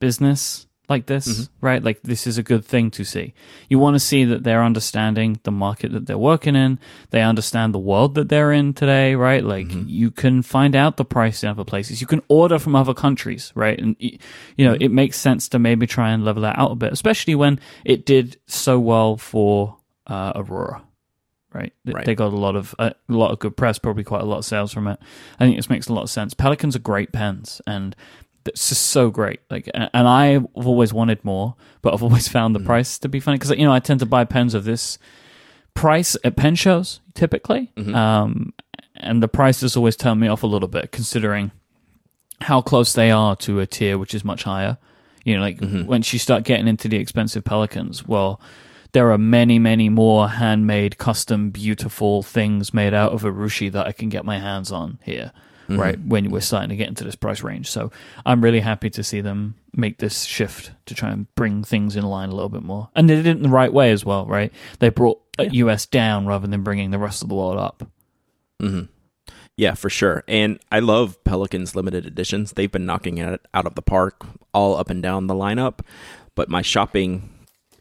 business 0.00 0.66
like 0.88 1.06
this, 1.06 1.28
Mhm. 1.28 1.48
right? 1.60 1.84
Like, 1.84 2.02
this 2.02 2.26
is 2.26 2.36
a 2.36 2.42
good 2.42 2.64
thing 2.64 2.90
to 2.90 3.04
see. 3.04 3.32
You 3.68 3.78
want 3.78 3.94
to 3.94 4.00
see 4.00 4.24
that 4.24 4.42
they're 4.42 4.64
understanding 4.64 5.38
the 5.44 5.52
market 5.52 5.92
that 5.92 6.06
they're 6.06 6.18
working 6.18 6.56
in. 6.56 6.80
They 7.10 7.22
understand 7.22 7.72
the 7.72 7.78
world 7.78 8.16
that 8.16 8.28
they're 8.28 8.50
in 8.50 8.72
today, 8.74 9.14
right? 9.14 9.44
Like, 9.44 9.68
Mhm. 9.68 9.84
you 9.86 10.10
can 10.10 10.42
find 10.42 10.74
out 10.74 10.96
the 10.96 11.04
price 11.04 11.44
in 11.44 11.48
other 11.48 11.62
places. 11.62 12.00
You 12.00 12.08
can 12.08 12.22
order 12.26 12.58
from 12.58 12.74
other 12.74 12.92
countries, 12.92 13.52
right? 13.54 13.78
And 13.78 13.94
you 14.00 14.64
know, 14.66 14.76
it 14.80 14.90
makes 14.90 15.16
sense 15.16 15.48
to 15.50 15.60
maybe 15.60 15.86
try 15.86 16.10
and 16.10 16.24
level 16.24 16.42
that 16.42 16.58
out 16.58 16.72
a 16.72 16.74
bit, 16.74 16.92
especially 16.92 17.36
when 17.36 17.60
it 17.84 18.04
did 18.04 18.38
so 18.48 18.80
well 18.80 19.16
for 19.16 19.76
uh, 20.08 20.32
Aurora 20.34 20.82
right? 21.52 21.72
They- 21.84 21.92
Right. 21.92 22.04
They 22.04 22.14
got 22.14 22.32
a 22.32 22.36
lot 22.36 22.54
of 22.54 22.76
a 22.78 22.94
lot 23.08 23.32
of 23.32 23.40
good 23.40 23.56
press, 23.56 23.76
probably 23.76 24.04
quite 24.04 24.22
a 24.22 24.24
lot 24.24 24.38
of 24.38 24.44
sales 24.44 24.72
from 24.72 24.86
it. 24.86 25.00
I 25.40 25.44
think 25.44 25.56
this 25.56 25.68
makes 25.68 25.88
a 25.88 25.92
lot 25.92 26.02
of 26.04 26.10
sense. 26.10 26.32
Pelikans 26.32 26.76
are 26.76 26.80
great 26.80 27.10
pens, 27.12 27.60
and 27.66 27.96
It's 28.46 28.68
just 28.70 28.88
so 28.88 29.10
great. 29.10 29.40
Like, 29.50 29.68
and 29.74 29.90
I've 30.08 30.46
always 30.54 30.92
wanted 30.92 31.24
more, 31.24 31.56
but 31.82 31.94
I've 31.94 32.02
always 32.08 32.28
found 32.28 32.54
the 32.54 32.60
mm. 32.60 32.66
price 32.66 32.98
to 32.98 33.08
be 33.08 33.20
funny 33.20 33.38
because 33.38 33.50
you 33.50 33.64
know 33.64 33.72
I 33.72 33.80
tend 33.80 34.00
to 34.00 34.06
buy 34.06 34.24
pens 34.24 34.54
of 34.54 34.64
this 34.64 34.98
price 35.74 36.16
at 36.24 36.36
pen 36.36 36.54
shows 36.54 37.00
typically, 37.14 37.70
mm-hmm. 37.76 37.94
um, 37.94 38.52
and 38.96 39.22
the 39.22 39.28
prices 39.28 39.76
always 39.76 39.96
turn 39.96 40.18
me 40.18 40.28
off 40.28 40.42
a 40.42 40.46
little 40.46 40.68
bit 40.68 40.92
considering 40.92 41.50
how 42.42 42.62
close 42.62 42.94
they 42.94 43.10
are 43.10 43.36
to 43.36 43.60
a 43.60 43.66
tier 43.66 43.98
which 43.98 44.14
is 44.14 44.24
much 44.24 44.44
higher. 44.44 44.78
You 45.24 45.36
know, 45.36 45.42
like 45.42 45.58
mm-hmm. 45.58 45.86
once 45.86 46.12
you 46.12 46.18
start 46.18 46.44
getting 46.44 46.66
into 46.66 46.88
the 46.88 46.96
expensive 46.96 47.44
Pelikans, 47.44 48.08
well, 48.08 48.40
there 48.92 49.12
are 49.12 49.18
many, 49.18 49.58
many 49.58 49.88
more 49.88 50.28
handmade, 50.28 50.98
custom, 50.98 51.50
beautiful 51.50 52.22
things 52.22 52.74
made 52.74 52.94
out 52.94 53.12
of 53.12 53.22
Urushi 53.22 53.70
that 53.72 53.86
I 53.86 53.92
can 53.92 54.08
get 54.08 54.24
my 54.24 54.38
hands 54.38 54.72
on 54.72 54.98
here. 55.04 55.32
Right 55.78 55.98
when 56.04 56.30
we're 56.30 56.40
starting 56.40 56.70
to 56.70 56.76
get 56.76 56.88
into 56.88 57.04
this 57.04 57.14
price 57.14 57.42
range, 57.42 57.70
so 57.70 57.90
I'm 58.24 58.42
really 58.42 58.60
happy 58.60 58.90
to 58.90 59.02
see 59.02 59.20
them 59.20 59.54
make 59.74 59.98
this 59.98 60.24
shift 60.24 60.72
to 60.86 60.94
try 60.94 61.10
and 61.10 61.32
bring 61.34 61.62
things 61.62 61.96
in 61.96 62.04
line 62.04 62.30
a 62.30 62.34
little 62.34 62.48
bit 62.48 62.62
more, 62.62 62.88
and 62.94 63.08
they 63.08 63.16
did 63.16 63.26
it 63.26 63.36
in 63.36 63.42
the 63.42 63.48
right 63.48 63.72
way 63.72 63.90
as 63.90 64.04
well. 64.04 64.26
Right, 64.26 64.52
they 64.78 64.88
brought 64.88 65.20
uh, 65.38 65.44
US 65.44 65.86
down 65.86 66.26
rather 66.26 66.46
than 66.46 66.62
bringing 66.62 66.90
the 66.90 66.98
rest 66.98 67.22
of 67.22 67.28
the 67.28 67.34
world 67.34 67.58
up. 67.58 67.86
Mm-hmm. 68.60 68.86
Yeah, 69.56 69.74
for 69.74 69.90
sure. 69.90 70.24
And 70.26 70.58
I 70.72 70.78
love 70.78 71.22
Pelikan's 71.24 71.76
limited 71.76 72.06
editions. 72.06 72.52
They've 72.52 72.72
been 72.72 72.86
knocking 72.86 73.18
it 73.18 73.46
out 73.52 73.66
of 73.66 73.74
the 73.74 73.82
park 73.82 74.24
all 74.54 74.74
up 74.76 74.88
and 74.88 75.02
down 75.02 75.26
the 75.26 75.34
lineup. 75.34 75.80
But 76.34 76.48
my 76.48 76.62
shopping 76.62 77.28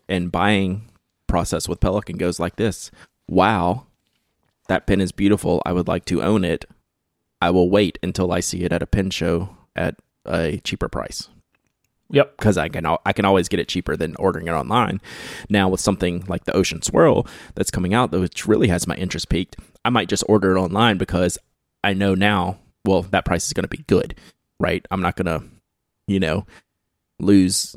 and 0.09 0.31
buying 0.31 0.89
process 1.27 1.69
with 1.69 1.79
Pelikan 1.79 2.17
goes 2.17 2.39
like 2.39 2.57
this 2.57 2.91
Wow, 3.29 3.85
that 4.67 4.87
pen 4.87 4.99
is 4.99 5.11
beautiful. 5.11 5.61
I 5.65 5.71
would 5.71 5.87
like 5.87 6.03
to 6.05 6.21
own 6.21 6.43
it. 6.43 6.65
I 7.41 7.51
will 7.51 7.69
wait 7.69 7.97
until 8.03 8.31
I 8.31 8.39
see 8.39 8.63
it 8.63 8.71
at 8.73 8.83
a 8.83 8.87
pin 8.87 9.09
show 9.09 9.55
at 9.75 9.95
a 10.25 10.57
cheaper 10.59 10.89
price 10.89 11.29
Yep. 12.11 12.37
because 12.37 12.57
I 12.57 12.69
can 12.69 12.85
I 13.05 13.13
can 13.13 13.25
always 13.25 13.47
get 13.47 13.59
it 13.59 13.67
cheaper 13.67 13.95
than 13.95 14.15
ordering 14.15 14.47
it 14.47 14.51
online. 14.51 14.99
Now 15.49 15.69
with 15.69 15.79
something 15.79 16.23
like 16.27 16.45
the 16.45 16.55
Ocean 16.55 16.81
Swirl 16.81 17.27
that's 17.55 17.71
coming 17.71 17.93
out, 17.93 18.11
which 18.11 18.47
really 18.47 18.67
has 18.67 18.87
my 18.87 18.95
interest 18.95 19.29
peaked, 19.29 19.57
I 19.85 19.89
might 19.89 20.09
just 20.09 20.23
order 20.27 20.55
it 20.55 20.59
online 20.59 20.97
because 20.97 21.37
I 21.83 21.93
know 21.93 22.15
now. 22.15 22.57
Well, 22.85 23.03
that 23.03 23.25
price 23.25 23.45
is 23.45 23.53
going 23.53 23.65
to 23.65 23.67
be 23.77 23.83
good, 23.87 24.15
right? 24.59 24.85
I'm 24.89 25.01
not 25.01 25.15
going 25.17 25.25
to, 25.27 25.45
you 26.07 26.19
know, 26.19 26.47
lose, 27.19 27.75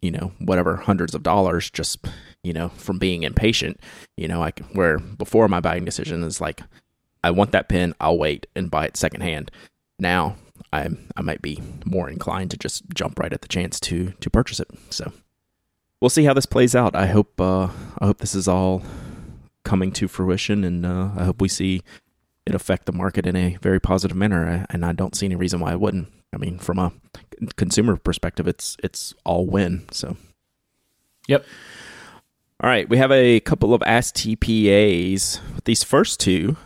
you 0.00 0.10
know, 0.10 0.30
whatever 0.38 0.76
hundreds 0.76 1.14
of 1.14 1.22
dollars 1.22 1.70
just, 1.70 2.06
you 2.44 2.52
know, 2.52 2.68
from 2.68 2.98
being 2.98 3.22
impatient. 3.24 3.80
You 4.16 4.28
know, 4.28 4.38
like 4.38 4.60
where 4.74 4.98
before 4.98 5.48
my 5.48 5.58
buying 5.60 5.84
decision 5.84 6.22
is 6.22 6.40
like, 6.40 6.60
I 7.24 7.30
want 7.30 7.52
that 7.52 7.68
pen, 7.68 7.94
I'll 8.00 8.18
wait 8.18 8.46
and 8.54 8.70
buy 8.70 8.86
it 8.86 8.96
secondhand. 8.96 9.50
Now 9.98 10.36
I 10.72 10.88
I 11.16 11.22
might 11.22 11.42
be 11.42 11.62
more 11.84 12.08
inclined 12.08 12.50
to 12.52 12.56
just 12.56 12.88
jump 12.94 13.18
right 13.18 13.32
at 13.32 13.42
the 13.42 13.48
chance 13.48 13.78
to 13.80 14.12
to 14.20 14.30
purchase 14.30 14.60
it. 14.60 14.68
So 14.90 15.12
we'll 16.00 16.08
see 16.08 16.24
how 16.24 16.34
this 16.34 16.46
plays 16.46 16.74
out. 16.74 16.94
I 16.94 17.06
hope 17.06 17.40
uh, 17.40 17.68
I 17.98 18.06
hope 18.06 18.18
this 18.18 18.34
is 18.34 18.48
all 18.48 18.82
coming 19.64 19.92
to 19.92 20.08
fruition, 20.08 20.64
and 20.64 20.84
uh, 20.84 21.10
I 21.16 21.24
hope 21.24 21.40
we 21.40 21.48
see 21.48 21.82
it 22.44 22.54
affect 22.54 22.86
the 22.86 22.92
market 22.92 23.26
in 23.26 23.36
a 23.36 23.56
very 23.62 23.80
positive 23.80 24.16
manner. 24.16 24.66
And 24.70 24.84
I 24.84 24.92
don't 24.92 25.14
see 25.14 25.26
any 25.26 25.36
reason 25.36 25.60
why 25.60 25.72
it 25.72 25.80
wouldn't. 25.80 26.08
I 26.34 26.38
mean, 26.38 26.58
from 26.58 26.78
a 26.78 26.92
consumer 27.56 27.96
perspective, 27.96 28.48
it's 28.48 28.76
it's 28.82 29.14
all 29.24 29.46
win. 29.46 29.86
So. 29.90 30.16
Yep. 31.28 31.44
All 32.60 32.70
right, 32.70 32.88
we 32.88 32.96
have 32.98 33.10
a 33.10 33.40
couple 33.40 33.74
of 33.74 33.80
STPAs. 33.80 34.36
TPAs. 34.38 35.40
These 35.64 35.82
first 35.82 36.20
two 36.20 36.56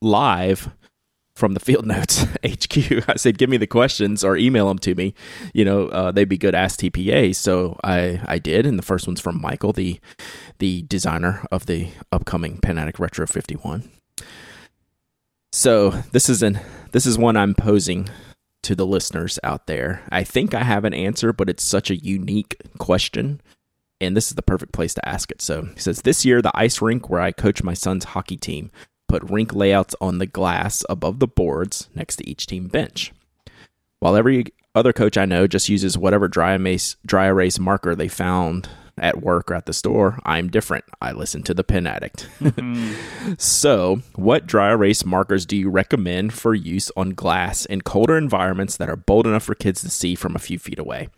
live 0.00 0.70
from 1.36 1.54
the 1.54 1.60
Field 1.60 1.86
Notes 1.86 2.22
HQ. 2.46 3.08
I 3.08 3.16
said, 3.16 3.38
give 3.38 3.50
me 3.50 3.56
the 3.56 3.66
questions 3.66 4.22
or 4.22 4.36
email 4.36 4.68
them 4.68 4.78
to 4.80 4.94
me. 4.94 5.14
You 5.52 5.64
know, 5.64 5.88
uh, 5.88 6.12
they'd 6.12 6.28
be 6.28 6.38
good 6.38 6.54
Ask 6.54 6.80
TPA. 6.80 7.34
So 7.34 7.78
I 7.82 8.20
I 8.26 8.38
did, 8.38 8.66
and 8.66 8.78
the 8.78 8.82
first 8.82 9.06
one's 9.06 9.20
from 9.20 9.40
Michael, 9.40 9.72
the 9.72 10.00
the 10.58 10.82
designer 10.82 11.44
of 11.50 11.66
the 11.66 11.88
upcoming 12.12 12.58
Pen 12.58 12.78
Addict 12.78 12.98
Retro 12.98 13.26
51. 13.26 13.90
So 15.52 15.90
this 16.12 16.28
is 16.28 16.42
an 16.42 16.60
this 16.92 17.06
is 17.06 17.18
one 17.18 17.36
I'm 17.36 17.54
posing 17.54 18.08
to 18.62 18.74
the 18.74 18.86
listeners 18.86 19.38
out 19.42 19.66
there. 19.66 20.02
I 20.10 20.24
think 20.24 20.54
I 20.54 20.62
have 20.62 20.84
an 20.84 20.94
answer, 20.94 21.32
but 21.32 21.50
it's 21.50 21.62
such 21.62 21.90
a 21.90 21.96
unique 21.96 22.56
question 22.78 23.40
and 24.00 24.16
this 24.16 24.28
is 24.28 24.34
the 24.34 24.42
perfect 24.42 24.72
place 24.72 24.94
to 24.94 25.08
ask 25.08 25.30
it. 25.30 25.40
So 25.40 25.62
he 25.74 25.80
says, 25.80 26.02
This 26.02 26.24
year, 26.24 26.42
the 26.42 26.50
ice 26.54 26.80
rink 26.82 27.08
where 27.08 27.20
I 27.20 27.32
coach 27.32 27.62
my 27.62 27.74
son's 27.74 28.04
hockey 28.04 28.36
team 28.36 28.70
put 29.14 29.30
rink 29.30 29.54
layouts 29.54 29.94
on 30.00 30.18
the 30.18 30.26
glass 30.26 30.84
above 30.88 31.20
the 31.20 31.28
boards 31.28 31.88
next 31.94 32.16
to 32.16 32.28
each 32.28 32.48
team 32.48 32.66
bench. 32.66 33.12
While 34.00 34.16
every 34.16 34.46
other 34.74 34.92
coach 34.92 35.16
I 35.16 35.24
know 35.24 35.46
just 35.46 35.68
uses 35.68 35.96
whatever 35.96 36.26
dry 36.26 36.54
erase, 36.54 36.96
dry 37.06 37.26
erase 37.26 37.60
marker 37.60 37.94
they 37.94 38.08
found 38.08 38.68
at 38.98 39.22
work 39.22 39.52
or 39.52 39.54
at 39.54 39.66
the 39.66 39.72
store, 39.72 40.18
I'm 40.24 40.48
different. 40.48 40.84
I 41.00 41.12
listen 41.12 41.44
to 41.44 41.54
the 41.54 41.62
pen 41.62 41.86
addict. 41.86 42.28
so, 43.38 44.02
what 44.16 44.48
dry 44.48 44.72
erase 44.72 45.04
markers 45.04 45.46
do 45.46 45.56
you 45.56 45.70
recommend 45.70 46.32
for 46.32 46.52
use 46.52 46.90
on 46.96 47.10
glass 47.10 47.66
in 47.66 47.82
colder 47.82 48.18
environments 48.18 48.76
that 48.78 48.88
are 48.88 48.96
bold 48.96 49.28
enough 49.28 49.44
for 49.44 49.54
kids 49.54 49.80
to 49.82 49.90
see 49.90 50.16
from 50.16 50.34
a 50.34 50.40
few 50.40 50.58
feet 50.58 50.80
away? 50.80 51.08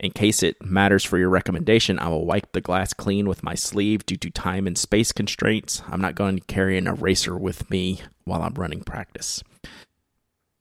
In 0.00 0.12
case 0.12 0.44
it 0.44 0.62
matters 0.64 1.02
for 1.04 1.18
your 1.18 1.28
recommendation, 1.28 1.98
I 1.98 2.08
will 2.08 2.24
wipe 2.24 2.52
the 2.52 2.60
glass 2.60 2.92
clean 2.92 3.28
with 3.28 3.42
my 3.42 3.54
sleeve 3.54 4.06
due 4.06 4.16
to 4.18 4.30
time 4.30 4.66
and 4.68 4.78
space 4.78 5.10
constraints. 5.10 5.82
I'm 5.88 6.00
not 6.00 6.14
going 6.14 6.38
to 6.38 6.46
carry 6.46 6.78
an 6.78 6.86
eraser 6.86 7.36
with 7.36 7.68
me 7.68 8.00
while 8.24 8.42
I'm 8.42 8.54
running 8.54 8.84
practice. 8.84 9.42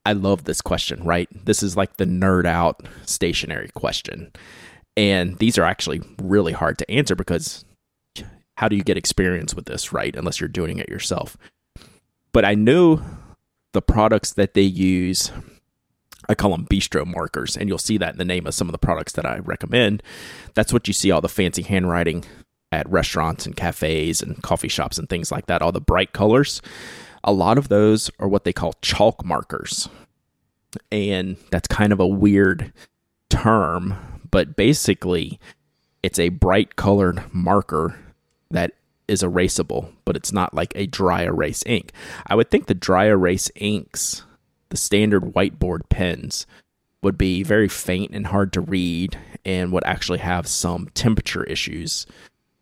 I 0.06 0.14
love 0.14 0.46
this 0.46 0.62
question, 0.62 1.04
right? 1.04 1.30
This 1.46 1.62
is 1.62 1.78
like 1.78 1.98
the 1.98 2.06
nerd 2.06 2.46
out 2.46 2.88
stationery 3.06 3.70
question. 3.76 4.32
And 4.96 5.38
these 5.38 5.60
are 5.60 5.66
actually 5.66 6.02
really 6.20 6.54
hard 6.54 6.80
to 6.80 6.90
answer 6.90 7.14
because 7.14 7.64
how 8.56 8.68
do 8.68 8.76
you 8.76 8.84
get 8.84 8.98
experience 8.98 9.54
with 9.54 9.66
this, 9.66 9.94
right? 9.94 10.16
Unless 10.16 10.40
you're 10.40 10.48
doing 10.48 10.80
it 10.80 10.90
yourself. 10.90 11.38
But 12.34 12.44
I 12.44 12.56
know 12.56 13.04
the 13.74 13.82
products 13.84 14.34
that 14.34 14.56
they 14.56 14.64
use 14.64 15.32
I 16.30 16.36
call 16.36 16.52
them 16.52 16.66
bistro 16.66 17.06
markers, 17.06 17.56
and 17.56 17.70
you'll 17.70 17.78
see 17.78 17.98
that 17.98 18.14
in 18.14 18.18
the 18.18 18.26
name 18.26 18.48
of 18.48 18.54
some 18.54 18.68
of 18.68 18.74
the 18.74 18.78
products 18.78 19.14
that 19.14 19.26
I 19.26 19.40
recommend. 19.40 20.04
That's 20.54 20.74
what 20.74 20.88
you 20.88 20.94
see 20.94 21.12
all 21.12 21.22
the 21.22 21.30
fancy 21.30 21.62
handwriting 21.62 22.26
at 22.72 22.90
restaurants 22.90 23.46
and 23.46 23.56
cafes 23.56 24.22
and 24.22 24.42
coffee 24.44 24.68
shops 24.68 24.98
and 24.98 25.10
things 25.10 25.32
like 25.32 25.46
that, 25.46 25.62
all 25.62 25.72
the 25.72 25.80
bright 25.80 26.14
colors. 26.14 26.62
A 27.24 27.32
lot 27.32 27.58
of 27.58 27.70
those 27.70 28.12
are 28.20 28.28
what 28.28 28.44
they 28.44 28.54
call 28.54 28.74
chalk 28.82 29.24
markers. 29.24 29.88
And 30.92 31.38
that's 31.50 31.68
kind 31.68 31.94
of 31.94 32.00
a 32.00 32.08
weird 32.08 32.74
term, 33.30 33.96
but 34.30 34.56
basically, 34.56 35.40
it's 36.04 36.20
a 36.20 36.30
bright 36.30 36.76
colored 36.76 37.24
marker 37.34 37.98
that 38.52 38.74
is 39.08 39.24
erasable, 39.24 39.94
but 40.04 40.18
it's 40.18 40.34
not 40.34 40.54
like 40.54 40.74
a 40.76 40.86
dry 40.86 41.24
erase 41.24 41.64
ink. 41.66 41.94
I 42.28 42.36
would 42.36 42.52
think 42.52 42.68
the 42.68 42.74
dry 42.74 43.06
erase 43.06 43.50
inks 43.56 44.24
standard 44.78 45.34
whiteboard 45.34 45.82
pens 45.90 46.46
would 47.02 47.18
be 47.18 47.44
very 47.44 47.68
faint 47.68 48.12
and 48.12 48.28
hard 48.28 48.52
to 48.54 48.62
read 48.62 49.18
and 49.46 49.72
would 49.72 49.84
actually 49.86 50.20
have 50.20 50.48
some 50.48 50.90
temperature 50.94 51.44
issues 51.44 52.06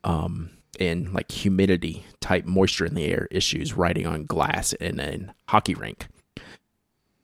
um, 0.04 0.50
and 0.80 1.14
like 1.14 1.32
humidity 1.32 2.06
type 2.20 2.46
moisture 2.46 2.86
in 2.86 2.96
the 2.96 3.06
air 3.06 3.28
issues 3.32 3.74
writing 3.74 4.06
on 4.06 4.26
glass 4.26 4.74
in 4.74 5.00
a 5.00 5.34
hockey 5.48 5.74
rink. 5.74 6.08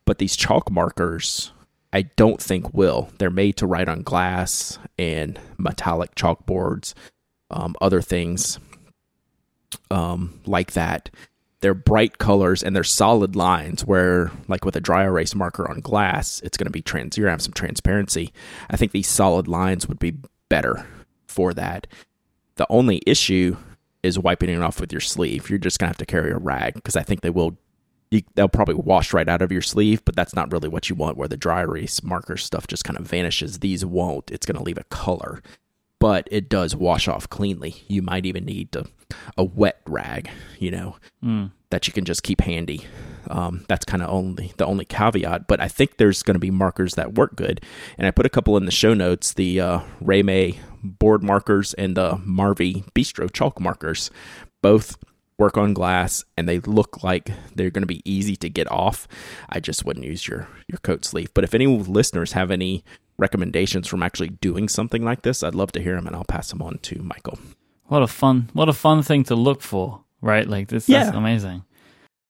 But 0.06 0.18
these 0.18 0.36
chalk 0.36 0.72
markers, 0.72 1.52
I 1.94 2.04
don't 2.04 2.42
think 2.42 2.74
will. 2.74 3.10
They're 3.18 3.30
made 3.30 3.58
to 3.58 3.68
write 3.68 3.90
on 3.90 4.02
glass 4.02 4.80
and 4.98 5.40
metallic 5.58 6.16
chalkboards, 6.16 6.94
um, 7.50 7.76
other 7.82 8.02
things 8.02 8.58
um, 9.90 10.40
like 10.46 10.72
that 10.74 11.10
they're 11.62 11.74
bright 11.74 12.18
colors 12.18 12.64
and 12.64 12.76
they're 12.76 12.84
solid 12.84 13.36
lines 13.36 13.86
where 13.86 14.32
like 14.48 14.66
with 14.66 14.76
a 14.76 14.82
dry 14.82 15.04
erase 15.04 15.36
marker 15.36 15.70
on 15.70 15.80
glass 15.80 16.42
it's 16.44 16.58
going 16.58 16.66
to 16.66 16.72
be 16.72 16.82
trans 16.82 17.18
you're 17.18 17.26
going 17.26 17.32
to 17.32 17.36
have 17.36 17.42
some 17.42 17.54
transparency. 17.54 18.34
I 18.70 18.78
think 18.78 18.92
these 18.92 19.08
solid 19.08 19.48
lines 19.48 19.88
would 19.88 20.00
be 20.00 20.16
better 20.50 20.86
for 21.28 21.54
that. 21.54 21.88
The 22.56 22.68
only 22.70 23.02
issue 23.06 23.58
is 24.04 24.20
wiping 24.20 24.50
it 24.50 24.62
off 24.62 24.82
with 24.82 24.92
your 24.92 25.02
sleeve. 25.02 25.50
You're 25.50 25.60
just 25.60 25.80
going 25.80 25.86
to 25.86 25.92
have 25.92 25.98
to 25.98 26.06
carry 26.06 26.32
a 26.32 26.38
rag 26.38 26.74
because 26.74 26.96
i 26.96 27.04
think 27.04 27.22
they 27.22 27.30
will 27.30 27.58
you, 28.10 28.24
they'll 28.36 28.50
probably 28.50 28.76
wash 28.76 29.14
right 29.14 29.30
out 29.30 29.42
of 29.42 29.54
your 29.54 29.62
sleeve 29.62 30.04
but 30.04 30.16
that's 30.18 30.36
not 30.36 30.52
really 30.52 30.68
what 30.68 30.90
you 30.90 30.96
want 30.96 31.16
where 31.16 31.30
the 31.30 31.38
dry 31.38 31.62
erase 31.62 32.04
marker 32.04 32.36
stuff 32.36 32.68
just 32.68 32.84
kind 32.84 33.00
of 33.00 33.08
vanishes. 33.08 33.60
These 33.60 33.86
won't. 33.86 34.32
It's 34.32 34.46
going 34.46 34.58
to 34.58 34.64
leave 34.64 34.78
a 34.78 34.84
color. 34.86 35.42
But 36.00 36.28
it 36.32 36.50
does 36.50 36.76
wash 36.76 37.08
off 37.08 37.30
cleanly. 37.30 37.76
You 37.88 38.02
might 38.02 38.26
even 38.26 38.44
need 38.44 38.72
to, 38.72 38.88
a 39.38 39.44
wet 39.44 39.80
rag 39.88 40.30
you 40.60 40.72
know 40.72 40.96
that 41.70 41.88
you 41.88 41.94
can 41.94 42.06
just 42.06 42.24
keep 42.24 42.42
handy. 42.42 42.86
Um, 43.30 43.66
that's 43.68 43.86
kind 43.86 44.04
of 44.04 44.10
only 44.10 44.54
the 44.58 44.66
only 44.66 44.86
caveat, 44.86 45.48
but 45.48 45.62
I 45.62 45.68
think 45.68 45.98
there's 45.98 46.24
going 46.24 46.36
to 46.36 46.40
be 46.40 46.52
markers 46.52 46.96
that 46.96 47.14
work 47.14 47.36
good. 47.36 47.62
And 47.98 48.08
I 48.08 48.12
put 48.12 48.26
a 48.26 48.30
couple 48.30 48.58
in 48.58 48.66
the 48.66 48.72
show 48.72 48.94
notes: 48.94 49.34
the 49.34 49.60
uh, 49.60 49.80
Raymay 50.00 50.60
board 50.84 51.24
markers 51.24 51.74
and 51.76 51.96
the 51.96 52.14
Marvy 52.18 52.84
Bistro 52.94 53.32
chalk 53.32 53.60
markers. 53.60 54.12
Both 54.62 54.98
work 55.38 55.58
on 55.58 55.74
glass 55.74 56.24
and 56.38 56.48
they 56.48 56.60
look 56.60 57.04
like 57.04 57.32
they're 57.56 57.72
going 57.72 57.82
to 57.82 57.88
be 57.88 58.04
easy 58.06 58.36
to 58.36 58.48
get 58.48 58.72
off, 58.72 59.08
I 59.50 59.60
just 59.60 59.84
wouldn't 59.84 60.06
use 60.06 60.28
your 60.28 60.48
your 60.68 60.78
coat 60.84 61.04
sleeve. 61.04 61.34
But 61.34 61.44
if 61.44 61.54
any 61.54 61.66
listeners 61.68 62.34
have 62.34 62.52
any 62.52 62.84
recommendations 63.18 63.88
from 63.88 64.04
actually 64.04 64.30
doing 64.30 64.70
something 64.70 65.04
like 65.04 65.24
this, 65.24 65.44
I'd 65.44 65.56
love 65.56 65.72
to 65.74 65.82
hear 65.82 65.96
them 65.96 66.08
and 66.08 66.16
I'll 66.16 66.24
pass 66.24 66.50
them 66.50 66.62
on 66.62 66.78
to 66.84 67.02
Michael. 67.02 67.40
What 67.92 68.02
a 68.04 68.08
fun 68.08 68.50
what 68.54 68.70
a 68.70 68.74
fun 68.74 69.04
thing 69.04 69.26
to 69.26 69.36
look 69.36 69.62
for, 69.62 70.00
right? 70.22 70.48
Like 70.48 70.70
this 70.70 70.88
Yeah. 70.88 71.04
that's 71.04 71.18
amazing. 71.18 71.64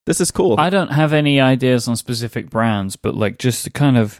This 0.07 0.19
is 0.19 0.31
cool. 0.31 0.55
I 0.59 0.71
don't 0.71 0.91
have 0.91 1.13
any 1.13 1.39
ideas 1.39 1.87
on 1.87 1.95
specific 1.95 2.49
brands, 2.49 2.95
but 2.95 3.13
like 3.13 3.37
just 3.37 3.63
the 3.63 3.69
kind 3.69 3.95
of 3.95 4.19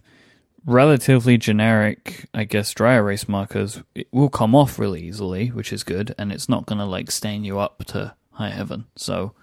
relatively 0.68 1.40
generic, 1.40 2.28
I 2.36 2.44
guess, 2.44 2.72
dry 2.76 2.94
erase 2.94 3.28
markers 3.28 3.82
it 3.96 4.08
will 4.12 4.30
come 4.30 4.54
off 4.54 4.78
really 4.78 5.02
easily, 5.02 5.48
which 5.48 5.74
is 5.74 5.84
good, 5.84 6.14
and 6.20 6.32
it's 6.32 6.48
not 6.48 6.68
gonna 6.68 6.86
like 6.86 7.10
stain 7.10 7.44
you 7.44 7.58
up 7.58 7.86
to 7.86 8.14
high 8.34 8.52
heaven. 8.52 8.86
So 8.96 9.34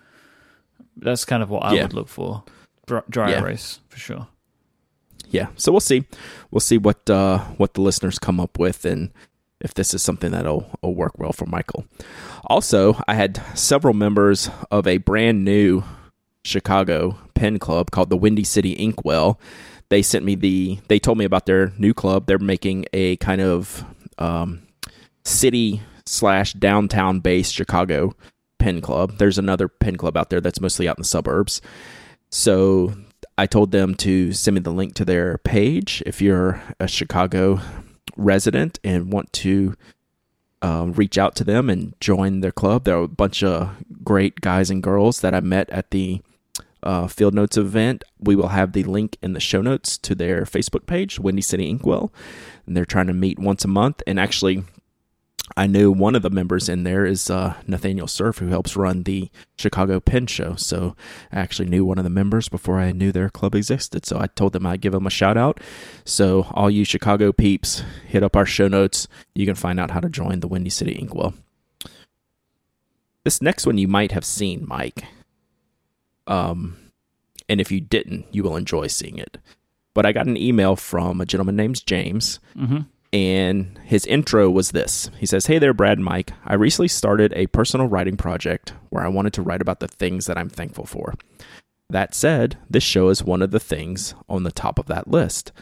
that's 0.97 1.25
kind 1.25 1.43
of 1.43 1.51
what 1.51 1.65
I 1.65 1.75
Yeah. 1.75 1.83
would 1.83 1.95
look 1.95 2.09
for. 2.09 2.45
Dry, 2.87 3.31
Yeah. 3.33 3.41
erase 3.41 3.81
for 3.89 3.99
sure. 3.99 4.29
yeah 5.31 5.49
so 5.57 5.71
we'll 5.71 5.81
see 5.93 6.05
we'll 6.51 6.61
see 6.71 6.79
what 6.79 7.11
uh 7.11 7.39
what 7.59 7.75
the 7.75 7.83
listeners 7.83 8.19
come 8.19 8.41
up 8.41 8.59
with 8.59 8.87
and 8.87 9.11
if 9.61 9.75
this 9.75 9.95
is 9.95 10.03
something 10.03 10.31
that'll 10.33 10.71
will 10.83 10.95
work 10.95 11.19
well 11.19 11.33
for 11.33 11.47
michael. 11.47 11.85
Also 12.45 13.01
i 13.07 13.15
had 13.15 13.43
several 13.55 13.95
members 13.95 14.51
of 14.71 14.87
a 14.87 14.99
brand 14.99 15.45
new 15.45 15.83
chicago 16.45 17.19
pen 17.35 17.59
club 17.59 17.91
called 17.91 18.11
the 18.11 18.17
windy 18.17 18.45
city 18.45 18.73
inkwell. 18.73 19.41
They 19.91 20.03
sent 20.03 20.25
me 20.25 20.35
the 20.35 20.79
they 20.89 20.99
told 20.99 21.19
me 21.19 21.25
about 21.25 21.47
their 21.47 21.73
new 21.79 21.95
club. 21.95 22.27
They're 22.27 22.39
making 22.39 22.87
a 22.93 23.17
kind 23.17 23.41
of 23.41 23.85
um 24.19 24.63
city 25.25 25.83
slash 26.07 26.53
downtown 26.55 27.21
based 27.21 27.55
chicago 27.55 28.15
pen 28.59 28.81
club. 28.81 29.19
There's 29.19 29.39
another 29.39 29.69
pen 29.69 29.97
club 29.97 30.17
out 30.17 30.31
there 30.31 30.41
that's 30.41 30.61
mostly 30.61 30.89
out 30.89 30.99
in 30.99 31.03
the 31.03 31.09
suburbs. 31.09 31.61
So 32.31 32.93
I 33.37 33.47
told 33.47 33.71
them 33.71 33.95
to 33.97 34.33
send 34.33 34.57
me 34.57 34.61
the 34.61 34.71
link 34.71 34.95
to 34.95 35.05
their 35.05 35.39
page. 35.39 36.03
If 36.05 36.21
you're 36.21 36.61
a 36.81 36.89
Chicago 36.89 37.61
resident 38.19 38.79
and 38.85 39.13
want 39.13 39.33
to 39.33 39.75
um, 40.61 40.93
reach 40.93 41.17
out 41.17 41.35
to 41.37 41.45
them 41.45 41.71
and 41.71 41.95
join 42.01 42.41
their 42.41 42.53
club. 42.53 42.85
There 42.85 42.99
are 42.99 43.05
a 43.05 43.09
bunch 43.09 43.43
of 43.43 43.71
great 44.05 44.41
guys 44.41 44.71
and 44.71 44.83
girls 44.83 45.21
that 45.21 45.35
I 45.35 45.41
met 45.41 45.71
at 45.71 45.91
the 45.91 46.21
uh, 46.83 47.07
Field 47.07 47.35
Notes 47.35 47.57
event. 47.57 48.05
We 48.19 48.37
will 48.37 48.49
have 48.49 48.73
the 48.73 48.85
link 48.85 49.17
in 49.23 49.33
the 49.33 49.41
show 49.41 49.63
notes 49.63 49.97
to 49.99 50.15
their 50.15 50.43
Facebook 50.43 50.87
page, 50.87 51.19
Windy 51.19 51.43
City 51.43 51.69
Inkwell. 51.69 52.13
And 52.67 52.77
they're 52.77 52.85
trying 52.85 53.07
to 53.07 53.15
meet 53.15 53.39
once 53.39 53.65
a 53.65 53.69
month. 53.69 54.03
And 54.07 54.19
actually, 54.21 54.65
I 55.57 55.67
knew 55.67 55.91
one 55.91 56.15
of 56.15 56.23
the 56.23 56.31
members 56.31 56.69
in 56.69 56.85
there 56.85 57.05
is 57.05 57.31
uh, 57.31 57.55
Nathaniel 57.67 58.07
Surf, 58.07 58.39
who 58.39 58.49
helps 58.49 58.77
run 58.77 59.03
the 59.03 59.31
Chicago 59.57 59.99
Pen 60.01 60.27
Show. 60.27 60.55
So 60.57 60.95
I 61.33 61.41
actually 61.41 61.69
knew 61.69 61.85
one 61.85 61.99
of 61.99 62.05
the 62.05 62.11
members 62.11 62.49
before 62.49 62.79
I 62.79 62.93
knew 62.93 63.13
their 63.13 63.29
club 63.31 63.55
existed. 63.55 64.07
So 64.07 64.19
I 64.21 64.27
told 64.29 64.53
them 64.53 64.67
I'd 64.67 64.81
give 64.81 64.93
them 64.93 65.07
a 65.07 65.11
shout 65.11 65.37
out. 65.37 65.61
So 66.05 66.47
all 66.53 66.71
you 66.71 66.85
Chicago 66.85 67.33
peeps, 67.33 67.83
hit 68.07 68.23
up 68.23 68.37
our 68.37 68.47
show 68.47 68.69
notes. 68.69 69.09
You 69.35 69.47
can 69.47 69.55
find 69.55 69.81
out 69.81 69.91
how 69.91 70.01
to 70.01 70.09
join 70.09 70.41
the 70.41 70.49
Windy 70.49 70.71
City 70.71 70.93
Inkwell. 70.93 71.35
This 73.25 73.43
next 73.43 73.67
one 73.67 73.79
you 73.79 73.89
might 73.89 74.13
have 74.13 74.25
seen, 74.25 74.67
Myke. 74.67 75.05
Um, 76.27 76.77
and 77.49 77.61
if 77.61 77.73
you 77.73 77.81
didn't, 77.81 78.27
you 78.31 78.43
will 78.43 78.57
enjoy 78.57 78.87
seeing 78.87 79.19
it. 79.19 79.39
But 79.95 80.07
I 80.07 80.13
got 80.13 80.27
an 80.27 80.37
email 80.37 80.77
from 80.77 81.21
a 81.21 81.27
gentleman 81.27 81.57
named 81.57 81.85
James 81.87 82.39
Mm-hmm. 82.57 82.81
And 83.13 83.79
his 83.85 84.05
intro 84.07 84.51
was 84.51 84.73
this. 84.73 85.11
He 85.19 85.27
says, 85.27 85.47
Hey 85.47 85.59
there, 85.59 85.73
Brad 85.73 85.99
and 85.99 86.07
Myke. 86.07 86.31
I 86.45 86.55
recently 86.55 86.89
started 86.89 87.33
a 87.35 87.47
personal 87.49 87.87
writing 87.87 88.17
project 88.17 88.75
where 88.91 89.05
I 89.05 89.09
wanted 89.09 89.33
to 89.35 89.43
write 89.43 89.63
about 89.63 89.81
the 89.81 89.89
things 89.89 90.27
that 90.27 90.37
I'm 90.37 90.51
thankful 90.51 90.85
for. 90.85 91.15
That 91.91 92.15
said, 92.15 92.59
this 92.69 92.83
show 92.83 93.09
is 93.09 93.25
one 93.25 93.41
of 93.41 93.51
the 93.51 93.61
things 93.61 94.15
on 94.29 94.43
the 94.43 94.53
top 94.53 94.79
of 94.79 94.87
that 94.87 95.09
list. 95.09 95.53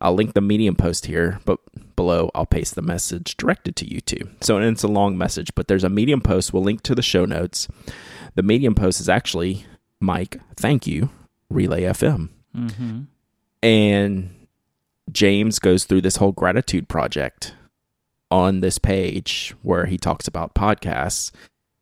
I'll 0.00 0.14
link 0.14 0.34
the 0.34 0.42
Medium 0.42 0.74
post 0.76 1.06
here, 1.06 1.40
but 1.46 1.58
below 1.96 2.30
I'll 2.34 2.44
paste 2.44 2.74
the 2.74 2.82
message 2.82 3.36
directed 3.38 3.74
to 3.76 3.90
you 3.90 4.02
two. 4.02 4.28
So 4.42 4.58
and 4.58 4.66
it's 4.66 4.82
a 4.82 4.88
long 4.88 5.16
message, 5.16 5.54
but 5.54 5.68
there's 5.68 5.84
a 5.84 5.88
Medium 5.88 6.20
post. 6.20 6.52
We'll 6.52 6.62
link 6.62 6.82
to 6.82 6.94
the 6.94 7.00
show 7.00 7.24
notes. 7.24 7.66
The 8.34 8.42
Medium 8.42 8.74
post 8.74 9.00
is 9.00 9.08
actually 9.08 9.64
Myke, 10.02 10.40
thank 10.56 10.86
you, 10.86 11.08
Relay 11.48 11.82
FM. 11.82 12.28
Mm-hmm. 12.54 13.00
And 13.62 14.43
James 15.12 15.58
goes 15.58 15.84
through 15.84 16.00
this 16.00 16.16
whole 16.16 16.32
gratitude 16.32 16.88
project 16.88 17.54
on 18.30 18.60
this 18.60 18.78
page 18.78 19.54
where 19.62 19.86
he 19.86 19.98
talks 19.98 20.26
about 20.26 20.54
podcasts. 20.54 21.30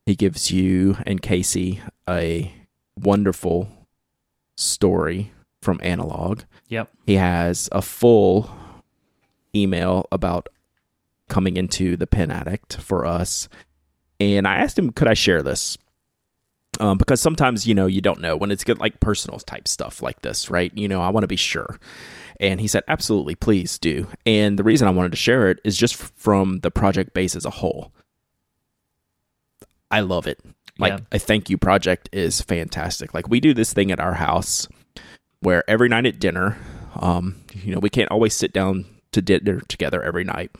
He 0.07 0.14
gives 0.14 0.51
you 0.51 0.97
and 1.07 1.23
Casey 1.23 1.81
a 2.09 2.53
wonderful 2.97 3.68
story 4.57 5.33
from 5.61 5.81
Analog. 5.83 6.43
Yep. 6.68 6.91
He 7.07 7.14
has 7.14 7.68
a 7.73 7.81
full 7.81 8.51
email 9.55 10.07
about 10.11 10.49
coming 11.29 11.57
into 11.57 11.97
the 11.97 12.07
pen 12.07 12.31
addict 12.31 12.77
for 12.77 13.07
us. 13.07 13.49
And 14.20 14.47
I 14.47 14.57
asked 14.57 14.79
him, 14.79 14.91
could 14.91 15.09
I 15.09 15.14
share 15.14 15.43
this? 15.43 15.79
Um, 16.81 16.99
because 16.99 17.20
sometimes, 17.20 17.66
you 17.66 17.75
know, 17.75 17.87
you 17.87 18.01
don't 18.01 18.20
know 18.20 18.37
when 18.37 18.51
it's 18.51 18.64
good, 18.64 18.79
like 18.79 18.99
personal 19.01 19.39
type 19.39 19.68
stuff 19.68 20.03
like 20.03 20.23
this, 20.23 20.51
right? 20.51 20.73
You 20.75 20.89
know, 20.89 21.01
I 21.01 21.11
want 21.11 21.25
to 21.25 21.29
be 21.29 21.37
sure. 21.37 21.79
And 22.43 22.61
he 22.61 22.66
said, 22.66 22.82
absolutely, 22.88 23.36
please 23.36 23.78
do. 23.78 24.09
And 24.26 24.59
the 24.59 24.64
reason 24.64 24.88
I 24.88 24.90
wanted 24.90 25.12
to 25.12 25.16
share 25.16 25.49
it 25.49 25.61
is 25.64 25.78
just 25.78 25.95
from 25.95 26.59
the 26.61 26.72
project 26.72 27.14
base 27.14 27.36
as 27.36 27.45
a 27.47 27.51
whole. 27.51 27.93
I 29.93 30.01
love 30.01 30.26
it. 30.26 30.40
Like 30.78 30.93
Yeah. 30.95 30.99
a 31.12 31.18
thank 31.20 31.49
you 31.51 31.57
project 31.57 32.09
is 32.12 32.40
fantastic. 32.40 33.14
Like 33.14 33.28
we 33.28 33.38
do 33.38 33.55
this 33.55 33.72
thing 33.72 33.93
at 33.93 34.01
our 34.01 34.14
house 34.14 34.66
where 35.40 35.62
every 35.70 35.88
night 35.88 36.05
at 36.07 36.18
dinner, 36.18 36.59
um, 36.97 37.36
you 37.55 37.72
know, 37.72 37.78
we 37.80 37.90
can't 37.90 38.11
always 38.11 38.34
sit 38.34 38.53
down 38.53 38.86
to 39.12 39.22
dinner 39.22 39.61
together 39.68 40.03
every 40.03 40.24
night, 40.24 40.51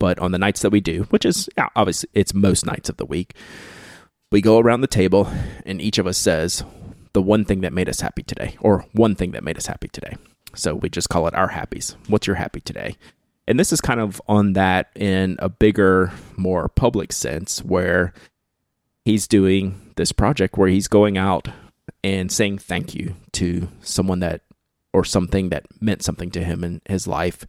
but 0.00 0.18
on 0.18 0.32
the 0.32 0.38
nights 0.38 0.62
that 0.62 0.70
we 0.70 0.80
do, 0.80 1.02
which 1.10 1.24
is 1.24 1.48
obviously 1.76 2.08
it's 2.14 2.34
most 2.34 2.66
nights 2.66 2.88
of 2.88 2.96
the 2.96 3.06
week, 3.06 3.34
we 4.32 4.40
go 4.40 4.58
around 4.58 4.80
the 4.80 4.86
table 4.88 5.28
and 5.64 5.80
each 5.80 5.98
of 5.98 6.06
us 6.08 6.18
says 6.18 6.64
the 7.12 7.22
one 7.22 7.44
thing 7.44 7.60
that 7.60 7.72
made 7.72 7.88
us 7.88 8.00
happy 8.00 8.24
today, 8.24 8.56
or 8.60 8.84
one 8.92 9.14
thing 9.14 9.30
that 9.30 9.44
made 9.44 9.56
us 9.56 9.66
happy 9.66 9.86
today. 9.86 10.16
So 10.54 10.74
we 10.74 10.88
just 10.88 11.08
call 11.08 11.26
it 11.26 11.34
our 11.34 11.50
happies. 11.50 11.96
What's 12.08 12.26
your 12.26 12.36
happy 12.36 12.60
today? 12.60 12.96
And 13.46 13.60
this 13.60 13.72
is 13.72 13.80
kind 13.80 14.00
of 14.00 14.22
on 14.26 14.54
that 14.54 14.90
in 14.94 15.36
a 15.38 15.48
bigger, 15.48 16.12
more 16.36 16.68
public 16.68 17.12
sense 17.12 17.62
where 17.62 18.14
he's 19.04 19.28
doing 19.28 19.92
this 19.96 20.12
project 20.12 20.56
where 20.56 20.68
he's 20.68 20.88
going 20.88 21.18
out 21.18 21.48
and 22.02 22.32
saying 22.32 22.58
thank 22.58 22.94
you 22.94 23.14
to 23.32 23.68
someone 23.82 24.20
that 24.20 24.42
or 24.92 25.04
something 25.04 25.50
that 25.50 25.66
meant 25.80 26.02
something 26.02 26.30
to 26.30 26.42
him 26.42 26.64
in 26.64 26.80
his 26.88 27.06
life. 27.06 27.44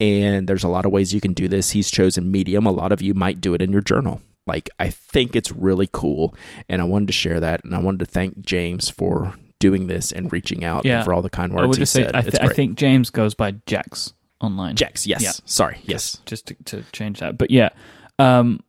And 0.00 0.48
there's 0.48 0.64
a 0.64 0.68
lot 0.68 0.84
of 0.84 0.92
ways 0.92 1.14
you 1.14 1.20
can 1.20 1.32
do 1.32 1.48
this. 1.48 1.70
He's 1.70 1.90
chosen 1.90 2.30
Medium. 2.30 2.66
A 2.66 2.70
lot 2.70 2.92
of 2.92 3.00
you 3.00 3.14
might 3.14 3.40
do 3.40 3.54
it 3.54 3.62
in 3.62 3.72
your 3.72 3.80
journal. 3.80 4.20
Like, 4.46 4.68
I 4.78 4.90
think 4.90 5.34
it's 5.34 5.50
really 5.50 5.88
cool. 5.90 6.34
And 6.68 6.82
I 6.82 6.84
wanted 6.84 7.06
to 7.06 7.12
share 7.12 7.40
that. 7.40 7.64
And 7.64 7.74
I 7.74 7.78
wanted 7.78 8.00
to 8.00 8.06
thank 8.06 8.42
James 8.42 8.90
for 8.90 9.34
doing 9.66 9.86
this 9.86 10.12
and 10.12 10.30
reaching 10.32 10.62
out 10.64 10.84
Yeah. 10.84 10.96
and 10.96 11.04
for 11.04 11.12
all 11.14 11.22
the 11.22 11.30
kind 11.30 11.52
I 11.52 11.56
words 11.56 11.68
would 11.68 11.76
he 11.78 11.82
just 11.82 11.92
say 11.92 12.04
said. 12.04 12.14
I, 12.14 12.22
th- 12.22 12.40
I 12.40 12.48
think 12.48 12.76
James 12.76 13.10
goes 13.10 13.34
by 13.34 13.52
Jax 13.66 14.12
online. 14.40 14.76
Jax, 14.76 15.06
yes. 15.06 15.22
Yeah. 15.22 15.32
Sorry, 15.44 15.78
yes. 15.84 16.18
just 16.26 16.46
to, 16.48 16.54
to 16.70 16.82
change 16.92 17.20
that. 17.20 17.38
But 17.38 17.50
yeah, 17.50 17.70
um, 18.18 18.60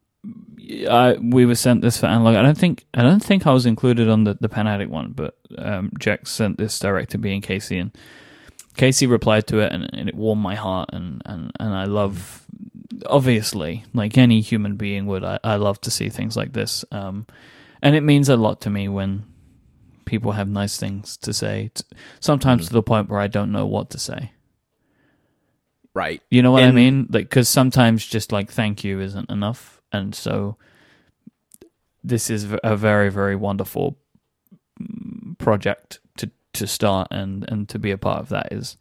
I, 0.90 1.18
we 1.22 1.46
were 1.46 1.56
sent 1.56 1.82
this 1.82 1.98
for 2.00 2.06
analog. 2.08 2.36
I 2.36 2.42
don't 2.42 2.58
think 2.58 2.86
I 2.94 3.02
don't 3.04 3.24
think 3.24 3.46
I 3.46 3.52
was 3.54 3.66
included 3.66 4.10
on 4.10 4.24
the 4.24 4.34
the 4.40 4.50
Pen 4.50 4.68
Addict 4.68 4.90
one, 4.92 5.12
but 5.12 5.36
um, 5.58 5.92
Jack 6.00 6.28
sent 6.28 6.58
this 6.58 6.80
direct 6.80 7.12
to 7.12 7.18
me 7.18 7.34
and 7.36 7.44
Casey, 7.44 7.78
and 7.78 7.92
Casey 8.78 9.06
replied 9.08 9.46
to 9.48 9.60
it, 9.60 9.72
and, 9.74 9.90
and 9.94 10.10
it 10.10 10.16
warmed 10.16 10.42
my 10.42 10.56
heart, 10.56 10.90
and 10.94 11.22
and 11.26 11.52
and 11.60 11.74
I 11.74 11.86
love, 11.86 12.46
obviously, 13.06 13.84
like 13.94 14.18
any 14.18 14.42
human 14.42 14.76
being 14.76 15.06
would, 15.08 15.24
I, 15.24 15.40
I 15.44 15.56
love 15.58 15.80
to 15.82 15.92
see 15.92 16.10
things 16.10 16.36
like 16.36 16.54
this, 16.54 16.84
um, 16.92 17.28
and 17.82 17.96
it 17.96 18.02
means 18.02 18.30
a 18.30 18.36
lot 18.38 18.62
to 18.62 18.70
me 18.70 18.88
when 18.88 19.24
people 20.06 20.34
have 20.34 20.48
nice 20.48 20.78
things 20.78 21.18
to 21.18 21.34
say. 21.34 21.72
Sometimes 22.20 22.68
to 22.68 22.74
the 22.74 22.84
point 22.84 23.10
where 23.10 23.20
I 23.20 23.28
don't 23.28 23.52
know 23.52 23.66
what 23.66 23.90
to 23.92 24.00
say. 24.00 24.32
Right. 25.94 26.22
You 26.30 26.42
know 26.42 26.52
what 26.52 26.64
I 26.64 26.72
mean? 26.72 27.08
Like, 27.10 27.30
because 27.30 27.48
sometimes 27.48 28.06
just 28.06 28.32
like 28.32 28.52
thank 28.52 28.84
you 28.84 29.00
isn't 29.00 29.30
enough, 29.30 29.82
and 29.94 30.14
so 30.14 30.58
this 32.04 32.30
is 32.30 32.54
a 32.64 32.76
very, 32.76 33.10
very 33.10 33.36
wonderful 33.36 33.98
mm, 34.80 35.38
project 35.38 36.00
to 36.18 36.30
to 36.54 36.68
start, 36.68 37.08
and 37.12 37.50
and 37.50 37.70
to 37.70 37.80
be 37.80 37.92
a 37.92 37.98
part 37.98 38.20
of 38.20 38.30
that 38.30 38.52
is 38.52 38.76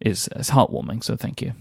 is 0.00 0.28
is 0.36 0.50
heartwarming. 0.50 1.04
So 1.04 1.16
thank 1.16 1.42
you. 1.42 1.52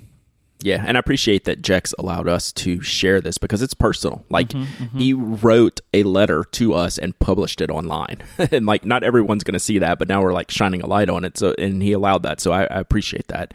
Yeah, 0.62 0.84
and 0.86 0.98
I 0.98 1.00
appreciate 1.00 1.46
that 1.46 1.62
Jax 1.62 1.94
allowed 2.00 2.28
us 2.28 2.52
to 2.54 2.82
share 2.82 3.22
this 3.22 3.38
because 3.38 3.62
it's 3.62 3.76
personal. 3.76 4.26
Like 4.30 4.50
Mm-hmm, 4.50 4.98
he 4.98 5.14
wrote 5.14 5.82
a 5.94 6.04
letter 6.04 6.44
to 6.54 6.74
us 6.74 6.98
and 6.98 7.18
published 7.20 7.62
it 7.62 7.70
online, 7.70 8.24
and 8.52 8.66
like 8.66 8.84
not 8.86 9.04
everyone's 9.04 9.44
going 9.44 9.54
to 9.54 9.60
see 9.60 9.78
that, 9.80 10.00
but 10.00 10.08
now 10.08 10.22
we're 10.22 10.34
like 10.34 10.50
shining 10.50 10.82
a 10.82 10.88
light 10.88 11.10
on 11.10 11.24
it. 11.26 11.38
So 11.38 11.54
and 11.60 11.82
he 11.84 11.92
allowed 11.92 12.24
that, 12.24 12.40
so 12.40 12.52
I, 12.52 12.64
I 12.64 12.80
appreciate 12.80 13.28
that. 13.28 13.54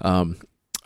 Um, 0.00 0.38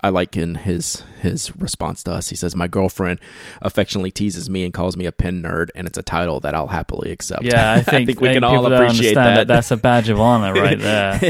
I 0.05 0.09
like 0.09 0.37
in 0.37 0.57
his 0.57 1.05
his 1.21 1.55
response 1.57 2.03
to 2.05 2.13
us. 2.13 2.29
He 2.29 2.35
says, 2.37 2.57
"My 2.57 2.67
girlfriend 2.67 3.21
affectionately 3.61 4.11
teases 4.11 4.51
me 4.51 4.65
and 4.65 4.75
calls 4.75 4.97
me 4.97 5.07
a 5.07 5.13
pen 5.13 5.41
nerd, 5.43 5.69
and 5.77 5.87
it's 5.87 5.97
a 5.97 6.03
title 6.03 6.41
that 6.41 6.57
I'll 6.57 6.67
happily 6.67 7.13
accept." 7.13 7.45
Yeah, 7.45 7.75
I 7.75 7.83
think, 7.83 7.89
I 7.95 8.05
think 8.07 8.21
we 8.21 8.33
can 8.33 8.43
all 8.43 8.67
appreciate 8.67 9.17
understand 9.17 9.37
that. 9.39 9.47
That's 9.47 9.71
a 9.71 9.77
badge 9.77 10.09
of 10.09 10.19
honor 10.19 10.55
right 10.55 10.79
there. 10.81 11.21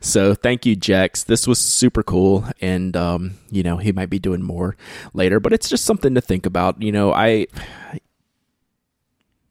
so 0.00 0.34
thank 0.34 0.66
you, 0.66 0.74
Jax. 0.74 1.22
This 1.22 1.46
was 1.46 1.60
super 1.60 2.02
cool, 2.02 2.44
and 2.60 2.96
um, 2.96 3.34
you 3.50 3.62
know 3.62 3.76
he 3.76 3.92
might 3.92 4.10
be 4.10 4.18
doing 4.18 4.42
more 4.42 4.76
later, 5.14 5.38
but 5.38 5.52
it's 5.52 5.68
just 5.68 5.84
something 5.84 6.14
to 6.16 6.20
think 6.20 6.44
about. 6.44 6.82
You 6.82 6.90
know, 6.90 7.12
I 7.12 7.46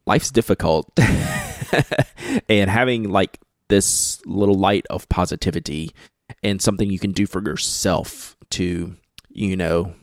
life's 0.04 0.30
difficult, 0.30 0.90
and 2.50 2.68
having 2.68 3.08
like 3.08 3.38
this 3.68 4.20
little 4.26 4.56
light 4.56 4.84
of 4.90 5.08
positivity 5.08 5.94
and 6.42 6.60
something 6.60 6.90
you 6.90 6.98
can 6.98 7.12
do 7.12 7.26
for 7.26 7.42
yourself 7.42 8.36
to, 8.50 8.96
you 9.28 9.56
know, 9.56 9.94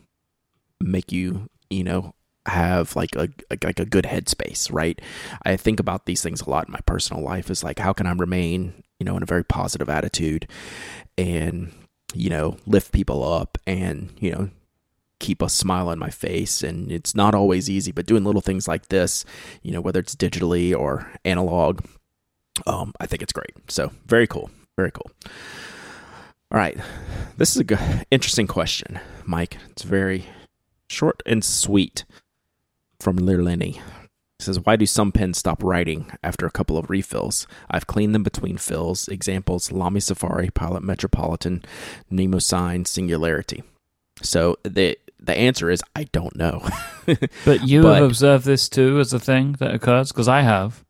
make 0.80 1.12
you, 1.12 1.50
you 1.70 1.84
know, 1.84 2.14
have 2.46 2.96
like 2.96 3.16
a 3.16 3.30
like 3.50 3.80
a 3.80 3.86
good 3.86 4.06
headspace, 4.06 4.72
right? 4.72 5.00
I 5.44 5.58
think 5.58 5.80
about 5.80 6.06
these 6.06 6.22
things 6.22 6.42
a 6.42 6.50
lot 6.50 6.68
in 6.68 6.72
my 6.72 6.80
personal 6.86 7.24
life 7.24 7.50
is 7.50 7.64
like 7.64 7.80
how 7.80 7.94
can 7.94 8.08
I 8.08 8.14
remain, 8.14 8.84
you 9.00 9.06
know, 9.06 9.18
in 9.18 9.24
a 9.24 9.28
very 9.28 9.44
positive 9.44 9.90
attitude 9.90 10.48
and, 11.18 11.72
you 12.14 12.30
know, 12.30 12.58
lift 12.66 12.92
people 12.92 13.24
up 13.24 13.58
and, 13.68 14.12
you 14.20 14.32
know, 14.32 14.50
keep 15.20 15.42
a 15.42 15.50
smile 15.50 15.90
on 15.90 16.00
my 16.00 16.10
face 16.10 16.62
and 16.64 16.92
it's 16.92 17.16
not 17.16 17.36
always 17.36 17.70
easy, 17.70 17.92
but 17.92 18.06
doing 18.06 18.24
little 18.24 18.42
things 18.42 18.68
like 18.68 18.88
this, 18.88 19.26
you 19.64 19.72
know, 19.72 19.82
whether 19.82 20.00
it's 20.00 20.16
digitally 20.16 20.78
or 20.78 21.12
analog, 21.26 21.84
um, 22.66 22.94
I 23.00 23.08
think 23.08 23.22
it's 23.22 23.34
great. 23.34 23.54
So 23.68 23.92
very 24.06 24.28
cool. 24.28 24.50
Very 24.78 24.92
cool. 24.92 25.12
All 26.52 26.58
right. 26.58 26.78
This 27.38 27.52
is 27.52 27.58
a 27.58 27.64
good, 27.64 27.80
interesting 28.10 28.48
question, 28.48 29.00
Myke. 29.28 29.58
It's 29.72 29.84
very 29.84 30.26
short 30.89 31.22
and 31.26 31.43
sweet 31.43 32.06
from 33.00 33.18
Lirlini. 33.20 33.78
It 33.78 34.43
says, 34.43 34.60
Why 34.60 34.76
do 34.76 34.86
some 34.86 35.12
pens 35.12 35.38
stop 35.38 35.62
writing 35.64 36.10
after 36.24 36.45
a 36.45 36.52
couple 36.52 36.78
of 36.78 36.89
refills? 36.89 37.48
I've 37.70 37.88
cleaned 37.88 38.16
them 38.16 38.24
between 38.24 38.58
fills. 38.58 39.08
Examples 39.08 39.72
Lamy 39.72 40.00
Safari, 40.00 40.50
Pilot 40.50 40.84
Metropolitan, 40.84 41.64
Nemosine, 42.12 42.88
Singularity. 42.88 43.64
So 44.22 44.58
the 44.64 44.98
the 45.20 45.36
answer 45.36 45.70
is 45.70 45.84
I 45.95 46.06
don't 46.06 46.36
know. 46.36 46.68
But 47.45 47.68
you 47.68 47.82
But- 47.84 47.95
have 47.95 48.04
observed 48.06 48.45
this 48.45 48.68
too 48.70 49.00
as 49.00 49.14
a 49.14 49.20
thing 49.20 49.54
that 49.60 49.74
occurs? 49.74 50.12
Because 50.12 50.28
I 50.28 50.41
have. 50.41 50.84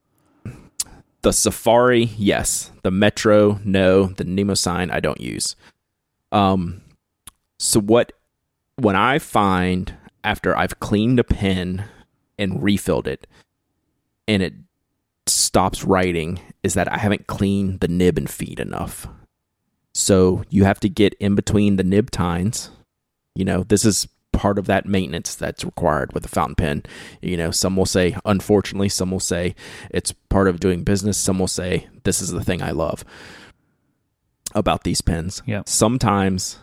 The 1.28 1.34
Safari, 1.34 2.06
yes. 2.18 2.72
The 2.84 2.90
Metro, 2.90 3.60
no. 3.66 4.06
The 4.06 4.24
Nemosine, 4.24 4.90
I 4.90 5.02
don't 5.02 5.20
use. 5.20 5.58
Um, 6.32 6.82
so 7.60 7.82
what? 7.82 8.14
When 8.78 8.96
I 8.96 9.20
find 9.20 9.94
after 10.24 10.56
I've 10.56 10.80
cleaned 10.80 11.20
a 11.20 11.26
pen 11.26 11.84
and 12.40 12.64
refilled 12.64 13.10
it, 13.10 13.28
and 14.26 14.42
it 14.42 14.54
stops 15.26 15.84
writing, 15.84 16.40
is 16.64 16.76
that 16.76 16.90
I 16.90 16.98
haven't 16.98 17.28
cleaned 17.28 17.82
the 17.82 17.90
nib 17.90 18.18
and 18.18 18.30
feed 18.30 18.62
enough. 18.62 19.06
So 19.94 20.46
you 20.50 20.64
have 20.64 20.80
to 20.80 20.88
get 20.88 21.14
in 21.16 21.36
between 21.36 21.76
the 21.76 21.84
nib 21.84 22.10
tines. 22.10 22.70
You 23.36 23.44
know, 23.44 23.64
this 23.64 23.84
is 23.84 24.08
part 24.38 24.60
of 24.60 24.68
that 24.68 24.86
maintenance 24.86 25.36
that's 25.36 25.66
required 25.66 26.14
with 26.14 26.24
a 26.24 26.30
fountain 26.30 26.56
pen. 26.56 26.84
You 27.22 27.38
know, 27.38 27.52
some 27.52 27.76
will 27.76 27.86
say, 27.86 28.16
unfortunately, 28.24 28.90
some 28.90 29.12
will 29.12 29.20
say 29.20 29.56
it's 29.90 30.12
part 30.12 30.48
of 30.48 30.60
doing 30.60 30.84
business. 30.84 31.18
Some 31.18 31.40
will 31.40 31.48
say, 31.48 31.88
this 32.04 32.22
is 32.22 32.32
the 32.32 32.44
thing 32.44 32.62
I 32.62 32.72
love 32.72 33.04
about 34.54 34.84
these 34.84 35.02
pens. 35.02 35.42
Yeah. 35.46 35.64
Sometimes 35.66 36.60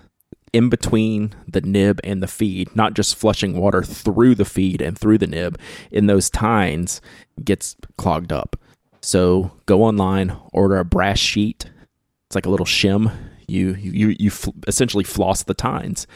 in 0.54 0.68
between 0.68 1.34
the 1.48 1.60
nib 1.60 2.00
and 2.04 2.22
the 2.22 2.28
feed, 2.28 2.74
not 2.76 2.94
just 2.94 3.16
flushing 3.16 3.56
water 3.56 3.82
through 3.82 4.36
the 4.36 4.44
feed 4.44 4.80
and 4.80 4.96
through 4.96 5.18
the 5.18 5.26
nib, 5.26 5.58
in 5.90 6.06
those 6.06 6.30
tines 6.30 7.00
gets 7.44 7.74
clogged 7.98 8.32
up. 8.32 8.56
So 9.00 9.50
go 9.66 9.82
online, 9.82 10.34
order 10.52 10.78
a 10.78 10.84
brass 10.84 11.18
sheet. 11.18 11.70
It's 12.26 12.36
like 12.36 12.46
a 12.46 12.50
little 12.50 12.66
shim. 12.66 13.12
You 13.48 13.74
you 13.74 13.90
you, 13.90 14.16
you 14.18 14.30
essentially 14.66 15.04
floss 15.04 15.42
the 15.42 15.54
tines. 15.54 16.06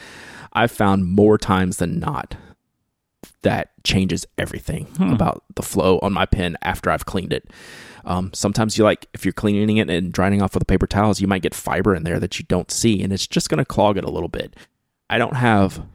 I've 0.53 0.71
found 0.71 1.05
more 1.07 1.37
times 1.37 1.77
than 1.77 1.99
not 1.99 2.35
that 3.41 3.71
changes 3.83 4.25
everything 4.37 4.85
Hmm. 4.97 5.11
about 5.13 5.43
the 5.55 5.61
flow 5.61 5.99
on 6.01 6.13
my 6.13 6.25
pen 6.25 6.57
after 6.61 6.89
I've 6.89 7.05
cleaned 7.05 7.33
it. 7.33 7.49
Um, 8.05 8.31
sometimes 8.33 8.77
you 8.77 8.83
like 8.83 9.07
if 9.13 9.25
you're 9.25 9.33
cleaning 9.33 9.77
it 9.77 9.89
and 9.89 10.11
drying 10.11 10.41
off 10.41 10.53
with 10.53 10.61
the 10.61 10.65
paper 10.65 10.87
towels, 10.87 11.19
you 11.21 11.27
might 11.27 11.41
get 11.41 11.53
fiber 11.53 11.93
in 11.95 12.03
there 12.03 12.19
that 12.19 12.39
you 12.39 12.45
don't 12.47 12.71
see, 12.71 13.03
and 13.03 13.11
it's 13.13 13.27
just 13.27 13.49
going 13.49 13.57
to 13.59 13.65
clog 13.65 13.97
it 13.97 14.03
a 14.05 14.09
little 14.09 14.29
bit. 14.29 14.55
I 15.09 15.17
don't 15.17 15.35
have 15.35 15.85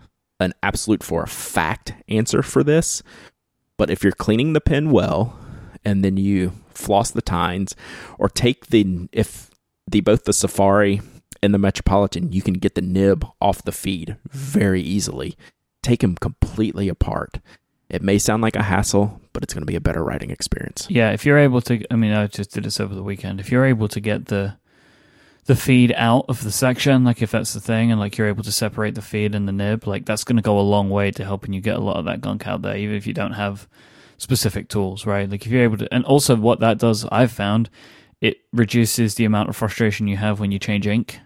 an 0.41 0.53
absolute 0.63 1.03
for 1.03 1.23
a 1.23 1.27
fact 1.29 1.95
answer 2.09 2.43
for 2.43 2.63
this, 2.63 3.03
but 3.79 3.91
if 3.91 4.03
you're 4.03 4.13
cleaning 4.13 4.53
the 4.53 4.61
pen 4.61 4.91
well, 4.91 5.39
and 5.85 6.05
then 6.05 6.17
you 6.17 6.53
floss 6.71 7.11
the 7.11 7.23
tines, 7.23 7.75
or 8.19 8.29
take 8.29 8.67
the 8.67 9.09
if 9.13 9.51
the 9.91 10.01
both 10.01 10.25
the 10.25 10.33
Safari 10.33 11.01
and 11.45 11.55
the 11.55 11.59
Metropolitan, 11.59 12.33
you 12.33 12.43
can 12.43 12.55
get 12.55 12.75
the 12.75 12.83
nib 12.83 13.27
off 13.41 13.63
the 13.63 13.73
feed 13.73 14.17
very 14.31 14.81
easily. 14.81 15.37
Take 15.83 16.01
them 16.01 16.17
completely 16.17 16.89
apart. 16.89 17.41
It 17.91 18.03
may 18.03 18.19
sound 18.19 18.43
like 18.43 18.57
a 18.57 18.63
hassle, 18.63 19.21
but 19.33 19.43
it's 19.43 19.53
going 19.53 19.63
to 19.63 19.67
be 19.67 19.77
a 19.77 19.81
better 19.81 20.03
writing 20.03 20.31
experience. 20.31 20.87
Yeah, 20.89 21.13
if 21.13 21.27
you're 21.27 21.39
able 21.39 21.61
to, 21.63 21.85
I 21.91 21.97
mean, 21.97 22.13
I 22.13 22.27
just 22.27 22.53
did 22.53 22.65
this 22.65 22.81
over 22.81 22.95
the 22.95 23.03
weekend. 23.03 23.41
If 23.41 23.53
you're 23.53 23.67
able 23.67 23.89
to 23.89 24.01
get 24.01 24.27
the 24.27 24.57
the 25.47 25.55
feed 25.55 25.93
out 25.97 26.25
of 26.29 26.43
the 26.43 26.51
section, 26.51 27.05
like 27.05 27.21
if 27.21 27.31
that's 27.31 27.53
the 27.53 27.61
thing, 27.61 27.91
and 27.91 28.01
like 28.01 28.17
you're 28.17 28.29
able 28.29 28.43
to 28.43 28.53
separate 28.53 28.95
the 28.95 29.03
feed 29.03 29.35
and 29.35 29.47
the 29.47 29.53
nib, 29.53 29.87
like 29.87 30.07
that's 30.07 30.25
going 30.25 30.37
to 30.37 30.43
go 30.43 30.59
a 30.59 30.63
long 30.63 30.89
way 30.89 31.11
to 31.11 31.25
helping 31.25 31.53
you 31.53 31.61
get 31.61 31.77
a 31.77 31.81
lot 31.81 31.97
of 31.97 32.07
that 32.07 32.23
gunk 32.23 32.47
out 32.47 32.63
there, 32.63 32.77
even 32.77 32.97
if 32.97 33.07
you 33.07 33.13
don't 33.13 33.33
have 33.33 33.69
specific 34.17 34.69
tools, 34.69 35.05
right? 35.05 35.29
Like 35.29 35.45
if 35.45 35.53
you're 35.53 35.63
able 35.63 35.77
to, 35.77 35.93
and 35.93 36.05
also 36.07 36.35
what 36.37 36.61
that 36.61 36.79
does, 36.79 37.05
I've 37.13 37.31
found, 37.31 37.69
it 38.23 38.39
reduces 38.55 39.17
the 39.17 39.27
amount 39.27 39.51
of 39.51 39.57
frustration 39.57 40.09
you 40.09 40.17
have 40.17 40.41
when 40.41 40.51
you 40.51 40.59
change 40.59 40.87
ink, 40.87 41.21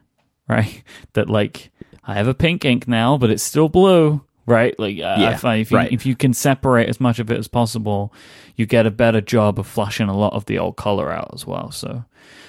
right? 0.49 0.83
That 1.15 1.29
like 1.29 1.71
I 2.05 2.15
have 2.15 2.29
a 2.29 2.35
pink 2.35 2.65
ink 2.65 2.89
now, 2.89 3.19
but 3.19 3.31
it's 3.31 3.43
still 3.43 3.69
blue. 3.69 4.23
Right, 4.47 4.79
like 4.79 4.99
uh, 4.99 5.03
I 5.05 5.21
Yeah, 5.21 5.37
find 5.37 5.61
if 5.61 5.71
you 5.71 5.77
right. 5.77 5.93
if 5.93 6.07
you 6.07 6.17
can 6.17 6.33
separate 6.33 6.89
as 6.89 7.01
much 7.01 7.19
of 7.19 7.31
it 7.31 7.37
as 7.39 7.49
possible, 7.49 8.15
you 8.57 8.65
get 8.65 8.87
a 8.87 8.91
better 8.91 9.21
job 9.21 9.59
of 9.59 9.67
flushing 9.67 10.09
a 10.09 10.17
lot 10.17 10.33
of 10.33 10.47
the 10.47 10.59
old 10.59 10.77
color 10.77 11.13
out 11.13 11.33
as 11.35 11.47
well. 11.47 11.71
So, 11.71 12.05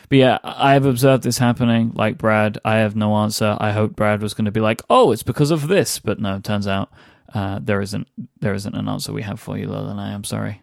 but 0.08 0.18
yeah, 0.18 0.38
I 0.43 0.72
have 0.74 0.86
observed 0.86 1.24
this 1.24 1.39
happening. 1.39 1.91
Like 1.93 2.18
Brad, 2.18 2.58
I 2.64 2.78
have 2.78 2.95
no 2.95 3.18
answer. 3.18 3.58
I 3.60 3.74
hope 3.74 3.97
Brad 3.97 4.22
was 4.22 4.34
going 4.34 4.45
to 4.45 4.52
be 4.52 4.62
like, 4.62 4.82
"Oh, 4.89 5.12
it's 5.12 5.24
because 5.24 5.52
of 5.52 5.68
this," 5.68 6.00
but 6.00 6.22
no. 6.22 6.38
It 6.38 6.45
turns 6.45 6.68
out 6.68 6.89
uh, 7.34 7.60
there 7.62 7.82
isn't. 7.82 8.08
There 8.39 8.54
isn't 8.54 8.76
an 8.76 8.88
answer 8.88 9.12
we 9.12 9.24
have 9.24 9.41
for 9.41 9.58
you. 9.58 9.70
And 9.74 10.00
I 10.00 10.12
am 10.12 10.24
sorry. 10.24 10.62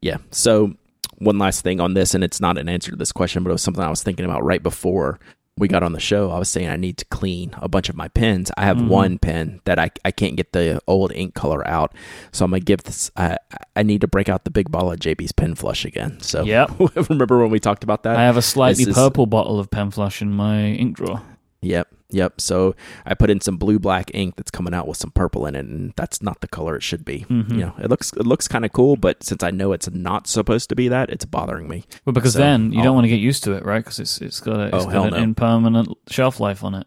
Yeah. 0.00 0.16
So 0.30 0.72
one 1.18 1.36
last 1.36 1.62
thing 1.62 1.78
on 1.78 1.92
this, 1.92 2.14
and 2.14 2.24
it's 2.24 2.40
not 2.40 2.56
an 2.56 2.70
answer 2.70 2.90
to 2.90 2.96
this 2.96 3.12
question, 3.12 3.42
but 3.42 3.50
it 3.50 3.52
was 3.52 3.62
something 3.62 3.84
I 3.84 3.90
was 3.90 4.02
thinking 4.02 4.24
about 4.24 4.44
right 4.44 4.62
before 4.62 5.20
we 5.58 5.68
got 5.68 5.82
on 5.82 5.92
the 5.92 6.00
show. 6.00 6.30
I 6.30 6.38
was 6.38 6.48
saying 6.48 6.68
I 6.68 6.76
need 6.76 6.96
to 6.98 7.04
clean 7.06 7.50
a 7.58 7.68
bunch 7.68 7.88
of 7.88 7.96
my 7.96 8.08
pens. 8.08 8.50
I 8.56 8.64
have 8.64 8.76
Mhm. 8.78 8.88
one 8.88 9.18
pen 9.18 9.60
that 9.64 9.78
I, 9.78 9.90
I 10.04 10.10
can't 10.10 10.36
get 10.36 10.52
the 10.52 10.80
old 10.86 11.12
ink 11.12 11.34
color 11.34 11.66
out, 11.66 11.92
so 12.32 12.44
I'm 12.44 12.50
gonna 12.52 12.60
give 12.60 12.82
this. 12.84 13.10
I 13.16 13.36
I 13.76 13.82
need 13.82 14.00
to 14.02 14.08
break 14.08 14.28
out 14.28 14.44
the 14.44 14.50
big 14.50 14.70
ball 14.70 14.90
of 14.92 14.98
JB's 15.00 15.32
pen 15.32 15.54
flush 15.54 15.84
again. 15.84 16.18
So 16.20 16.44
Yep. 16.44 16.70
remember 17.10 17.38
when 17.38 17.50
we 17.50 17.60
talked 17.60 17.84
about 17.84 18.02
that? 18.04 18.16
I 18.16 18.22
have 18.24 18.36
a 18.36 18.42
slightly 18.42 18.84
this 18.84 18.92
is- 18.92 18.94
purple 19.02 19.26
bottle 19.26 19.58
of 19.58 19.70
pen 19.70 19.90
flush 19.90 20.22
in 20.22 20.32
my 20.32 20.66
ink 20.66 20.96
drawer. 20.96 21.22
Yep, 21.60 21.88
yep. 22.10 22.40
So 22.40 22.76
I 23.04 23.14
put 23.14 23.30
in 23.30 23.40
some 23.40 23.56
blue 23.56 23.80
black 23.80 24.12
ink 24.14 24.36
that's 24.36 24.50
coming 24.50 24.72
out 24.72 24.86
with 24.86 24.96
some 24.96 25.10
purple 25.10 25.44
in 25.44 25.56
it, 25.56 25.66
and 25.66 25.92
that's 25.96 26.22
not 26.22 26.40
the 26.40 26.46
color 26.46 26.76
it 26.76 26.82
should 26.84 27.04
be. 27.04 27.26
Mhm. 27.28 27.50
You 27.50 27.56
know, 27.56 27.74
it 27.80 27.90
looks 27.90 28.12
it 28.12 28.26
looks 28.26 28.46
kind 28.46 28.64
of 28.64 28.72
cool, 28.72 28.94
but 28.96 29.24
since 29.24 29.42
I 29.42 29.50
know 29.50 29.72
it's 29.72 29.90
not 29.90 30.28
supposed 30.28 30.68
to 30.68 30.76
be 30.76 30.86
that, 30.88 31.10
it's 31.10 31.24
bothering 31.24 31.66
me. 31.68 31.84
Well, 32.04 32.12
because 32.12 32.34
So, 32.34 32.38
then 32.38 32.70
you 32.72 32.78
I'll- 32.78 32.84
don't 32.84 32.94
want 32.94 33.04
to 33.06 33.08
get 33.08 33.18
used 33.20 33.42
to 33.44 33.52
it, 33.54 33.64
right? 33.64 33.78
Because 33.84 33.98
it's 33.98 34.20
it's 34.20 34.38
got 34.40 34.60
a, 34.60 34.66
it's 34.76 34.84
Oh, 34.86 34.90
got 34.90 35.06
an 35.08 35.14
no. 35.14 35.16
impermanent 35.16 35.88
shelf 36.08 36.38
life 36.38 36.62
on 36.62 36.74
it. 36.74 36.86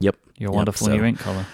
Yep. 0.00 0.16
Your 0.36 0.50
Yep, 0.50 0.54
wonderful 0.56 0.86
so- 0.88 0.94
new 0.96 1.04
ink 1.04 1.18
color. 1.18 1.46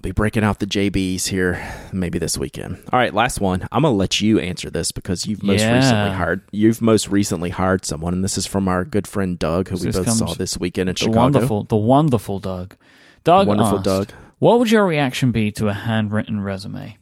I'll 0.00 0.08
be 0.08 0.12
breaking 0.12 0.44
out 0.44 0.60
the 0.60 0.66
JBs 0.66 1.26
here 1.28 1.62
maybe 1.92 2.18
this 2.18 2.38
weekend. 2.38 2.78
All 2.90 2.98
right, 2.98 3.12
last 3.12 3.38
one. 3.38 3.68
I'm 3.70 3.82
gonna 3.82 3.94
let 3.94 4.22
you 4.22 4.38
answer 4.38 4.70
this 4.70 4.92
because 4.92 5.26
you've 5.26 5.42
most 5.42 5.60
Yeah. 5.60 5.76
recently 5.76 6.10
hired 6.16 6.40
you've 6.52 6.80
most 6.80 7.08
recently 7.10 7.50
hired 7.50 7.84
someone, 7.84 8.14
and 8.14 8.24
this 8.24 8.38
is 8.38 8.46
from 8.46 8.66
our 8.66 8.86
good 8.86 9.06
friend 9.06 9.38
Doug, 9.38 9.68
who 9.68 9.76
we 9.76 9.92
both 9.92 10.10
saw 10.10 10.32
this 10.32 10.56
weekend 10.56 10.88
in 10.88 10.94
The 10.94 11.00
Chicago. 11.00 11.18
wonderful, 11.20 11.64
the 11.64 11.76
wonderful 11.76 12.38
Doug. 12.38 12.76
Doug 13.24 13.46
Wonderful 13.46 13.76
asked, 13.76 13.84
Doug. 13.84 14.12
What 14.38 14.58
would 14.58 14.70
your 14.70 14.86
reaction 14.86 15.32
be 15.32 15.52
to 15.52 15.68
a 15.68 15.74
handwritten 15.74 16.40
resume? 16.40 16.96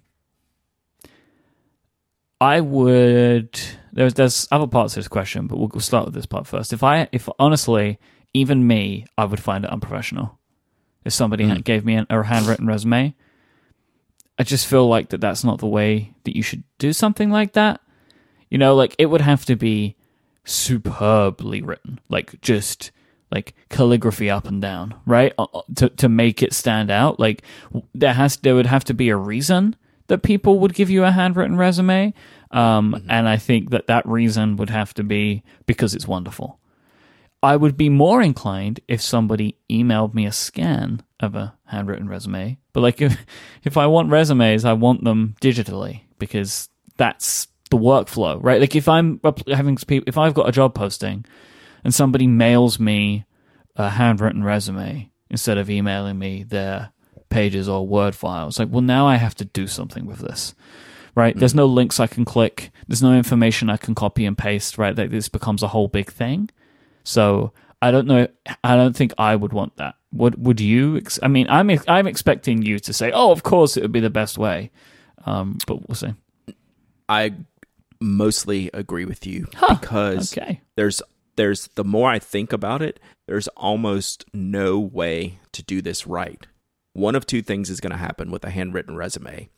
I 2.41 2.61
would. 2.61 3.61
There's 3.93 4.15
there's 4.15 4.49
other 4.51 4.67
parts 4.67 4.95
of 4.97 5.01
this 5.05 5.09
question, 5.09 5.47
but 5.47 5.57
we'll, 5.57 5.71
we'll 5.73 5.81
start 5.81 6.07
with 6.07 6.15
this 6.15 6.27
part 6.27 6.49
first. 6.49 6.73
If 6.73 6.83
I, 6.83 7.09
if 7.13 7.29
honestly, 7.39 8.01
even 8.35 8.67
me, 8.67 9.07
I 9.17 9.25
would 9.25 9.39
find 9.41 9.65
it 9.65 9.71
unprofessional. 9.71 10.38
If 11.05 11.13
somebody 11.13 11.45
Mm. 11.45 11.65
gave 11.65 11.85
me 11.85 11.95
an, 11.95 12.07
a 12.11 12.23
handwritten 12.23 12.67
resume, 12.67 13.15
I 14.39 14.43
just 14.45 14.67
feel 14.67 14.87
like 14.89 15.09
that 15.11 15.21
that's 15.21 15.45
not 15.45 15.59
the 15.59 15.67
way 15.67 16.13
that 16.25 16.37
you 16.37 16.43
should 16.43 16.63
do 16.79 16.93
something 16.93 17.31
like 17.31 17.53
that. 17.55 17.81
You 18.51 18.59
know, 18.59 18.75
like 18.75 18.95
it 18.99 19.07
would 19.07 19.21
have 19.23 19.45
to 19.47 19.57
be 19.57 19.97
superbly 20.45 21.63
written, 21.63 22.01
like 22.09 22.41
just 22.41 22.91
like 23.31 23.55
calligraphy 23.69 24.31
up 24.31 24.47
and 24.47 24.61
down, 24.63 24.95
right? 25.07 25.33
Uh, 25.39 25.47
uh, 25.55 25.63
To 25.77 25.89
to 25.91 26.09
make 26.09 26.43
it 26.43 26.53
stand 26.53 26.91
out. 26.91 27.19
Like 27.21 27.43
there 27.95 28.15
has 28.15 28.37
there 28.39 28.55
would 28.55 28.67
have 28.67 28.85
to 28.85 28.95
be 28.95 29.09
a 29.11 29.17
reason 29.17 29.77
that 30.09 30.23
people 30.23 30.59
would 30.61 30.73
give 30.75 30.89
you 30.91 31.05
a 31.05 31.11
handwritten 31.11 31.57
resume. 31.57 32.15
Um, 32.51 33.05
and 33.11 33.29
I 33.29 33.37
think 33.37 33.71
that 33.71 33.89
that 33.89 34.07
reason 34.07 34.57
would 34.57 34.71
have 34.71 34.95
to 34.95 35.03
be 35.05 35.43
because 35.67 35.95
it's 35.95 36.09
wonderful. 36.09 36.58
I 37.43 37.57
would 37.57 37.77
be 37.77 37.89
more 37.89 38.21
inclined 38.21 38.81
if 38.89 39.01
somebody 39.01 39.57
emailed 39.71 40.15
me 40.15 40.27
a 40.27 40.33
scan 40.33 41.03
of 41.21 41.35
a 41.35 41.55
handwritten 41.67 42.09
resume. 42.09 42.59
But 42.73 42.81
like 42.81 43.01
if 43.03 43.17
if 43.65 43.77
I 43.77 43.87
want 43.87 44.11
resumes, 44.11 44.65
I 44.65 44.73
want 44.73 45.05
them 45.05 45.37
digitally 45.41 46.03
because 46.19 46.69
that's 46.97 47.49
the 47.71 47.77
workflow, 47.77 48.43
right? 48.43 48.61
Like 48.61 48.75
if 48.75 48.89
I'm 48.89 49.21
having 49.47 49.79
spe- 49.79 50.07
if 50.07 50.19
I've 50.19 50.35
got 50.35 50.49
a 50.49 50.53
job 50.53 50.75
posting 50.75 51.25
and 51.85 51.95
somebody 51.95 52.27
mails 52.27 52.81
me 52.81 53.25
a 53.77 53.91
handwritten 53.91 54.43
resume 54.43 55.11
instead 55.31 55.59
of 55.59 55.71
emailing 55.71 56.19
me 56.19 56.43
their 56.43 56.93
pages 57.29 57.69
or 57.69 57.87
word 57.87 58.15
files, 58.15 58.59
like 58.59 58.69
well 58.71 58.81
now 58.81 59.07
I 59.07 59.17
have 59.17 59.35
to 59.37 59.45
do 59.45 59.67
something 59.67 60.07
with 60.07 60.19
this. 60.19 60.55
Right? 61.15 61.37
There's 61.37 61.53
hmm. 61.53 61.59
no 61.59 61.67
links 61.67 61.99
I 61.99 62.07
can 62.07 62.25
click. 62.25 62.71
There's 62.87 63.03
no 63.03 63.13
information 63.13 63.71
I 63.71 63.77
can 63.77 63.97
copy 63.97 64.25
and 64.25 64.39
paste, 64.39 64.79
right? 64.79 64.97
Like 64.97 65.11
this 65.11 65.29
becomes 65.29 65.65
a 65.65 65.69
whole 65.69 65.89
big 65.89 66.13
thing. 66.13 66.49
So 67.05 67.53
I 67.83 67.91
don't 67.91 68.07
know. 68.07 68.27
I 68.65 68.77
don't 68.77 68.97
think 68.97 69.13
I 69.19 69.37
would 69.37 69.53
want 69.53 69.77
that. 69.77 69.95
Would 70.13 70.45
Would 70.45 70.61
you? 70.61 70.97
Ex- 70.97 71.19
I 71.23 71.29
mean, 71.29 71.47
I'm 71.49 71.71
I'm 71.87 72.07
expecting 72.07 72.63
you 72.63 72.79
to 72.81 72.93
say, 72.93 73.11
"Oh, 73.13 73.31
of 73.31 73.43
course, 73.43 73.77
it 73.77 73.83
would 73.83 73.93
be 73.93 74.01
the 74.01 74.11
best 74.11 74.39
way," 74.39 74.71
um, 75.27 75.59
but 75.67 75.87
we'll 75.89 75.95
see. 75.97 76.15
I 77.09 77.35
mostly 78.01 78.71
agree 78.73 79.05
with 79.05 79.27
you 79.27 79.47
Huh, 79.55 79.77
because 79.81 80.37
Okay. 80.37 80.61
there's 80.77 81.03
there's 81.37 81.69
the 81.75 81.85
more 81.85 82.11
I 82.11 82.19
think 82.19 82.53
about 82.53 82.83
it, 82.83 82.99
there's 83.27 83.49
almost 83.49 84.25
no 84.33 84.79
way 84.79 85.39
to 85.53 85.63
do 85.63 85.81
this 85.83 86.07
right. 86.07 86.47
One 86.95 87.15
of 87.15 87.27
two 87.27 87.43
things 87.43 87.71
is 87.71 87.81
going 87.81 87.93
to 87.93 87.97
happen 87.99 88.31
with 88.31 88.45
a 88.45 88.51
handwritten 88.51 88.97
resume. 88.97 89.49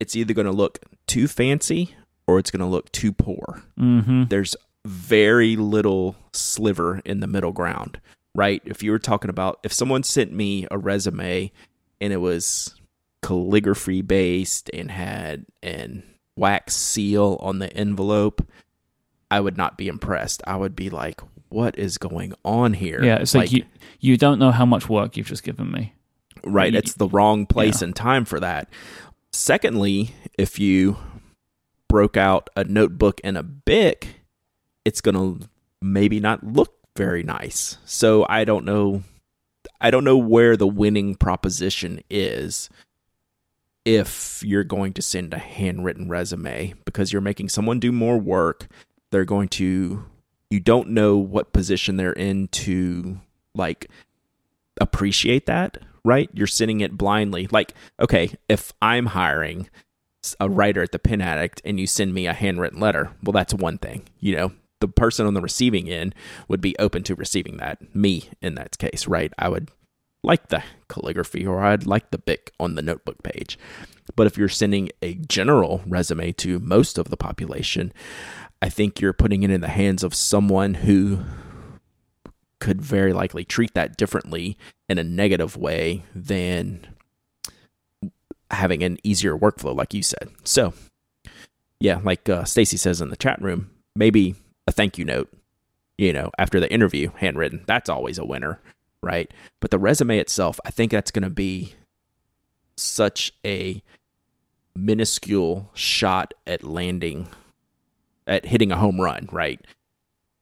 It's 0.00 0.16
either 0.16 0.34
going 0.34 0.46
to 0.46 0.52
look 0.52 0.80
too 1.06 1.28
fancy 1.28 1.94
or 2.26 2.38
it's 2.38 2.50
going 2.50 2.60
to 2.60 2.66
look 2.66 2.90
too 2.92 3.12
poor. 3.12 3.62
Mm-hmm. 3.78 4.24
There's 4.24 4.56
very 4.86 5.56
little 5.56 6.16
sliver 6.32 7.00
in 7.04 7.20
the 7.20 7.26
middle 7.26 7.52
ground, 7.52 8.00
right? 8.34 8.62
If 8.64 8.82
you 8.82 8.90
were 8.92 8.98
talking 8.98 9.30
about 9.30 9.60
if 9.62 9.72
someone 9.72 10.02
sent 10.02 10.32
me 10.32 10.66
a 10.70 10.78
resume 10.78 11.52
and 12.00 12.12
it 12.12 12.18
was 12.18 12.74
calligraphy 13.22 14.02
based 14.02 14.70
and 14.72 14.90
had 14.90 15.44
an 15.62 16.02
wax 16.36 16.74
seal 16.74 17.36
on 17.40 17.58
the 17.58 17.72
envelope, 17.76 18.46
I 19.30 19.40
would 19.40 19.56
not 19.56 19.76
be 19.76 19.88
impressed. 19.88 20.42
I 20.46 20.56
would 20.56 20.74
be 20.74 20.88
like, 20.90 21.20
what 21.50 21.78
is 21.78 21.98
going 21.98 22.32
on 22.44 22.72
here? 22.72 23.02
Yeah, 23.04 23.16
it's 23.16 23.34
like, 23.34 23.52
you 23.52 23.64
you 24.00 24.16
don't 24.16 24.38
know 24.38 24.50
how 24.50 24.64
much 24.64 24.88
work 24.88 25.16
you've 25.16 25.26
just 25.26 25.42
given 25.42 25.70
me. 25.70 25.92
right, 26.44 26.72
you- 26.72 26.78
it's 26.78 26.94
the 26.94 27.08
wrong 27.08 27.44
place 27.44 27.82
yeah. 27.82 27.86
and 27.86 27.96
time 27.96 28.24
for 28.24 28.40
that. 28.40 28.68
Secondly, 29.32 30.14
if 30.38 30.58
you 30.58 30.96
broke 31.88 32.16
out 32.16 32.48
a 32.56 32.64
notebook 32.64 33.20
and 33.22 33.36
a 33.36 33.42
bic, 33.42 34.19
it's 34.84 35.00
going 35.00 35.14
to 35.14 35.48
maybe 35.82 36.20
not 36.20 36.44
look 36.44 36.74
very 36.96 37.22
nice. 37.22 37.78
So 37.84 38.26
I 38.28 38.44
don't 38.44 38.64
know 38.64 39.02
I 39.80 39.90
don't 39.90 40.04
know 40.04 40.16
where 40.16 40.56
the 40.56 40.66
winning 40.66 41.14
proposition 41.14 42.02
is 42.10 42.68
if 43.84 44.42
you're 44.44 44.64
going 44.64 44.92
to 44.94 45.02
send 45.02 45.32
a 45.32 45.38
handwritten 45.38 46.08
resume 46.08 46.74
because 46.84 47.12
you're 47.12 47.22
making 47.22 47.48
someone 47.48 47.80
do 47.80 47.92
more 47.92 48.18
work. 48.18 48.68
They're 49.10 49.24
going 49.24 49.48
to 49.48 50.04
you 50.50 50.60
don't 50.60 50.90
know 50.90 51.16
what 51.16 51.52
position 51.52 51.96
they're 51.96 52.12
in 52.12 52.48
to 52.48 53.20
like 53.54 53.88
appreciate 54.80 55.46
that, 55.46 55.78
right? 56.04 56.28
You're 56.32 56.46
sending 56.46 56.80
it 56.80 56.98
blindly. 56.98 57.48
Like, 57.50 57.74
okay, 58.00 58.32
if 58.48 58.72
I'm 58.82 59.06
hiring 59.06 59.68
a 60.38 60.48
writer 60.50 60.82
at 60.82 60.92
the 60.92 60.98
Pen 60.98 61.20
Addict 61.20 61.62
and 61.64 61.78
you 61.78 61.86
send 61.86 62.12
me 62.12 62.26
a 62.26 62.32
handwritten 62.32 62.80
letter, 62.80 63.12
well, 63.22 63.32
that's 63.32 63.54
one 63.54 63.78
thing. 63.78 64.02
You 64.18 64.36
know, 64.36 64.52
the 64.80 64.88
person 64.88 65.26
on 65.26 65.34
the 65.34 65.40
receiving 65.40 65.88
end 65.88 66.14
would 66.48 66.60
be 66.60 66.76
open 66.78 67.02
to 67.04 67.14
receiving 67.14 67.58
that. 67.58 67.94
Me 67.94 68.30
in 68.42 68.54
that 68.56 68.78
case, 68.78 69.06
right? 69.06 69.32
I 69.38 69.48
would 69.48 69.70
like 70.22 70.48
the 70.48 70.62
calligraphy 70.88 71.46
or 71.46 71.60
I'd 71.60 71.86
like 71.86 72.10
the 72.10 72.18
bic 72.18 72.52
on 72.60 72.74
the 72.74 72.82
notebook 72.82 73.22
page. 73.22 73.58
But 74.16 74.26
if 74.26 74.36
you're 74.36 74.48
sending 74.48 74.90
a 75.02 75.14
general 75.14 75.82
resume 75.86 76.32
to 76.32 76.58
most 76.58 76.98
of 76.98 77.08
the 77.08 77.16
population, 77.16 77.92
I 78.60 78.68
think 78.68 79.00
you're 79.00 79.12
putting 79.12 79.42
it 79.42 79.50
in 79.50 79.60
the 79.60 79.68
hands 79.68 80.02
of 80.02 80.14
someone 80.14 80.74
who 80.74 81.20
could 82.58 82.82
very 82.82 83.12
likely 83.12 83.44
treat 83.44 83.72
that 83.74 83.96
differently 83.96 84.58
in 84.88 84.98
a 84.98 85.04
negative 85.04 85.56
way 85.56 86.04
than 86.14 86.86
having 88.50 88.82
an 88.82 88.98
easier 89.02 89.36
workflow, 89.36 89.74
like 89.74 89.94
you 89.94 90.02
said. 90.02 90.28
So, 90.44 90.74
yeah, 91.78 92.00
like 92.04 92.28
uh, 92.28 92.44
Stacy 92.44 92.76
says 92.76 93.00
in 93.00 93.08
the 93.08 93.16
chat 93.16 93.40
room, 93.40 93.70
maybe 93.96 94.34
a 94.70 94.72
thank 94.72 94.96
you 94.96 95.04
note, 95.04 95.30
you 95.98 96.12
know, 96.12 96.30
after 96.38 96.58
the 96.58 96.72
interview, 96.72 97.10
handwritten. 97.16 97.64
That's 97.66 97.90
always 97.90 98.18
a 98.18 98.24
winner, 98.24 98.60
right? 99.02 99.30
But 99.60 99.70
the 99.70 99.78
resume 99.78 100.18
itself, 100.18 100.58
I 100.64 100.70
think 100.70 100.90
that's 100.92 101.10
going 101.10 101.24
to 101.24 101.30
be 101.30 101.74
such 102.76 103.32
a 103.44 103.82
minuscule 104.74 105.70
shot 105.74 106.32
at 106.46 106.64
landing, 106.64 107.28
at 108.26 108.46
hitting 108.46 108.72
a 108.72 108.76
home 108.76 109.00
run, 109.00 109.28
right? 109.30 109.60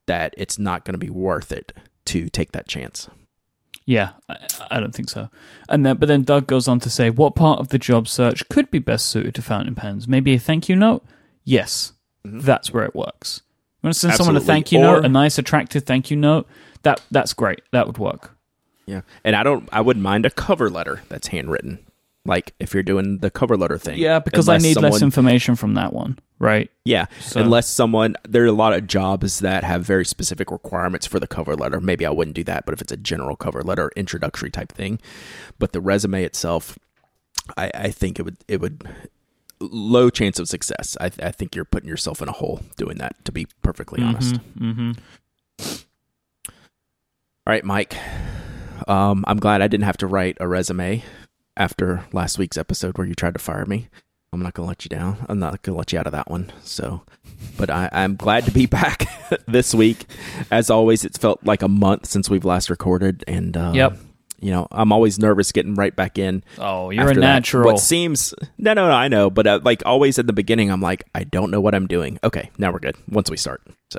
That 0.07 0.35
it's 0.37 0.59
not 0.59 0.85
going 0.85 0.95
to 0.95 0.99
be 0.99 1.11
worth 1.11 1.51
it 1.51 1.73
to 2.07 2.29
take 2.29 2.53
that 2.53 2.69
chance. 2.69 3.09
Yeah, 3.85 4.11
I, 4.29 4.37
I 4.71 4.81
don't 4.81 4.95
think 4.95 5.09
so. 5.09 5.31
And 5.71 5.85
then, 5.85 5.97
but 5.97 6.09
then 6.09 6.23
Doug 6.23 6.47
goes 6.47 6.69
on 6.69 6.79
to 6.81 6.91
say, 6.91 7.09
what 7.09 7.35
part 7.35 7.59
of 7.59 7.69
the 7.69 7.79
job 7.79 8.07
search 8.07 8.47
could 8.51 8.71
be 8.71 8.79
best 8.79 9.07
suited 9.07 9.35
to 9.37 9.43
fountain 9.43 9.75
pens? 9.75 10.07
Maybe 10.07 10.35
a 10.35 10.39
thank 10.39 10.69
you 10.69 10.77
note. 10.77 11.05
Yes, 11.43 11.95
mm-hmm. 12.27 12.41
that's 12.41 12.71
where 12.71 12.85
it 12.85 12.95
works. 12.95 13.43
Want 13.89 13.95
to 13.95 14.01
send 14.01 14.15
someone 14.15 14.37
a 14.37 14.41
thank 14.41 14.73
you 14.73 14.79
Or- 14.79 14.83
note, 14.83 15.05
a 15.05 15.09
nice, 15.09 15.39
attractive 15.39 15.85
thank 15.85 16.11
you 16.11 16.17
note. 16.17 16.47
That 16.83 17.01
that's 17.11 17.33
great. 17.35 17.61
That 17.73 17.87
would 17.87 17.99
work. 17.99 18.37
Yeah. 18.87 19.03
And 19.25 19.35
I 19.37 19.43
don't 19.43 19.69
I 19.73 19.81
wouldn't 19.81 20.03
mind 20.03 20.25
a 20.27 20.31
cover 20.31 20.71
letter 20.71 21.03
that's 21.09 21.29
handwritten. 21.29 21.79
Like 22.25 22.55
if 22.61 22.75
you're 22.75 22.83
doing 22.83 23.19
the 23.19 23.31
cover 23.31 23.57
letter 23.57 23.79
thing. 23.79 23.99
Yeah, 23.99 24.19
because 24.19 24.49
I 24.49 24.59
need 24.59 24.77
less 24.77 25.03
information 25.03 25.57
from 25.57 25.75
that 25.75 25.93
one. 25.93 26.19
Right. 26.39 26.71
Yeah. 26.85 27.07
So- 27.21 27.41
Unless 27.41 27.69
someone 27.69 28.17
there 28.29 28.45
are 28.45 28.47
a 28.47 28.53
lot 28.53 28.73
of 28.75 28.87
jobs 28.87 29.41
that 29.41 29.65
have 29.65 29.85
very 29.85 30.05
specific 30.05 30.51
requirements 30.51 31.07
for 31.07 31.19
the 31.19 31.27
cover 31.27 31.57
letter. 31.57 31.81
Maybe 31.81 32.07
I 32.07 32.11
wouldn't 32.11 32.37
do 32.37 32.45
that, 32.45 32.65
but 32.65 32.75
if 32.75 32.81
it's 32.81 32.93
a 32.93 32.97
general 32.97 33.35
cover 33.37 33.63
letter, 33.63 33.91
introductory 33.97 34.51
type 34.51 34.73
thing. 34.73 35.01
But 35.59 35.73
the 35.73 35.81
resume 35.81 36.23
itself, 36.25 36.79
I, 37.57 37.71
I 37.75 37.91
think 37.91 38.19
it 38.19 38.23
would 38.23 38.37
it 38.47 38.61
would 38.61 38.87
low 39.61 40.11
chance 40.11 40.39
of 40.39 40.49
success. 40.49 40.97
I, 41.01 41.07
I 41.23 41.31
think 41.31 41.55
you're 41.55 41.65
putting 41.65 41.89
yourself 41.89 42.23
in 42.23 42.29
a 42.29 42.33
hole 42.33 42.61
doing 42.77 42.99
that, 42.99 43.25
to 43.25 43.33
be 43.33 43.47
perfectly 43.63 44.03
honest. 44.03 44.37
Mm-hmm. 44.59 44.93
All 47.47 47.53
right, 47.53 47.65
Myke. 47.65 47.97
Um, 48.87 49.25
I'm 49.27 49.39
glad 49.39 49.63
I 49.63 49.69
didn't 49.69 49.85
have 49.85 49.97
to 49.99 50.07
write 50.07 50.37
a 50.41 50.49
resume 50.49 51.03
after 51.57 52.05
last 52.13 52.39
week's 52.39 52.57
episode 52.57 52.97
where 52.99 53.07
you 53.07 53.15
tried 53.15 53.35
to 53.35 53.39
fire 53.41 53.67
me. 53.67 53.89
I'm 54.33 54.43
not 54.43 54.53
gonna 54.55 54.69
let 54.69 54.85
you 54.85 54.91
down. 54.91 55.25
I'm 55.29 55.39
not 55.39 55.63
gonna 55.63 55.79
let 55.79 55.93
you 55.93 55.99
out 55.99 56.07
of 56.07 56.13
that 56.13 56.31
one. 56.31 56.53
So, 56.63 57.03
but 57.57 57.71
I, 57.71 57.89
I'm 57.93 58.15
glad 58.17 58.45
to 58.45 58.51
be 58.51 58.67
back 58.81 59.07
this 59.47 59.75
week. 59.75 60.05
As 60.51 60.69
always, 60.69 61.05
it's 61.05 61.17
felt 61.19 61.45
like 61.45 61.63
a 61.63 61.69
month 61.69 62.07
since 62.07 62.29
we've 62.29 62.45
last 62.45 62.69
recorded, 62.69 63.25
and 63.27 63.57
uh, 63.57 63.73
Yep. 63.75 63.99
You 64.41 64.51
know, 64.51 64.69
I'm 64.71 64.93
always 64.93 65.19
nervous 65.19 65.53
getting 65.53 65.75
right 65.75 65.95
back 65.95 66.19
in. 66.19 66.43
Oh, 66.59 66.91
you're 66.91 67.11
a 67.11 67.15
that. 67.15 67.21
natural. 67.21 67.65
What 67.73 67.81
seems 67.81 68.35
no, 68.57 68.75
no, 68.75 68.87
no, 68.89 68.93
I 68.95 69.09
know, 69.09 69.31
but 69.31 69.47
uh, 69.47 69.61
like 69.63 69.83
always 69.87 70.19
at 70.19 70.27
the 70.27 70.33
beginning, 70.33 70.71
I'm 70.71 70.81
like, 70.81 71.05
I 71.15 71.25
don't 71.25 71.51
know 71.51 71.61
what 71.61 71.75
I'm 71.75 71.87
doing. 71.87 72.19
Okay, 72.23 72.51
now 72.59 72.73
we're 72.73 72.79
good. 72.79 72.97
Once 73.09 73.31
we 73.31 73.37
start, 73.37 73.63
so 73.91 73.99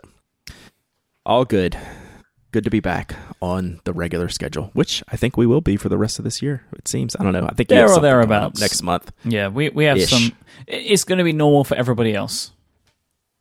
all 1.26 1.46
good. 1.46 1.78
Good 2.52 2.64
to 2.64 2.72
be 2.72 2.80
back 2.80 3.14
on 3.44 3.80
the 3.84 3.94
regular 3.94 4.28
schedule, 4.28 4.72
which 4.74 5.04
I 5.08 5.18
think 5.18 5.38
we 5.38 5.46
will 5.46 5.62
be 5.62 5.78
for 5.78 5.88
the 5.88 6.00
rest 6.00 6.18
of 6.18 6.24
this 6.26 6.42
year. 6.42 6.64
It 6.74 6.88
seems. 6.88 7.16
I 7.16 7.22
don't 7.24 7.32
know. 7.32 7.46
I 7.48 7.54
think 7.54 7.70
There 7.70 7.86
or 7.86 7.90
something 7.90 8.10
coming 8.10 8.24
up 8.24 8.28
thereabouts. 8.30 8.60
next 8.62 8.82
month. 8.82 9.12
yeah, 9.24 9.50
we 9.50 9.70
we 9.70 9.86
have 9.86 9.98
Ish. 9.98 10.10
some. 10.10 10.32
It's 10.66 11.04
going 11.04 11.20
to 11.20 11.24
be 11.24 11.32
normal 11.34 11.64
for 11.64 11.76
everybody 11.76 12.16
else. 12.16 12.52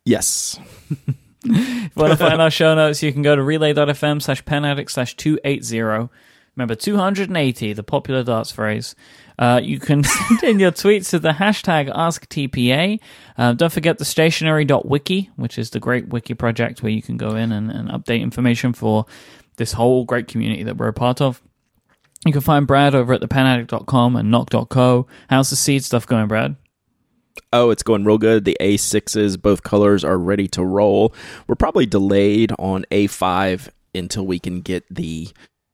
Yes. 0.05 0.59
If 1.41 1.55
you 1.55 1.89
want 1.95 2.11
to 2.11 2.17
find 2.17 2.41
our 2.41 2.51
show 2.51 2.75
notes, 2.75 3.01
you 3.01 3.11
can 3.13 3.21
go 3.21 3.35
to 3.35 3.41
relay.fm 3.41 4.21
slash 4.21 4.43
penaddict 4.43 4.89
slash 4.91 5.15
280. 5.15 6.09
Remember, 6.59 6.75
280, 6.75 7.71
the 7.71 7.83
popular 7.83 8.21
darts 8.21 8.51
phrase. 8.51 8.93
Uh, 9.37 9.61
you 9.63 9.79
can 9.79 10.03
send 10.27 10.43
in 10.43 10.59
your 10.59 10.73
tweets 10.73 11.11
to 11.11 11.17
the 11.17 11.29
hashtag 11.29 11.89
AskTPA. 11.89 12.99
Uh, 13.37 13.53
don't 13.53 13.71
forget 13.71 13.97
the 13.97 14.03
stationery.wiki, 14.03 15.29
which 15.37 15.57
is 15.57 15.69
the 15.69 15.79
great 15.79 16.09
wiki 16.09 16.33
project 16.33 16.83
where 16.83 16.91
you 16.91 17.01
can 17.01 17.15
go 17.15 17.29
in 17.37 17.53
and, 17.53 17.71
and 17.71 17.87
update 17.87 18.19
information 18.19 18.73
for 18.73 19.05
this 19.55 19.71
whole 19.71 20.03
great 20.03 20.27
community 20.27 20.63
that 20.63 20.75
we're 20.75 20.89
a 20.89 20.93
part 20.93 21.21
of. 21.21 21.41
You 22.25 22.33
can 22.33 22.41
find 22.41 22.67
Brad 22.67 22.93
over 22.93 23.13
at 23.13 23.21
thepenaddict.com 23.21 24.17
and 24.17 24.29
nock.co. 24.29 25.07
How's 25.29 25.51
the 25.51 25.55
seed 25.55 25.85
stuff 25.85 26.05
going, 26.05 26.27
Brad? 26.27 26.57
Oh, 27.53 27.69
it's 27.69 27.83
going 27.83 28.03
real 28.03 28.17
good. 28.17 28.43
The 28.43 28.57
A6s, 28.59 29.41
both 29.41 29.63
colors 29.63 30.03
are 30.03 30.17
ready 30.17 30.49
to 30.49 30.65
roll. 30.65 31.15
We're 31.47 31.55
probably 31.55 31.85
delayed 31.85 32.51
on 32.59 32.83
A5 32.91 33.69
until 33.95 34.25
we 34.25 34.39
can 34.39 34.59
get 34.59 34.83
the 34.93 35.29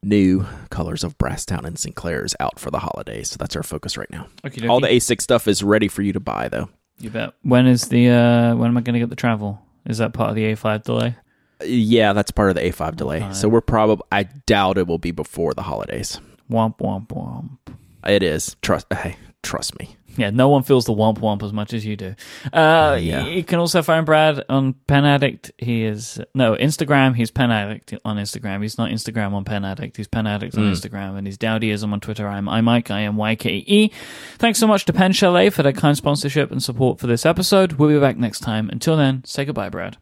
new 0.05 0.45
colors 0.69 1.03
of 1.03 1.17
Brasstown 1.17 1.65
and 1.65 1.77
Sinclair's 1.77 2.35
out 2.39 2.59
for 2.59 2.71
the 2.71 2.79
holidays. 2.79 3.31
So 3.31 3.37
that's 3.39 3.55
our 3.55 3.63
focus 3.63 3.97
right 3.97 4.09
now. 4.09 4.27
Okay, 4.45 4.67
All 4.67 4.79
the 4.79 4.87
A6 4.87 5.21
stuff 5.21 5.47
is 5.47 5.63
ready 5.63 5.87
for 5.87 6.01
you 6.01 6.13
to 6.13 6.19
buy 6.19 6.47
though. 6.47 6.69
You 6.99 7.09
bet. 7.09 7.33
When 7.41 7.67
is 7.67 7.89
the 7.89 8.09
uh 8.09 8.55
when 8.55 8.69
am 8.69 8.77
I 8.77 8.81
going 8.81 8.93
to 8.93 8.99
get 8.99 9.09
the 9.09 9.15
travel? 9.15 9.61
Is 9.85 9.97
that 9.97 10.13
part 10.13 10.29
of 10.29 10.35
the 10.35 10.43
A5 10.53 10.83
delay? 10.83 11.15
Yeah, 11.63 12.13
that's 12.13 12.31
part 12.31 12.49
of 12.49 12.55
the 12.55 12.61
A5 12.61 12.95
delay. 12.95 13.19
Fine. 13.19 13.33
So 13.33 13.49
we're 13.49 13.61
probably 13.61 14.05
I 14.11 14.23
doubt 14.23 14.77
it 14.77 14.87
will 14.87 14.97
be 14.97 15.11
before 15.11 15.53
the 15.53 15.63
holidays. 15.63 16.19
Womp 16.49 16.77
womp 16.77 17.07
womp. 17.07 17.57
It 18.05 18.23
is. 18.23 18.55
Trust 18.61 18.85
hey, 18.93 19.17
trust 19.43 19.77
me. 19.79 19.97
Yeah, 20.17 20.29
no 20.29 20.49
one 20.49 20.63
feels 20.63 20.85
the 20.85 20.93
womp 20.93 21.19
womp 21.19 21.43
as 21.43 21.51
much 21.53 21.73
as 21.73 21.85
you 21.85 21.95
do. 21.95 22.15
Uh, 22.53 22.97
Yeah. 23.01 23.25
You 23.25 23.43
can 23.43 23.59
also 23.59 23.81
find 23.81 24.05
Brad 24.05 24.43
on 24.49 24.73
Pen 24.87 25.05
Addict. 25.05 25.51
He 25.57 25.83
is 25.83 26.19
no 26.33 26.55
Instagram. 26.55 27.15
He's 27.15 27.31
Pen 27.31 27.51
Addict 27.51 27.93
on 28.05 28.17
Instagram. 28.17 28.61
He's 28.61 28.77
not 28.77 28.89
Instagram 28.91 29.33
on 29.33 29.43
Pen 29.43 29.65
Addict. 29.65 29.97
He's 29.97 30.07
Pen 30.07 30.27
Addict 30.27 30.55
on 30.57 30.63
Mm. 30.63 30.71
Instagram, 30.71 31.17
and 31.17 31.27
he's 31.27 31.37
Dowdyism 31.37 31.91
on 31.91 31.99
Twitter. 31.99 32.27
I'm 32.27 32.47
I 32.49 32.61
Myke. 32.61 32.91
I 32.91 33.01
am 33.01 33.15
YKE. 33.17 33.91
Thanks 34.37 34.59
so 34.59 34.67
much 34.67 34.85
to 34.85 34.93
Pen 34.93 35.11
Chalet 35.11 35.49
for 35.49 35.63
their 35.63 35.73
kind 35.73 35.95
sponsorship 35.97 36.51
and 36.51 36.61
support 36.63 36.99
for 36.99 37.07
this 37.07 37.25
episode. 37.25 37.73
We'll 37.73 37.89
be 37.89 37.99
back 37.99 38.17
next 38.17 38.39
time. 38.41 38.69
Until 38.69 38.97
then, 38.97 39.23
say 39.25 39.45
goodbye, 39.45 39.69
Brad. 39.69 39.97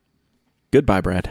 Goodbye, 0.72 1.02
Brad. 1.02 1.30